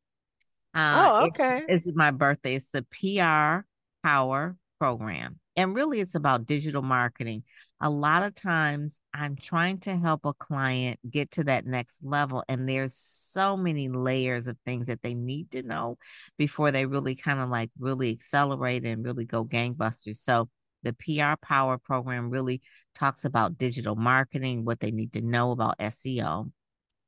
Uh, 0.74 1.20
oh, 1.22 1.26
okay. 1.26 1.58
It, 1.68 1.82
it's 1.86 1.88
my 1.94 2.10
birthday. 2.10 2.54
It's 2.54 2.70
the 2.70 2.82
PR 2.82 3.66
Power 4.06 4.56
Program. 4.78 5.38
And 5.56 5.74
really, 5.74 6.00
it's 6.00 6.14
about 6.14 6.46
digital 6.46 6.82
marketing. 6.82 7.44
A 7.84 7.90
lot 7.90 8.22
of 8.22 8.36
times, 8.36 9.00
I'm 9.12 9.34
trying 9.34 9.78
to 9.80 9.96
help 9.96 10.24
a 10.24 10.32
client 10.32 11.00
get 11.10 11.32
to 11.32 11.44
that 11.44 11.66
next 11.66 11.98
level, 12.00 12.44
and 12.48 12.68
there's 12.68 12.94
so 12.94 13.56
many 13.56 13.88
layers 13.88 14.46
of 14.46 14.56
things 14.64 14.86
that 14.86 15.02
they 15.02 15.14
need 15.14 15.50
to 15.50 15.64
know 15.64 15.98
before 16.38 16.70
they 16.70 16.86
really 16.86 17.16
kind 17.16 17.40
of 17.40 17.48
like 17.48 17.70
really 17.80 18.12
accelerate 18.12 18.84
and 18.84 19.04
really 19.04 19.24
go 19.24 19.44
gangbusters. 19.44 20.16
So, 20.18 20.48
the 20.84 20.92
PR 20.92 21.34
Power 21.44 21.76
program 21.76 22.30
really 22.30 22.62
talks 22.94 23.24
about 23.24 23.58
digital 23.58 23.96
marketing, 23.96 24.64
what 24.64 24.78
they 24.78 24.92
need 24.92 25.12
to 25.14 25.20
know 25.22 25.50
about 25.50 25.78
SEO. 25.80 26.52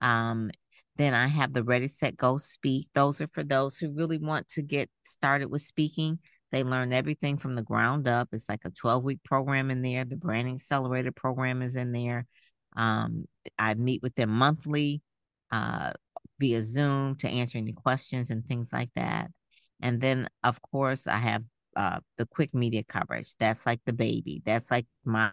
Um, 0.00 0.50
then 0.96 1.14
I 1.14 1.28
have 1.28 1.52
the 1.52 1.62
Ready, 1.62 1.86
Set, 1.88 2.16
Go 2.16 2.38
Speak. 2.38 2.88
Those 2.94 3.20
are 3.20 3.28
for 3.28 3.44
those 3.44 3.78
who 3.78 3.92
really 3.92 4.18
want 4.18 4.48
to 4.50 4.62
get 4.62 4.90
started 5.04 5.50
with 5.50 5.62
speaking 5.62 6.18
they 6.55 6.62
learn 6.62 6.92
everything 6.92 7.36
from 7.36 7.57
the 7.57 7.64
ground 7.64 8.07
up. 8.07 8.28
It's 8.30 8.48
like 8.48 8.64
a 8.64 8.70
12 8.70 9.02
week 9.02 9.24
program 9.24 9.72
in 9.72 9.82
there. 9.82 10.05
The 10.05 10.14
branding 10.14 10.55
accelerator 10.55 11.11
program 11.11 11.62
is 11.62 11.74
in 11.74 11.90
there. 11.90 12.26
Um, 12.76 13.24
I 13.59 13.74
meet 13.74 14.02
with 14.02 14.14
them 14.14 14.30
monthly 14.30 15.02
uh, 15.50 15.94
via 16.38 16.62
Zoom 16.62 17.16
to 17.16 17.28
answer 17.28 17.59
any 17.59 17.72
questions 17.72 18.30
and 18.30 18.46
things 18.46 18.72
like 18.72 18.90
that. 18.94 19.32
And 19.80 20.00
then, 20.00 20.28
of 20.44 20.62
course, 20.62 21.09
I 21.09 21.16
have 21.16 21.42
uh, 21.74 21.98
the 22.18 22.26
quick 22.26 22.55
media 22.55 22.84
coverage. 22.84 23.34
That's 23.40 23.66
like 23.66 23.80
the 23.84 23.92
baby. 23.92 24.40
That's 24.44 24.70
like 24.70 24.86
my 25.05 25.32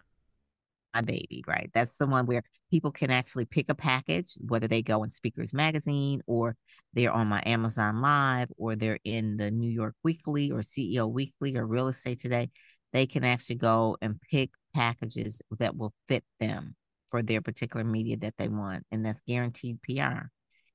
baby, 1.00 1.42
right? 1.46 1.70
That's 1.72 1.96
the 1.96 2.06
one 2.06 2.26
where 2.26 2.42
people 2.70 2.90
can 2.90 3.10
actually 3.10 3.46
pick 3.46 3.70
a 3.70 3.74
package, 3.74 4.36
whether 4.40 4.68
they 4.68 4.82
go 4.82 5.02
in 5.02 5.10
Speakers 5.10 5.52
Magazine 5.52 6.22
or 6.26 6.56
they're 6.92 7.12
on 7.12 7.26
my 7.26 7.42
Amazon 7.46 8.02
Live 8.02 8.48
or 8.58 8.76
they're 8.76 8.98
in 9.04 9.36
the 9.36 9.50
New 9.50 9.70
York 9.70 9.94
Weekly 10.02 10.50
or 10.50 10.60
CEO 10.60 11.10
Weekly 11.10 11.56
or 11.56 11.66
Real 11.66 11.88
Estate 11.88 12.20
Today. 12.20 12.50
They 12.92 13.06
can 13.06 13.24
actually 13.24 13.56
go 13.56 13.96
and 14.02 14.20
pick 14.30 14.50
packages 14.74 15.40
that 15.58 15.76
will 15.76 15.94
fit 16.08 16.24
them 16.40 16.76
for 17.08 17.22
their 17.22 17.40
particular 17.40 17.84
media 17.84 18.16
that 18.18 18.34
they 18.36 18.48
want. 18.48 18.84
And 18.90 19.04
that's 19.04 19.20
guaranteed 19.26 19.80
PR. 19.82 20.30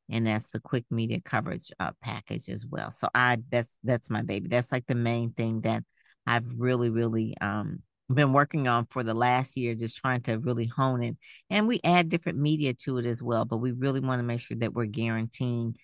And 0.09 0.25
that's 0.25 0.51
the 0.51 0.59
quick 0.59 0.85
media 0.89 1.19
coverage 1.19 1.69
uh, 1.79 1.91
package 2.01 2.47
as 2.49 2.65
well. 2.65 2.91
So 2.91 3.09
I 3.13 3.39
that's 3.51 3.75
that's 3.83 4.09
my 4.09 4.21
baby. 4.21 4.47
That's 4.47 4.71
like 4.71 4.85
the 4.87 4.95
main 4.95 5.31
thing 5.33 5.61
that 5.61 5.83
I've 6.25 6.45
really, 6.57 6.89
really 6.89 7.35
um 7.41 7.81
been 8.09 8.33
working 8.33 8.67
on 8.67 8.85
for 8.89 9.03
the 9.03 9.13
last 9.13 9.57
year, 9.57 9.75
just 9.75 9.97
trying 9.97 10.21
to 10.21 10.39
really 10.39 10.65
hone 10.65 11.03
it. 11.03 11.17
And 11.49 11.67
we 11.67 11.81
add 11.83 12.09
different 12.09 12.37
media 12.37 12.73
to 12.73 12.97
it 12.97 13.05
as 13.05 13.21
well, 13.21 13.45
but 13.45 13.57
we 13.57 13.71
really 13.71 13.99
want 13.99 14.19
to 14.19 14.23
make 14.23 14.39
sure 14.39 14.57
that 14.57 14.73
we're 14.73 14.85
guaranteeing 14.85 15.75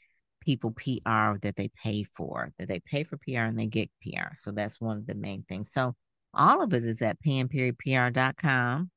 people 0.42 0.72
PR 0.72 1.38
that 1.42 1.56
they 1.56 1.70
pay 1.82 2.04
for, 2.16 2.52
that 2.58 2.68
they 2.68 2.80
pay 2.80 3.04
for 3.04 3.18
PR 3.18 3.42
and 3.42 3.60
they 3.60 3.68
get 3.68 3.90
PR. 4.02 4.36
So 4.36 4.52
that's 4.52 4.80
one 4.80 4.98
of 4.98 5.08
the 5.08 5.16
main 5.16 5.44
things. 5.44 5.72
So 5.72 5.96
all 6.34 6.62
of 6.62 6.74
it 6.74 6.86
is 6.86 7.02
at 7.02 7.22
pamperrypr.com. 7.22 8.90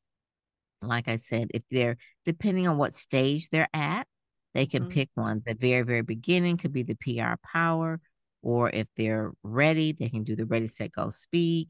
Like 0.83 1.09
I 1.09 1.17
said, 1.17 1.49
if 1.55 1.63
they're 1.71 1.97
depending 2.25 2.69
on 2.69 2.79
what 2.79 2.95
stage 2.95 3.49
they're 3.49 3.69
at, 3.75 4.07
they 4.55 4.67
can 4.67 4.85
mm-hmm. 4.85 4.93
pick 4.93 5.11
one. 5.15 5.43
The 5.45 5.55
very, 5.55 5.83
very 5.83 6.03
beginning 6.03 6.59
could 6.59 6.73
be 6.73 6.83
the 6.83 6.97
PR 6.97 7.35
power, 7.53 8.01
or 8.43 8.71
if 8.71 8.87
they're 8.97 9.33
ready, 9.43 9.93
they 9.93 10.09
can 10.09 10.23
do 10.23 10.37
the 10.37 10.47
ready, 10.47 10.67
set, 10.67 10.93
go, 10.93 11.11
speak. 11.11 11.69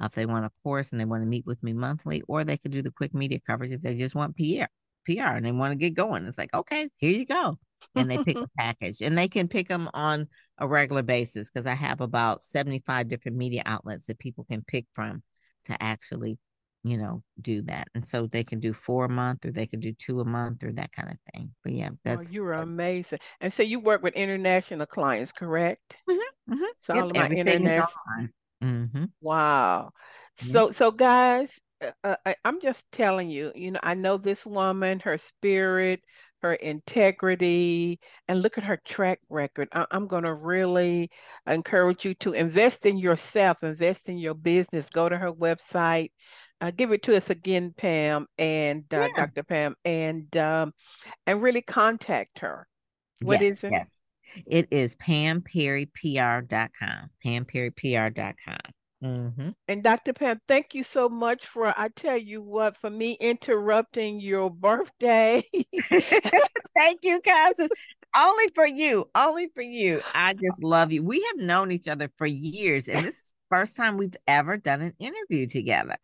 Uh, 0.00 0.06
if 0.06 0.12
they 0.12 0.26
want 0.26 0.44
a 0.44 0.50
course 0.62 0.92
and 0.92 1.00
they 1.00 1.04
want 1.04 1.22
to 1.22 1.26
meet 1.26 1.46
with 1.46 1.62
me 1.62 1.72
monthly, 1.72 2.22
or 2.28 2.44
they 2.44 2.56
could 2.56 2.72
do 2.72 2.82
the 2.82 2.90
quick 2.90 3.14
media 3.14 3.40
coverage 3.46 3.72
if 3.72 3.80
they 3.80 3.96
just 3.96 4.14
want 4.14 4.36
PR, 4.36 4.66
PR 5.08 5.36
and 5.36 5.44
they 5.44 5.52
want 5.52 5.72
to 5.72 5.76
get 5.76 5.94
going. 5.94 6.26
It's 6.26 6.38
like, 6.38 6.54
okay, 6.54 6.88
here 6.96 7.10
you 7.10 7.26
go. 7.26 7.58
And 7.94 8.10
they 8.10 8.18
pick 8.18 8.36
a 8.36 8.48
package 8.58 9.00
and 9.00 9.16
they 9.16 9.28
can 9.28 9.48
pick 9.48 9.68
them 9.68 9.88
on 9.94 10.28
a 10.58 10.68
regular 10.68 11.02
basis 11.02 11.50
because 11.50 11.66
I 11.66 11.74
have 11.74 12.00
about 12.00 12.42
75 12.42 13.08
different 13.08 13.36
media 13.36 13.62
outlets 13.66 14.06
that 14.06 14.18
people 14.18 14.44
can 14.44 14.62
pick 14.62 14.86
from 14.94 15.22
to 15.66 15.82
actually, 15.82 16.38
you 16.84 16.98
know, 16.98 17.22
do 17.40 17.62
that. 17.62 17.88
And 17.94 18.06
so 18.06 18.26
they 18.26 18.44
can 18.44 18.60
do 18.60 18.72
four 18.72 19.06
a 19.06 19.08
month 19.08 19.44
or 19.46 19.52
they 19.52 19.66
can 19.66 19.80
do 19.80 19.92
two 19.92 20.20
a 20.20 20.24
month 20.24 20.62
or 20.62 20.72
that 20.72 20.92
kind 20.92 21.10
of 21.10 21.16
thing. 21.32 21.54
But 21.62 21.72
yeah, 21.72 21.90
that's 22.04 22.30
oh, 22.30 22.32
you 22.32 22.44
are 22.44 22.54
amazing. 22.54 23.20
And 23.40 23.52
so 23.52 23.62
you 23.62 23.80
work 23.80 24.02
with 24.02 24.14
international 24.14 24.86
clients, 24.86 25.32
correct? 25.32 25.94
Mm-hmm, 26.08 26.54
mm-hmm. 26.54 26.64
So 26.82 26.94
yep, 26.94 27.02
all 27.04 27.10
of 27.10 27.16
my 27.16 27.28
international. 27.28 27.88
Mm-hmm. 28.62 29.04
Wow. 29.20 29.90
So, 30.40 30.72
so 30.72 30.90
guys, 30.90 31.58
uh, 31.82 31.90
uh, 32.04 32.16
I, 32.24 32.36
I'm 32.44 32.60
just 32.60 32.84
telling 32.92 33.30
you, 33.30 33.52
you 33.54 33.72
know, 33.72 33.80
I 33.82 33.94
know 33.94 34.16
this 34.16 34.44
woman, 34.44 35.00
her 35.00 35.18
spirit, 35.18 36.00
her 36.42 36.54
integrity, 36.54 37.98
and 38.28 38.42
look 38.42 38.58
at 38.58 38.64
her 38.64 38.80
track 38.84 39.20
record. 39.28 39.68
I, 39.72 39.86
am 39.90 40.06
going 40.06 40.24
to 40.24 40.34
really 40.34 41.10
encourage 41.46 42.04
you 42.04 42.14
to 42.16 42.32
invest 42.32 42.86
in 42.86 42.96
yourself, 42.98 43.58
invest 43.62 44.02
in 44.06 44.18
your 44.18 44.34
business. 44.34 44.88
Go 44.90 45.08
to 45.08 45.18
her 45.18 45.32
website. 45.32 46.12
Uh, 46.60 46.72
give 46.72 46.90
it 46.90 47.04
to 47.04 47.16
us 47.16 47.30
again, 47.30 47.72
Pam 47.76 48.26
and 48.36 48.84
uh, 48.92 49.08
yeah. 49.16 49.26
Dr. 49.26 49.44
Pam, 49.44 49.76
and 49.84 50.36
um, 50.36 50.72
and 51.26 51.40
really 51.40 51.62
contact 51.62 52.40
her. 52.40 52.66
What 53.20 53.40
yes, 53.40 53.58
is 53.58 53.64
it? 53.64 53.72
Yes. 53.72 53.86
It 54.46 54.68
is 54.70 54.96
pamperrypr.com. 54.96 57.10
Pamperrypr.com. 57.24 58.72
Mm-hmm. 59.02 59.50
And 59.68 59.82
Dr. 59.82 60.12
Pam, 60.12 60.40
thank 60.48 60.74
you 60.74 60.82
so 60.82 61.08
much 61.08 61.46
for, 61.46 61.68
I 61.68 61.88
tell 61.94 62.16
you 62.16 62.42
what, 62.42 62.76
for 62.76 62.90
me 62.90 63.16
interrupting 63.20 64.20
your 64.20 64.50
birthday. 64.50 65.44
thank 65.90 66.98
you, 67.02 67.20
Constance. 67.20 67.70
Only 68.16 68.48
for 68.54 68.66
you. 68.66 69.08
Only 69.14 69.48
for 69.54 69.62
you. 69.62 70.02
I 70.14 70.34
just 70.34 70.62
love 70.62 70.90
you. 70.90 71.04
We 71.04 71.22
have 71.22 71.44
known 71.44 71.70
each 71.70 71.86
other 71.86 72.10
for 72.16 72.26
years, 72.26 72.88
and 72.88 73.06
this 73.06 73.14
is 73.14 73.34
the 73.50 73.56
first 73.56 73.76
time 73.76 73.96
we've 73.96 74.16
ever 74.26 74.56
done 74.56 74.80
an 74.80 74.94
interview 74.98 75.46
together. 75.46 75.96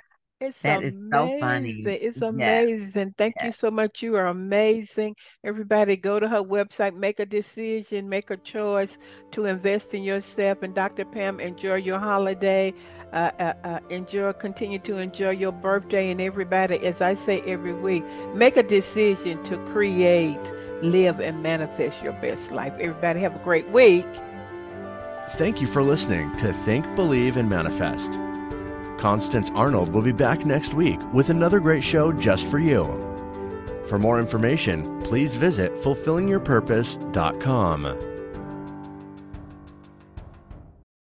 It's 0.45 0.63
that 0.63 0.79
amazing. 0.79 0.99
is 0.99 1.11
so 1.11 1.39
funny. 1.41 1.83
It's 1.87 2.23
amazing. 2.23 2.93
Yes. 2.95 3.15
Thank 3.17 3.35
yes. 3.37 3.47
you 3.47 3.53
so 3.53 3.71
much. 3.71 4.03
You 4.03 4.17
are 4.17 4.27
amazing. 4.27 5.17
Everybody 5.43 5.97
go 5.97 6.21
to 6.21 6.29
her 6.29 6.43
website, 6.43 6.95
make 6.95 7.19
a 7.21 7.27
decision, 7.27 8.09
make 8.09 8.31
a 8.31 8.37
choice 8.37 8.91
to 9.33 9.47
invest 9.47 9.95
in 9.95 10.03
yourself. 10.03 10.63
And 10.63 10.75
Dr. 10.75 11.05
Pam, 11.05 11.41
enjoy 11.41 11.77
your 11.77 11.99
holiday. 11.99 12.75
Uh, 13.13 13.31
uh, 13.39 13.53
uh, 13.65 13.79
enjoy, 13.91 14.33
continue 14.33 14.79
to 14.81 14.99
enjoy 14.99 15.31
your 15.31 15.53
birthday. 15.53 16.11
And 16.11 16.21
everybody, 16.21 16.79
as 16.87 17.01
I 17.01 17.15
say 17.15 17.41
every 17.43 17.73
week, 17.75 18.05
make 18.35 18.57
a 18.57 18.63
decision 18.63 19.43
to 19.45 19.57
create, 19.73 20.41
live, 20.83 21.21
and 21.21 21.43
manifest 21.43 22.03
your 22.03 22.13
best 22.15 22.51
life. 22.51 22.73
Everybody 22.75 23.21
have 23.21 23.35
a 23.35 23.45
great 23.45 23.69
week. 23.71 24.07
Thank 25.31 25.61
you 25.61 25.67
for 25.67 25.83
listening 25.83 26.37
to 26.37 26.53
Think, 26.53 26.85
Believe, 26.97 27.39
and 27.39 27.49
Manifest. 27.49 28.19
Constance 29.05 29.53
Arnold 29.55 29.91
will 29.91 30.01
be 30.01 30.13
back 30.13 30.47
next 30.47 30.73
week 30.73 30.99
with 31.13 31.29
another 31.29 31.61
great 31.61 31.85
show 31.85 32.11
just 32.11 32.47
for 32.47 32.59
you. 32.59 32.87
For 33.85 33.99
more 33.99 34.19
information, 34.19 35.03
please 35.03 35.37
visit 35.37 35.75
fulfillingyourpurpose.com. 35.83 38.14